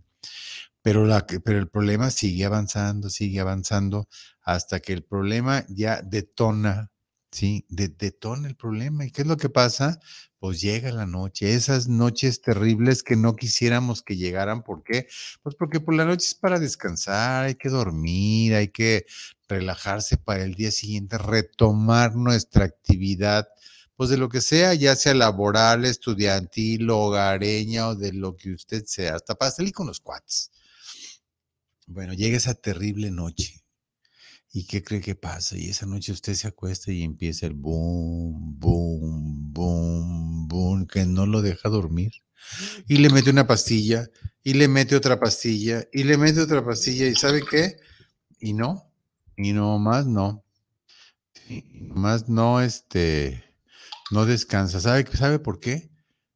Pero, 0.84 1.04
la, 1.06 1.26
pero 1.26 1.58
el 1.58 1.68
problema 1.68 2.10
sigue 2.10 2.44
avanzando, 2.44 3.10
sigue 3.10 3.40
avanzando 3.40 4.06
hasta 4.42 4.80
que 4.80 4.92
el 4.92 5.02
problema 5.02 5.64
ya 5.68 6.02
detona 6.02 6.92
¿sí? 7.34 7.66
detona 7.68 8.48
el 8.48 8.56
problema. 8.56 9.04
¿Y 9.04 9.10
qué 9.10 9.22
es 9.22 9.28
lo 9.28 9.36
que 9.36 9.48
pasa? 9.48 9.98
Pues 10.38 10.60
llega 10.60 10.92
la 10.92 11.06
noche, 11.06 11.54
esas 11.54 11.88
noches 11.88 12.40
terribles 12.40 13.02
que 13.02 13.16
no 13.16 13.34
quisiéramos 13.34 14.02
que 14.02 14.16
llegaran. 14.16 14.62
¿Por 14.62 14.84
qué? 14.84 15.08
Pues 15.42 15.56
porque 15.56 15.80
por 15.80 15.94
la 15.94 16.04
noche 16.04 16.26
es 16.26 16.34
para 16.34 16.60
descansar, 16.60 17.46
hay 17.46 17.56
que 17.56 17.68
dormir, 17.70 18.54
hay 18.54 18.68
que 18.68 19.06
relajarse 19.48 20.16
para 20.16 20.44
el 20.44 20.54
día 20.54 20.70
siguiente, 20.70 21.18
retomar 21.18 22.14
nuestra 22.14 22.64
actividad, 22.66 23.48
pues 23.96 24.10
de 24.10 24.16
lo 24.16 24.28
que 24.28 24.40
sea, 24.40 24.74
ya 24.74 24.96
sea 24.96 25.14
laboral, 25.14 25.84
estudiantil, 25.84 26.88
hogareña 26.90 27.88
o 27.88 27.94
de 27.96 28.12
lo 28.12 28.36
que 28.36 28.52
usted 28.52 28.84
sea, 28.86 29.16
hasta 29.16 29.34
para 29.34 29.50
salir 29.50 29.72
con 29.72 29.86
los 29.86 30.00
cuates. 30.00 30.50
Bueno, 31.86 32.12
llega 32.14 32.36
esa 32.36 32.54
terrible 32.54 33.10
noche 33.10 33.64
¿Y 34.56 34.66
qué 34.66 34.84
cree 34.84 35.00
que 35.00 35.16
pasa? 35.16 35.58
Y 35.58 35.68
esa 35.68 35.84
noche 35.84 36.12
usted 36.12 36.34
se 36.34 36.46
acuesta 36.46 36.92
y 36.92 37.02
empieza 37.02 37.44
el 37.46 37.54
boom, 37.54 38.56
boom, 38.60 39.52
boom, 39.52 40.46
boom, 40.46 40.86
que 40.86 41.04
no 41.06 41.26
lo 41.26 41.42
deja 41.42 41.68
dormir. 41.68 42.12
Y 42.86 42.98
le 42.98 43.10
mete 43.10 43.30
una 43.30 43.48
pastilla, 43.48 44.08
y 44.44 44.54
le 44.54 44.68
mete 44.68 44.94
otra 44.94 45.18
pastilla, 45.18 45.84
y 45.92 46.04
le 46.04 46.16
mete 46.18 46.40
otra 46.40 46.64
pastilla, 46.64 47.08
¿y 47.08 47.16
sabe 47.16 47.42
qué? 47.50 47.78
Y 48.38 48.52
no, 48.52 48.92
y 49.36 49.52
no 49.52 49.80
más 49.80 50.06
no. 50.06 50.44
más 51.88 52.28
no, 52.28 52.60
este, 52.60 53.42
no 54.12 54.24
descansa. 54.24 54.80
¿Sabe, 54.80 55.04
¿Sabe 55.16 55.40
por 55.40 55.58
qué? 55.58 55.90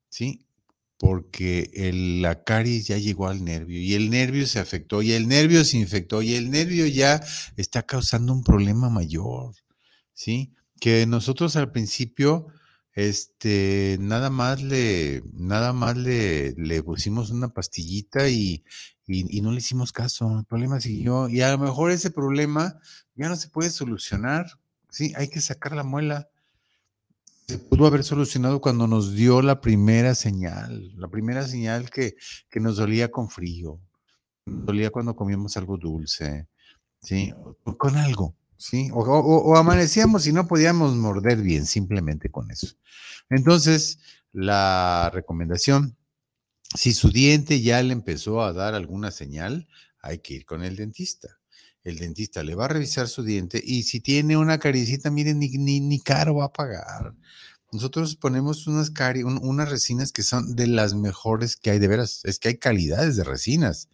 Sí, 0.09 0.45
porque 0.99 1.71
el, 1.75 2.23
la 2.23 2.43
caries 2.43 2.89
ya 2.89 2.99
llegó 2.99 3.29
al 3.29 3.45
nervio 3.45 3.81
y 3.81 3.95
el 3.95 4.11
nervio 4.11 4.47
se 4.47 4.59
afectó 4.59 5.01
y 5.01 5.13
el 5.13 5.29
nervio 5.29 5.65
se 5.65 5.79
infectó 5.79 6.23
y 6.23 6.35
el 6.35 6.51
nervio 6.51 6.87
ya 6.87 7.25
está 7.57 7.85
causando 7.85 8.33
un 8.33 8.43
problema 8.43 8.91
mayor, 8.91 9.55
¿sí? 10.13 10.53
Que 10.81 11.07
nosotros 11.07 11.55
al 11.57 11.71
principio, 11.71 12.49
este, 12.95 13.97
nada 14.01 14.29
más 14.29 14.61
le, 14.63 15.23
nada 15.33 15.73
más 15.73 15.97
le, 15.97 16.53
le 16.57 16.83
pusimos 16.83 17.31
una 17.31 17.49
pastillita 17.49 18.29
y, 18.29 18.65
y, 19.07 19.39
y 19.39 19.41
no 19.41 19.53
le 19.53 19.59
hicimos 19.59 19.93
caso, 19.93 20.37
el 20.37 20.45
problema 20.47 20.81
siguió 20.81 21.29
y 21.29 21.43
a 21.43 21.53
lo 21.53 21.59
mejor 21.59 21.93
ese 21.93 22.11
problema 22.11 22.81
ya 23.15 23.29
no 23.29 23.37
se 23.37 23.49
puede 23.49 23.71
solucionar, 23.71 24.47
¿sí? 24.91 25.13
Hay 25.17 25.29
que 25.29 25.41
sacar 25.41 25.77
la 25.77 25.85
muela 25.85 26.29
se 27.49 27.59
pudo 27.59 27.87
haber 27.87 28.05
solucionado 28.05 28.61
cuando 28.61 28.87
nos 28.87 29.15
dio 29.15 29.41
la 29.41 29.63
primera 29.63 30.15
señal, 30.15 30.93
la 30.97 31.09
primera 31.09 31.49
señal 31.49 31.89
que, 31.89 32.15
que 32.51 32.61
nos 32.61 32.77
dolía 32.77 33.11
con 33.11 33.31
frío, 33.31 33.81
nos 34.45 34.67
dolía 34.67 34.91
cuando 34.91 35.17
comíamos 35.17 35.57
algo 35.57 35.79
dulce, 35.79 36.47
¿sí? 37.01 37.33
con 37.79 37.97
algo, 37.97 38.37
¿sí? 38.59 38.91
O, 38.93 39.01
o, 39.01 39.57
amanecíamos 39.57 40.27
y 40.27 40.33
no 40.35 40.47
podíamos 40.47 40.95
morder 40.95 41.41
bien, 41.41 41.65
simplemente 41.65 42.31
con 42.31 42.51
eso. 42.51 42.67
Entonces, 43.31 43.99
la 44.33 45.11
recomendación, 45.15 45.97
si 46.75 46.93
su 46.93 47.09
diente 47.11 47.63
ya 47.63 47.83
le 47.83 47.95
empezó 47.95 48.43
a 48.43 48.53
dar 48.53 48.75
alguna 48.75 49.11
señal, 49.11 49.69
hay 50.03 50.19
que 50.19 50.35
ir 50.35 50.45
con 50.45 50.63
el 50.63 50.77
dentista 50.77 51.38
el 51.91 51.99
dentista 51.99 52.43
le 52.43 52.55
va 52.55 52.67
a 52.67 52.69
revisar 52.69 53.09
su 53.09 53.23
diente 53.23 53.61
y 53.65 53.83
si 53.85 54.01
tiene 54.01 54.37
una 54.37 54.59
caricita, 54.59 55.11
miren, 55.11 55.39
ni, 55.39 55.81
ni, 55.81 56.01
caro 56.01 56.37
va 56.37 56.47
a 56.47 56.53
pagar. 56.53 57.15
Nosotros 57.73 58.17
ponemos 58.17 58.67
unas, 58.67 58.91
cari 58.91 59.23
unas 59.23 59.71
resinas 59.71 60.13
que 60.13 60.23
son 60.23 60.57
de 60.57 60.67
las 60.67 60.95
mejores 60.95 61.57
que 61.57 61.71
hay, 61.71 61.79
de 61.79 61.89
veras, 61.89 62.21
es 62.25 62.39
que 62.39 62.49
hay 62.49 62.59
calidades 62.59 63.17
de 63.17 63.25
resinas. 63.25 63.89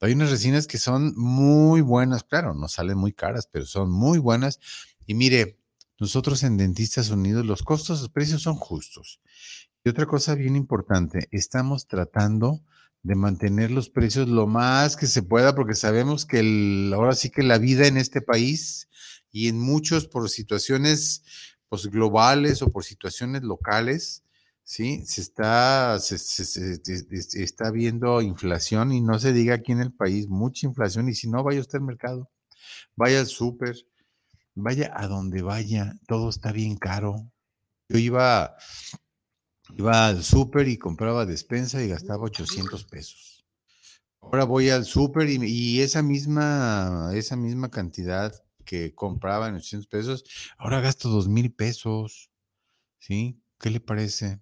Hay 0.00 0.12
unas 0.12 0.30
resinas 0.30 0.66
que 0.66 0.78
son 0.78 1.14
muy 1.16 1.80
buenas, 1.80 2.24
claro, 2.24 2.52
no 2.52 2.68
salen 2.68 2.98
muy 2.98 3.12
caras, 3.12 3.48
pero 3.50 3.64
son 3.64 3.90
muy 3.90 4.18
buenas. 4.18 4.60
Y 5.06 5.14
mire, 5.14 5.58
nosotros 5.98 6.42
en 6.42 6.56
Dentistas 6.56 7.10
Unidos 7.10 7.46
los 7.46 7.62
costos, 7.62 8.00
los 8.00 8.10
precios 8.10 8.42
son 8.42 8.56
justos. 8.56 9.20
Y 9.84 9.88
otra 9.88 10.06
cosa 10.06 10.34
bien 10.34 10.56
importante, 10.56 11.28
estamos 11.30 11.86
tratando 11.86 12.62
de 13.04 13.14
mantener 13.14 13.70
los 13.70 13.90
precios 13.90 14.28
lo 14.28 14.46
más 14.46 14.96
que 14.96 15.06
se 15.06 15.22
pueda, 15.22 15.54
porque 15.54 15.74
sabemos 15.74 16.24
que 16.24 16.40
el, 16.40 16.90
ahora 16.94 17.14
sí 17.14 17.30
que 17.30 17.42
la 17.42 17.58
vida 17.58 17.86
en 17.86 17.98
este 17.98 18.22
país 18.22 18.88
y 19.30 19.48
en 19.48 19.60
muchos 19.60 20.08
por 20.08 20.28
situaciones 20.30 21.22
pues, 21.68 21.86
globales 21.86 22.62
o 22.62 22.70
por 22.70 22.82
situaciones 22.82 23.42
locales, 23.42 24.24
¿sí? 24.62 25.04
Se 25.04 25.20
está, 25.20 25.98
se, 25.98 26.16
está 27.42 27.70
viendo 27.70 28.22
inflación 28.22 28.90
y 28.90 29.02
no 29.02 29.18
se 29.18 29.34
diga 29.34 29.56
aquí 29.56 29.72
en 29.72 29.80
el 29.80 29.92
país, 29.92 30.26
mucha 30.28 30.66
inflación 30.66 31.10
y 31.10 31.14
si 31.14 31.28
no, 31.28 31.44
vaya 31.44 31.60
usted 31.60 31.80
al 31.80 31.84
mercado, 31.84 32.30
vaya 32.96 33.20
al 33.20 33.26
súper, 33.26 33.76
vaya 34.54 34.90
a 34.96 35.08
donde 35.08 35.42
vaya, 35.42 35.94
todo 36.08 36.30
está 36.30 36.52
bien 36.52 36.76
caro. 36.76 37.30
Yo 37.90 37.98
iba 37.98 38.56
Iba 39.76 40.06
al 40.06 40.22
súper 40.22 40.68
y 40.68 40.76
compraba 40.76 41.26
despensa 41.26 41.82
y 41.82 41.88
gastaba 41.88 42.24
800 42.24 42.84
pesos. 42.84 43.44
Ahora 44.20 44.44
voy 44.44 44.70
al 44.70 44.84
súper 44.84 45.28
y, 45.28 45.80
esa 45.80 46.02
misma, 46.02 47.10
esa 47.14 47.36
misma 47.36 47.70
cantidad 47.70 48.34
que 48.64 48.94
compraba 48.94 49.48
en 49.48 49.56
800 49.56 49.86
pesos, 49.88 50.24
ahora 50.58 50.80
gasto 50.80 51.08
2 51.08 51.28
mil 51.28 51.52
pesos. 51.52 52.30
¿Sí? 52.98 53.42
¿Qué 53.58 53.70
le 53.70 53.80
parece? 53.80 54.40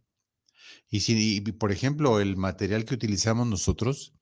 Y 0.89 1.01
si, 1.01 1.41
por 1.41 1.73
ejemplo, 1.73 2.21
el 2.21 2.37
material 2.37 2.85
que 2.85 2.95
utilizamos 2.95 3.47
nosotros, 3.47 4.15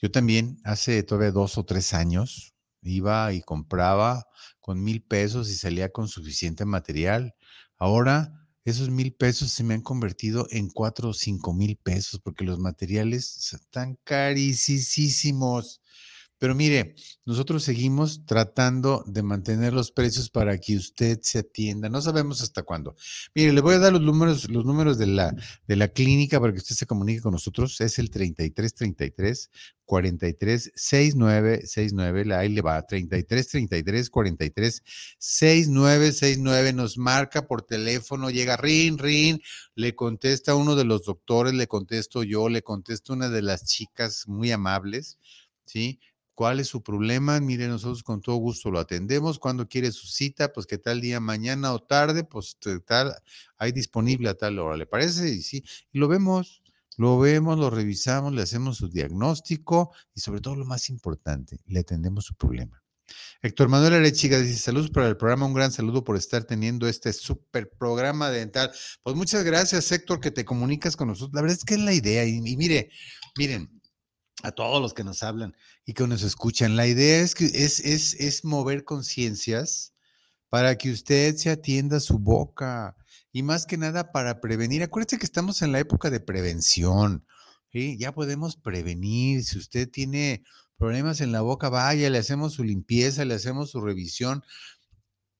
yo 0.00 0.10
también 0.10 0.58
hace 0.64 1.02
todavía 1.02 1.32
dos 1.32 1.58
o 1.58 1.64
tres 1.64 1.94
años 1.94 2.54
iba 2.82 3.32
y 3.32 3.42
compraba 3.42 4.26
con 4.60 4.82
mil 4.82 5.02
pesos 5.02 5.50
y 5.50 5.54
salía 5.54 5.90
con 5.90 6.08
suficiente 6.08 6.64
material. 6.64 7.34
Ahora 7.76 8.37
esos 8.68 8.90
mil 8.90 9.12
pesos 9.12 9.50
se 9.50 9.64
me 9.64 9.74
han 9.74 9.82
convertido 9.82 10.46
en 10.50 10.68
cuatro 10.68 11.10
o 11.10 11.14
cinco 11.14 11.52
mil 11.54 11.76
pesos 11.76 12.20
porque 12.22 12.44
los 12.44 12.58
materiales 12.58 13.52
están 13.52 13.98
carísimos. 14.04 15.80
Pero 16.38 16.54
mire, 16.54 16.94
nosotros 17.24 17.64
seguimos 17.64 18.24
tratando 18.24 19.02
de 19.08 19.24
mantener 19.24 19.72
los 19.72 19.90
precios 19.90 20.30
para 20.30 20.56
que 20.58 20.76
usted 20.76 21.18
se 21.20 21.40
atienda. 21.40 21.88
No 21.88 22.00
sabemos 22.00 22.40
hasta 22.42 22.62
cuándo. 22.62 22.94
Mire, 23.34 23.52
le 23.52 23.60
voy 23.60 23.74
a 23.74 23.80
dar 23.80 23.92
los 23.92 24.02
números, 24.02 24.48
los 24.48 24.64
números 24.64 24.98
de 24.98 25.06
la, 25.08 25.34
de 25.66 25.76
la 25.76 25.88
clínica 25.88 26.40
para 26.40 26.52
que 26.52 26.58
usted 26.58 26.76
se 26.76 26.86
comunique 26.86 27.22
con 27.22 27.32
nosotros. 27.32 27.80
Es 27.80 27.98
el 27.98 28.10
3333 28.10 29.50
43 29.84 30.72
69 30.76 31.66
69. 31.66 32.34
Ahí 32.34 32.50
le 32.50 32.60
va. 32.60 32.86
33 32.86 33.48
33 33.48 34.08
43 34.08 34.82
69 35.18 36.12
69. 36.12 36.72
Nos 36.72 36.98
marca 36.98 37.48
por 37.48 37.62
teléfono. 37.62 38.30
Llega 38.30 38.56
Rin, 38.56 38.96
Rin. 38.96 39.42
Le 39.74 39.96
contesta 39.96 40.54
uno 40.54 40.76
de 40.76 40.84
los 40.84 41.04
doctores, 41.04 41.52
le 41.52 41.66
contesto 41.66 42.22
yo, 42.22 42.48
le 42.48 42.62
contesto 42.62 43.12
una 43.12 43.28
de 43.28 43.42
las 43.42 43.64
chicas 43.64 44.28
muy 44.28 44.52
amables. 44.52 45.18
¿sí? 45.68 46.00
¿Cuál 46.38 46.60
es 46.60 46.68
su 46.68 46.84
problema? 46.84 47.40
Mire, 47.40 47.66
nosotros 47.66 48.04
con 48.04 48.20
todo 48.20 48.36
gusto 48.36 48.70
lo 48.70 48.78
atendemos. 48.78 49.40
Cuando 49.40 49.66
quiere 49.66 49.90
su 49.90 50.06
cita? 50.06 50.52
Pues 50.52 50.66
que 50.68 50.78
tal 50.78 51.00
día, 51.00 51.18
mañana 51.18 51.72
o 51.72 51.80
tarde, 51.80 52.22
pues 52.22 52.56
tal, 52.86 53.12
hay 53.56 53.72
disponible 53.72 54.28
a 54.28 54.34
tal 54.34 54.60
hora, 54.60 54.76
¿le 54.76 54.86
parece? 54.86 55.30
Y 55.30 55.42
sí, 55.42 55.64
y 55.90 55.98
lo 55.98 56.06
vemos, 56.06 56.62
lo 56.96 57.18
vemos, 57.18 57.58
lo 57.58 57.70
revisamos, 57.70 58.32
le 58.34 58.42
hacemos 58.42 58.76
su 58.76 58.88
diagnóstico 58.88 59.90
y 60.14 60.20
sobre 60.20 60.40
todo 60.40 60.54
lo 60.54 60.64
más 60.64 60.90
importante, 60.90 61.58
le 61.66 61.80
atendemos 61.80 62.26
su 62.26 62.36
problema. 62.36 62.84
Héctor 63.42 63.68
Manuel 63.68 63.94
Arechiga 63.94 64.38
dice, 64.38 64.60
saludos 64.60 64.90
para 64.90 65.08
el 65.08 65.16
programa, 65.16 65.44
un 65.44 65.54
gran 65.54 65.72
saludo 65.72 66.04
por 66.04 66.16
estar 66.16 66.44
teniendo 66.44 66.86
este 66.86 67.12
súper 67.14 67.68
programa 67.68 68.30
dental. 68.30 68.70
Pues 69.02 69.16
muchas 69.16 69.42
gracias, 69.42 69.90
Héctor, 69.90 70.20
que 70.20 70.30
te 70.30 70.44
comunicas 70.44 70.94
con 70.94 71.08
nosotros. 71.08 71.34
La 71.34 71.42
verdad 71.42 71.58
es 71.58 71.64
que 71.64 71.74
es 71.74 71.80
la 71.80 71.94
idea. 71.94 72.24
y 72.24 72.40
mire, 72.56 72.90
miren, 73.36 73.77
a 74.42 74.52
todos 74.52 74.80
los 74.80 74.94
que 74.94 75.04
nos 75.04 75.22
hablan 75.22 75.56
y 75.84 75.94
que 75.94 76.06
nos 76.06 76.22
escuchan. 76.22 76.76
La 76.76 76.86
idea 76.86 77.20
es 77.20 77.34
que 77.34 77.46
es, 77.46 77.80
es, 77.80 78.14
es 78.14 78.44
mover 78.44 78.84
conciencias 78.84 79.94
para 80.48 80.76
que 80.78 80.90
usted 80.90 81.36
se 81.36 81.50
atienda 81.50 82.00
su 82.00 82.18
boca 82.18 82.96
y 83.32 83.42
más 83.42 83.66
que 83.66 83.76
nada 83.76 84.12
para 84.12 84.40
prevenir. 84.40 84.82
Acuérdese 84.82 85.18
que 85.18 85.26
estamos 85.26 85.62
en 85.62 85.72
la 85.72 85.80
época 85.80 86.10
de 86.10 86.20
prevención. 86.20 87.26
¿sí? 87.72 87.96
Ya 87.98 88.12
podemos 88.12 88.56
prevenir. 88.56 89.44
Si 89.44 89.58
usted 89.58 89.90
tiene 89.90 90.42
problemas 90.76 91.20
en 91.20 91.32
la 91.32 91.40
boca, 91.40 91.68
vaya, 91.68 92.08
le 92.08 92.18
hacemos 92.18 92.54
su 92.54 92.64
limpieza, 92.64 93.24
le 93.24 93.34
hacemos 93.34 93.70
su 93.70 93.80
revisión. 93.80 94.42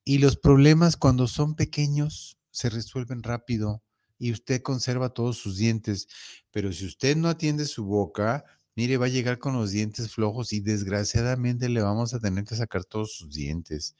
Y 0.04 0.18
los 0.18 0.36
problemas 0.36 0.96
cuando 0.96 1.26
son 1.26 1.54
pequeños 1.54 2.38
se 2.50 2.70
resuelven 2.70 3.22
rápido 3.22 3.82
y 4.18 4.32
usted 4.32 4.62
conserva 4.62 5.10
todos 5.10 5.38
sus 5.38 5.56
dientes. 5.56 6.08
Pero 6.50 6.72
si 6.72 6.86
usted 6.86 7.16
no 7.16 7.28
atiende 7.28 7.66
su 7.66 7.84
boca, 7.84 8.44
mire, 8.78 8.96
va 8.96 9.06
a 9.06 9.08
llegar 9.08 9.40
con 9.40 9.54
los 9.54 9.72
dientes 9.72 10.12
flojos 10.12 10.52
y 10.52 10.60
desgraciadamente 10.60 11.68
le 11.68 11.82
vamos 11.82 12.14
a 12.14 12.20
tener 12.20 12.44
que 12.44 12.54
sacar 12.54 12.84
todos 12.84 13.12
sus 13.12 13.34
dientes, 13.34 13.96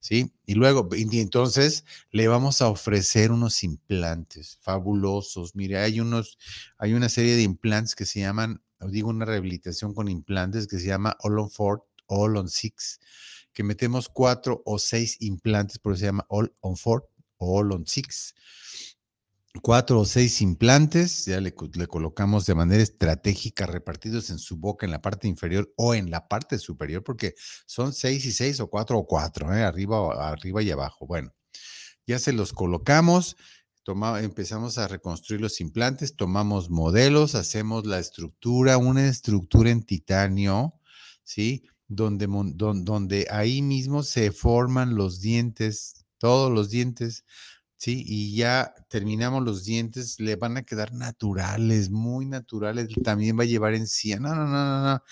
¿sí? 0.00 0.32
Y 0.46 0.54
luego, 0.54 0.88
entonces 0.90 1.84
le 2.12 2.28
vamos 2.28 2.62
a 2.62 2.70
ofrecer 2.70 3.30
unos 3.30 3.62
implantes 3.62 4.56
fabulosos. 4.62 5.54
Mire, 5.54 5.80
hay 5.80 6.00
unos, 6.00 6.38
hay 6.78 6.94
una 6.94 7.10
serie 7.10 7.36
de 7.36 7.42
implantes 7.42 7.94
que 7.94 8.06
se 8.06 8.20
llaman, 8.20 8.62
digo, 8.88 9.10
una 9.10 9.26
rehabilitación 9.26 9.92
con 9.92 10.08
implantes 10.08 10.66
que 10.66 10.78
se 10.78 10.86
llama 10.86 11.14
All 11.20 11.38
on 11.38 11.50
Four, 11.50 11.84
All 12.06 12.38
on 12.38 12.48
Six, 12.48 13.00
que 13.52 13.62
metemos 13.62 14.08
cuatro 14.08 14.62
o 14.64 14.78
seis 14.78 15.18
implantes, 15.20 15.78
por 15.78 15.92
eso 15.92 16.00
se 16.00 16.06
llama 16.06 16.24
All 16.30 16.54
on 16.60 16.78
Four 16.78 17.06
All 17.36 17.70
on 17.70 17.86
Six 17.86 18.34
cuatro 19.60 20.00
o 20.00 20.04
seis 20.04 20.40
implantes, 20.40 21.26
ya 21.26 21.40
le, 21.40 21.52
colocamos 21.52 22.46
de 22.46 22.54
manera 22.54 22.82
estratégica 22.82 23.66
repartidos 23.66 24.30
en 24.30 24.38
su 24.38 24.56
boca, 24.56 24.86
en 24.86 24.92
la 24.92 25.02
parte 25.02 25.28
inferior 25.28 25.72
o 25.76 25.94
en 25.94 26.10
la 26.10 26.26
parte 26.28 26.58
superior, 26.58 27.04
porque 27.04 27.34
son 27.66 27.92
seis 27.92 28.24
y 28.24 28.32
seis 28.32 28.60
o 28.60 28.68
cuatro 28.68 28.98
o 28.98 29.06
cuatro, 29.06 29.54
¿eh? 29.54 29.62
arriba, 29.62 30.30
arriba 30.30 30.62
y 30.62 30.70
abajo. 30.70 31.06
Bueno, 31.06 31.34
ya 32.06 32.18
se 32.18 32.32
los 32.32 32.52
colocamos, 32.52 33.36
empezamos 34.20 34.78
a 34.78 34.88
reconstruir 34.88 35.40
los 35.40 35.60
implantes, 35.60 36.16
tomamos 36.16 36.70
modelos, 36.70 37.34
hacemos 37.34 37.86
la 37.86 37.98
estructura, 37.98 38.78
una 38.78 39.06
estructura 39.06 39.70
en 39.70 39.82
titanio, 39.82 40.74
¿sí? 41.24 41.64
Donde, 41.88 42.26
donde 42.26 43.26
ahí 43.30 43.60
mismo 43.60 44.02
se 44.02 44.32
forman 44.32 44.94
los 44.94 45.20
dientes, 45.20 46.06
todos 46.16 46.50
los 46.50 46.70
dientes 46.70 47.24
¿sí? 47.82 48.04
Y 48.06 48.36
ya 48.36 48.72
terminamos 48.88 49.42
los 49.42 49.64
dientes, 49.64 50.20
le 50.20 50.36
van 50.36 50.56
a 50.56 50.62
quedar 50.62 50.92
naturales, 50.92 51.90
muy 51.90 52.26
naturales, 52.26 52.86
también 53.02 53.36
va 53.36 53.42
a 53.42 53.46
llevar 53.46 53.74
encía, 53.74 54.20
no, 54.20 54.36
no, 54.36 54.46
no, 54.46 54.52
no, 54.52 54.82
no, 54.84 55.02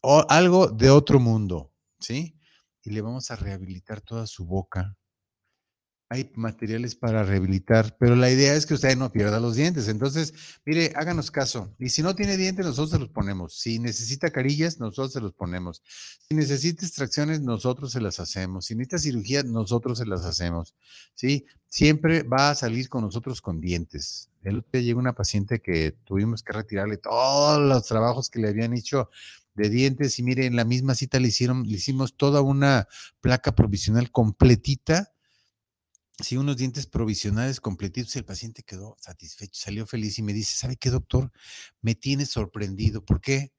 o 0.00 0.26
algo 0.28 0.66
de 0.66 0.90
otro 0.90 1.20
mundo, 1.20 1.72
¿sí? 2.00 2.36
Y 2.82 2.90
le 2.90 3.00
vamos 3.00 3.30
a 3.30 3.36
rehabilitar 3.36 4.00
toda 4.00 4.26
su 4.26 4.44
boca, 4.44 4.96
hay 6.10 6.30
materiales 6.34 6.94
para 6.94 7.24
rehabilitar, 7.24 7.96
pero 7.98 8.14
la 8.14 8.30
idea 8.30 8.54
es 8.54 8.66
que 8.66 8.74
usted 8.74 8.96
no 8.96 9.10
pierda 9.10 9.40
los 9.40 9.56
dientes. 9.56 9.88
Entonces, 9.88 10.34
mire, 10.64 10.92
háganos 10.94 11.30
caso. 11.30 11.74
Y 11.78 11.88
si 11.88 12.02
no 12.02 12.14
tiene 12.14 12.36
dientes, 12.36 12.64
nosotros 12.64 12.90
se 12.90 12.98
los 12.98 13.08
ponemos. 13.08 13.58
Si 13.58 13.78
necesita 13.78 14.30
carillas, 14.30 14.78
nosotros 14.78 15.12
se 15.12 15.20
los 15.20 15.32
ponemos. 15.32 15.82
Si 16.28 16.34
necesita 16.34 16.84
extracciones, 16.84 17.40
nosotros 17.40 17.92
se 17.92 18.00
las 18.00 18.20
hacemos. 18.20 18.66
Si 18.66 18.74
necesita 18.74 18.98
cirugía, 18.98 19.42
nosotros 19.42 19.98
se 19.98 20.06
las 20.06 20.24
hacemos. 20.24 20.74
¿Sí? 21.14 21.46
Siempre 21.68 22.22
va 22.22 22.50
a 22.50 22.54
salir 22.54 22.88
con 22.88 23.02
nosotros 23.02 23.40
con 23.40 23.60
dientes. 23.60 24.30
El 24.42 24.58
otro 24.58 24.70
día 24.72 24.82
llegó 24.82 25.00
una 25.00 25.14
paciente 25.14 25.60
que 25.60 25.96
tuvimos 26.04 26.42
que 26.42 26.52
retirarle 26.52 26.98
todos 26.98 27.60
los 27.60 27.86
trabajos 27.86 28.28
que 28.28 28.40
le 28.40 28.48
habían 28.48 28.74
hecho 28.74 29.08
de 29.54 29.70
dientes 29.70 30.18
y 30.18 30.22
mire, 30.22 30.46
en 30.46 30.56
la 30.56 30.64
misma 30.64 30.94
cita 30.94 31.18
le 31.18 31.28
hicieron, 31.28 31.62
le 31.62 31.76
hicimos 31.76 32.16
toda 32.16 32.42
una 32.42 32.88
placa 33.20 33.54
provisional 33.54 34.10
completita 34.10 35.13
sí, 36.22 36.36
unos 36.36 36.56
dientes 36.56 36.86
provisionales 36.86 37.60
completitos 37.60 38.14
y 38.14 38.18
el 38.20 38.24
paciente 38.24 38.62
quedó 38.62 38.96
satisfecho, 39.00 39.60
salió 39.60 39.86
feliz 39.86 40.18
y 40.18 40.22
me 40.22 40.32
dice, 40.32 40.56
¿sabe 40.56 40.76
qué, 40.76 40.90
doctor? 40.90 41.32
Me 41.80 41.94
tiene 41.94 42.26
sorprendido. 42.26 43.04
¿Por 43.04 43.20
qué? 43.20 43.52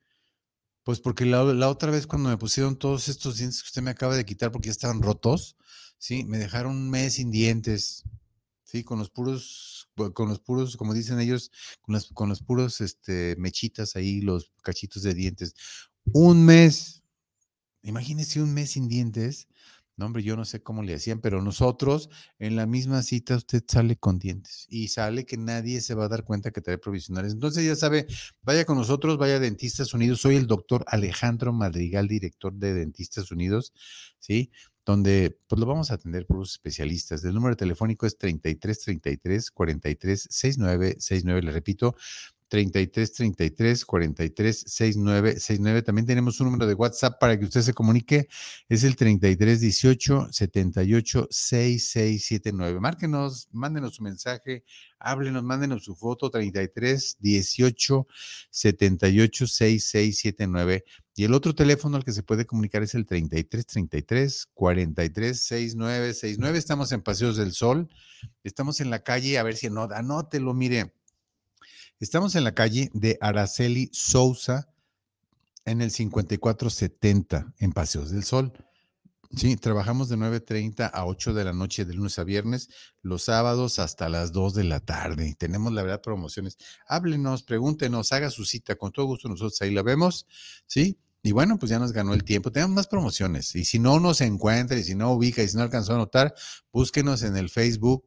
Pues 0.83 0.99
porque 0.99 1.25
la, 1.25 1.43
otra 1.69 1.91
vez 1.91 2.07
cuando 2.07 2.29
me 2.29 2.37
pusieron 2.37 2.77
todos 2.77 3.07
estos 3.09 3.37
dientes 3.37 3.61
que 3.63 3.67
usted 3.67 3.81
me 3.81 3.91
acaba 3.91 4.15
de 4.15 4.25
quitar 4.25 4.51
porque 4.51 4.67
ya 4.67 4.71
estaban 4.71 5.01
rotos, 5.01 5.57
sí, 5.97 6.23
me 6.25 6.37
dejaron 6.37 6.73
un 6.73 6.89
mes 6.89 7.15
sin 7.15 7.31
dientes, 7.31 8.03
sí, 8.63 8.83
con 8.83 8.99
los 8.99 9.09
puros, 9.09 9.89
con 10.13 10.29
los 10.29 10.39
puros, 10.39 10.77
como 10.77 10.93
dicen 10.93 11.19
ellos, 11.19 11.51
con 11.81 12.29
los 12.29 12.43
puros 12.43 12.81
este, 12.81 13.35
mechitas 13.37 13.95
ahí, 13.95 14.21
los 14.21 14.51
cachitos 14.61 15.01
de 15.03 15.15
dientes. 15.15 15.55
Un 16.13 16.45
mes, 16.45 17.03
imagínese 17.81 18.41
un 18.41 18.53
mes 18.53 18.71
sin 18.71 18.87
dientes 18.87 19.47
no, 19.97 20.07
hombre, 20.07 20.23
yo 20.23 20.35
no 20.35 20.43
sé 20.43 20.61
cómo 20.61 20.83
le 20.83 20.93
hacían, 20.93 21.21
pero 21.21 21.41
nosotros 21.41 22.09
en 22.37 22.57
la 22.57 22.65
misma 22.65 23.01
cita 23.01 23.37
usted 23.37 23.63
sale 23.65 23.95
con 23.95 24.19
dientes 24.19 24.65
y 24.69 24.89
sale 24.89 25.25
que 25.25 25.37
nadie 25.37 25.79
se 25.79 25.93
va 25.93 26.05
a 26.05 26.09
dar 26.09 26.25
cuenta 26.25 26.51
que 26.51 26.59
trae 26.59 26.77
provisionales. 26.77 27.31
Entonces 27.31 27.63
ya 27.65 27.75
sabe, 27.77 28.05
vaya 28.41 28.65
con 28.65 28.77
nosotros, 28.77 29.17
vaya 29.17 29.35
a 29.35 29.39
Dentistas 29.39 29.93
Unidos. 29.93 30.19
Soy 30.19 30.35
el 30.35 30.47
doctor 30.47 30.83
Alejandro 30.87 31.53
Madrigal, 31.53 32.09
director 32.09 32.53
de 32.53 32.73
Dentistas 32.73 33.31
Unidos, 33.31 33.71
¿sí? 34.19 34.51
Donde 34.85 35.39
pues 35.47 35.59
lo 35.59 35.65
vamos 35.65 35.91
a 35.91 35.95
atender 35.95 36.25
por 36.25 36.37
los 36.37 36.51
especialistas. 36.51 37.23
El 37.23 37.33
número 37.33 37.55
telefónico 37.55 38.05
es 38.05 38.17
33 38.17 38.79
33 38.79 39.51
43 39.51 40.27
69 40.29 40.95
69. 40.99 41.41
Le 41.41 41.51
repito, 41.51 41.95
33 42.47 43.11
33 43.11 43.85
43 43.85 44.63
69 44.67 45.39
69. 45.39 45.81
También 45.81 46.05
tenemos 46.05 46.39
un 46.39 46.47
número 46.47 46.67
de 46.67 46.73
WhatsApp 46.73 47.19
para 47.19 47.37
que 47.37 47.45
usted 47.45 47.61
se 47.61 47.73
comunique. 47.73 48.27
Es 48.69 48.83
el 48.83 48.95
33 48.95 49.59
18 49.59 50.27
78 50.31 51.27
6679. 51.29 52.79
Márquenos, 52.79 53.47
mándenos 53.51 53.95
su 53.95 54.03
mensaje, 54.03 54.63
háblenos, 54.99 55.43
mándenos 55.43 55.83
su 55.83 55.95
foto 55.95 56.29
33 56.29 57.17
18 57.19 58.07
78 58.49 59.47
6679. 59.47 60.85
Y 61.17 61.23
el 61.23 61.33
otro 61.33 61.55
teléfono 61.55 61.97
al 61.97 62.03
que 62.03 62.11
se 62.11 62.23
puede 62.23 62.45
comunicar 62.45 62.83
es 62.83 62.93
el 62.93 63.05
33 63.05 63.65
33 63.65 64.47
43 64.53 65.41
69 65.41 66.13
69. 66.13 66.57
Estamos 66.57 66.91
en 66.91 67.01
Paseos 67.01 67.37
del 67.37 67.53
Sol. 67.53 67.89
Estamos 68.43 68.81
en 68.81 68.89
la 68.89 69.03
calle, 69.03 69.37
a 69.37 69.43
ver 69.43 69.55
si 69.55 69.69
no, 69.69 69.83
anótelo, 69.83 70.53
mire 70.53 70.93
Estamos 72.01 72.35
en 72.35 72.43
la 72.43 72.53
calle 72.53 72.91
de 72.93 73.17
Araceli 73.21 73.89
Sousa, 73.93 74.67
en 75.63 75.81
el 75.81 75.91
5470, 75.91 77.53
en 77.57 77.71
Paseos 77.71 78.11
del 78.11 78.25
Sol. 78.25 78.51
Sí, 79.33 79.55
trabajamos 79.55 80.09
de 80.09 80.17
9.30 80.17 80.91
a 80.93 81.05
8 81.05 81.33
de 81.33 81.45
la 81.45 81.53
noche 81.53 81.85
de 81.85 81.93
lunes 81.93 82.19
a 82.19 82.25
viernes, 82.25 82.69
los 83.01 83.23
sábados 83.23 83.79
hasta 83.79 84.09
las 84.09 84.33
2 84.33 84.55
de 84.55 84.63
la 84.65 84.81
tarde. 84.81 85.35
Tenemos, 85.39 85.71
la 85.71 85.83
verdad, 85.83 86.01
promociones. 86.01 86.57
Háblenos, 86.85 87.43
pregúntenos, 87.43 88.11
haga 88.11 88.29
su 88.29 88.43
cita, 88.43 88.75
con 88.75 88.91
todo 88.91 89.05
gusto 89.05 89.29
nosotros 89.29 89.61
ahí 89.61 89.73
la 89.73 89.81
vemos, 89.81 90.27
¿sí? 90.67 90.99
Y 91.23 91.31
bueno, 91.31 91.57
pues 91.57 91.69
ya 91.69 91.79
nos 91.79 91.93
ganó 91.93 92.13
el 92.13 92.25
tiempo. 92.25 92.51
Tenemos 92.51 92.75
más 92.75 92.87
promociones. 92.87 93.55
Y 93.55 93.63
si 93.63 93.79
no 93.79 94.01
nos 94.01 94.19
encuentra 94.19 94.77
y 94.77 94.83
si 94.83 94.95
no 94.95 95.13
ubica 95.13 95.41
y 95.41 95.47
si 95.47 95.55
no 95.55 95.63
alcanzó 95.63 95.93
a 95.93 95.97
notar, 95.97 96.35
búsquenos 96.73 97.23
en 97.23 97.37
el 97.37 97.49
Facebook 97.49 98.05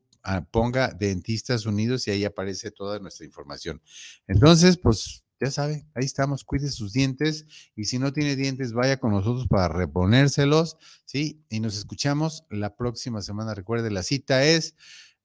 ponga 0.51 0.89
Dentistas 0.89 1.67
Unidos 1.67 2.07
y 2.07 2.13
ahí 2.13 2.25
aparece 2.25 2.71
toda 2.71 2.99
nuestra 2.99 3.27
información. 3.27 3.83
Entonces, 4.27 4.77
pues 4.77 5.25
ya 5.41 5.51
sabe, 5.51 5.87
ahí 5.95 6.05
estamos, 6.05 6.45
cuide 6.45 6.69
sus 6.69 6.93
dientes 6.93 7.47
y 7.77 7.85
si 7.85 7.99
no 7.99 8.13
tiene 8.13 8.35
dientes, 8.35 8.73
vaya 8.73 8.99
con 8.99 9.13
nosotros 9.13 9.47
para 9.47 9.69
reponérselos, 9.69 10.77
¿sí? 11.05 11.45
Y 11.49 11.61
nos 11.61 11.77
escuchamos 11.77 12.45
la 12.51 12.75
próxima 12.77 13.23
semana. 13.23 13.55
Recuerde, 13.55 13.91
la 13.91 14.03
cita 14.03 14.45
es 14.45 14.75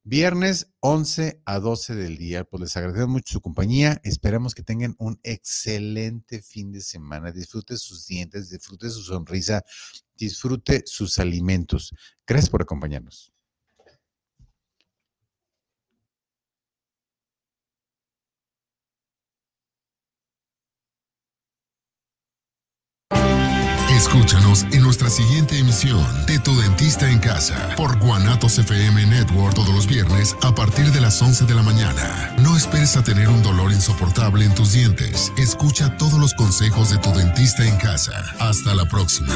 viernes 0.04 0.72
11 0.82 1.42
a 1.46 1.60
12 1.60 1.96
del 1.96 2.18
día. 2.18 2.44
Pues 2.44 2.62
les 2.62 2.78
agradezco 2.78 3.08
mucho 3.08 3.34
su 3.34 3.42
compañía. 3.42 4.00
Esperamos 4.04 4.54
que 4.54 4.64
tengan 4.64 4.96
un 5.00 5.20
excelente 5.24 6.42
fin 6.42 6.72
de 6.72 6.82
semana. 6.82 7.32
Disfrute 7.32 7.78
sus 7.78 8.06
dientes, 8.06 8.50
disfrute 8.50 8.90
su 8.90 9.02
sonrisa, 9.02 9.64
disfrute 10.16 10.84
sus 10.86 11.18
alimentos. 11.20 11.94
Gracias 12.28 12.50
por 12.50 12.62
acompañarnos. 12.62 13.33
Escúchanos 24.04 24.66
en 24.74 24.82
nuestra 24.82 25.10
siguiente 25.10 25.58
emisión 25.58 26.06
de 26.26 26.38
Tu 26.38 26.54
Dentista 26.60 27.10
en 27.10 27.20
Casa 27.20 27.70
por 27.78 27.98
Guanatos 28.00 28.60
FM 28.60 29.06
Network 29.06 29.56
todos 29.56 29.74
los 29.74 29.88
viernes 29.88 30.36
a 30.42 30.54
partir 30.54 30.92
de 30.92 31.00
las 31.00 31.22
11 31.22 31.46
de 31.46 31.56
la 31.56 31.64
mañana. 31.64 32.36
No 32.40 32.58
esperes 32.58 32.98
a 32.98 33.04
tener 33.04 33.30
un 33.30 33.42
dolor 33.42 33.72
insoportable 33.72 34.44
en 34.44 34.54
tus 34.54 34.74
dientes. 34.74 35.32
Escucha 35.38 35.96
todos 35.98 36.20
los 36.20 36.34
consejos 36.34 36.90
de 36.90 36.98
Tu 36.98 37.12
Dentista 37.12 37.66
en 37.66 37.78
Casa. 37.78 38.12
Hasta 38.40 38.76
la 38.76 38.84
próxima. 38.86 39.34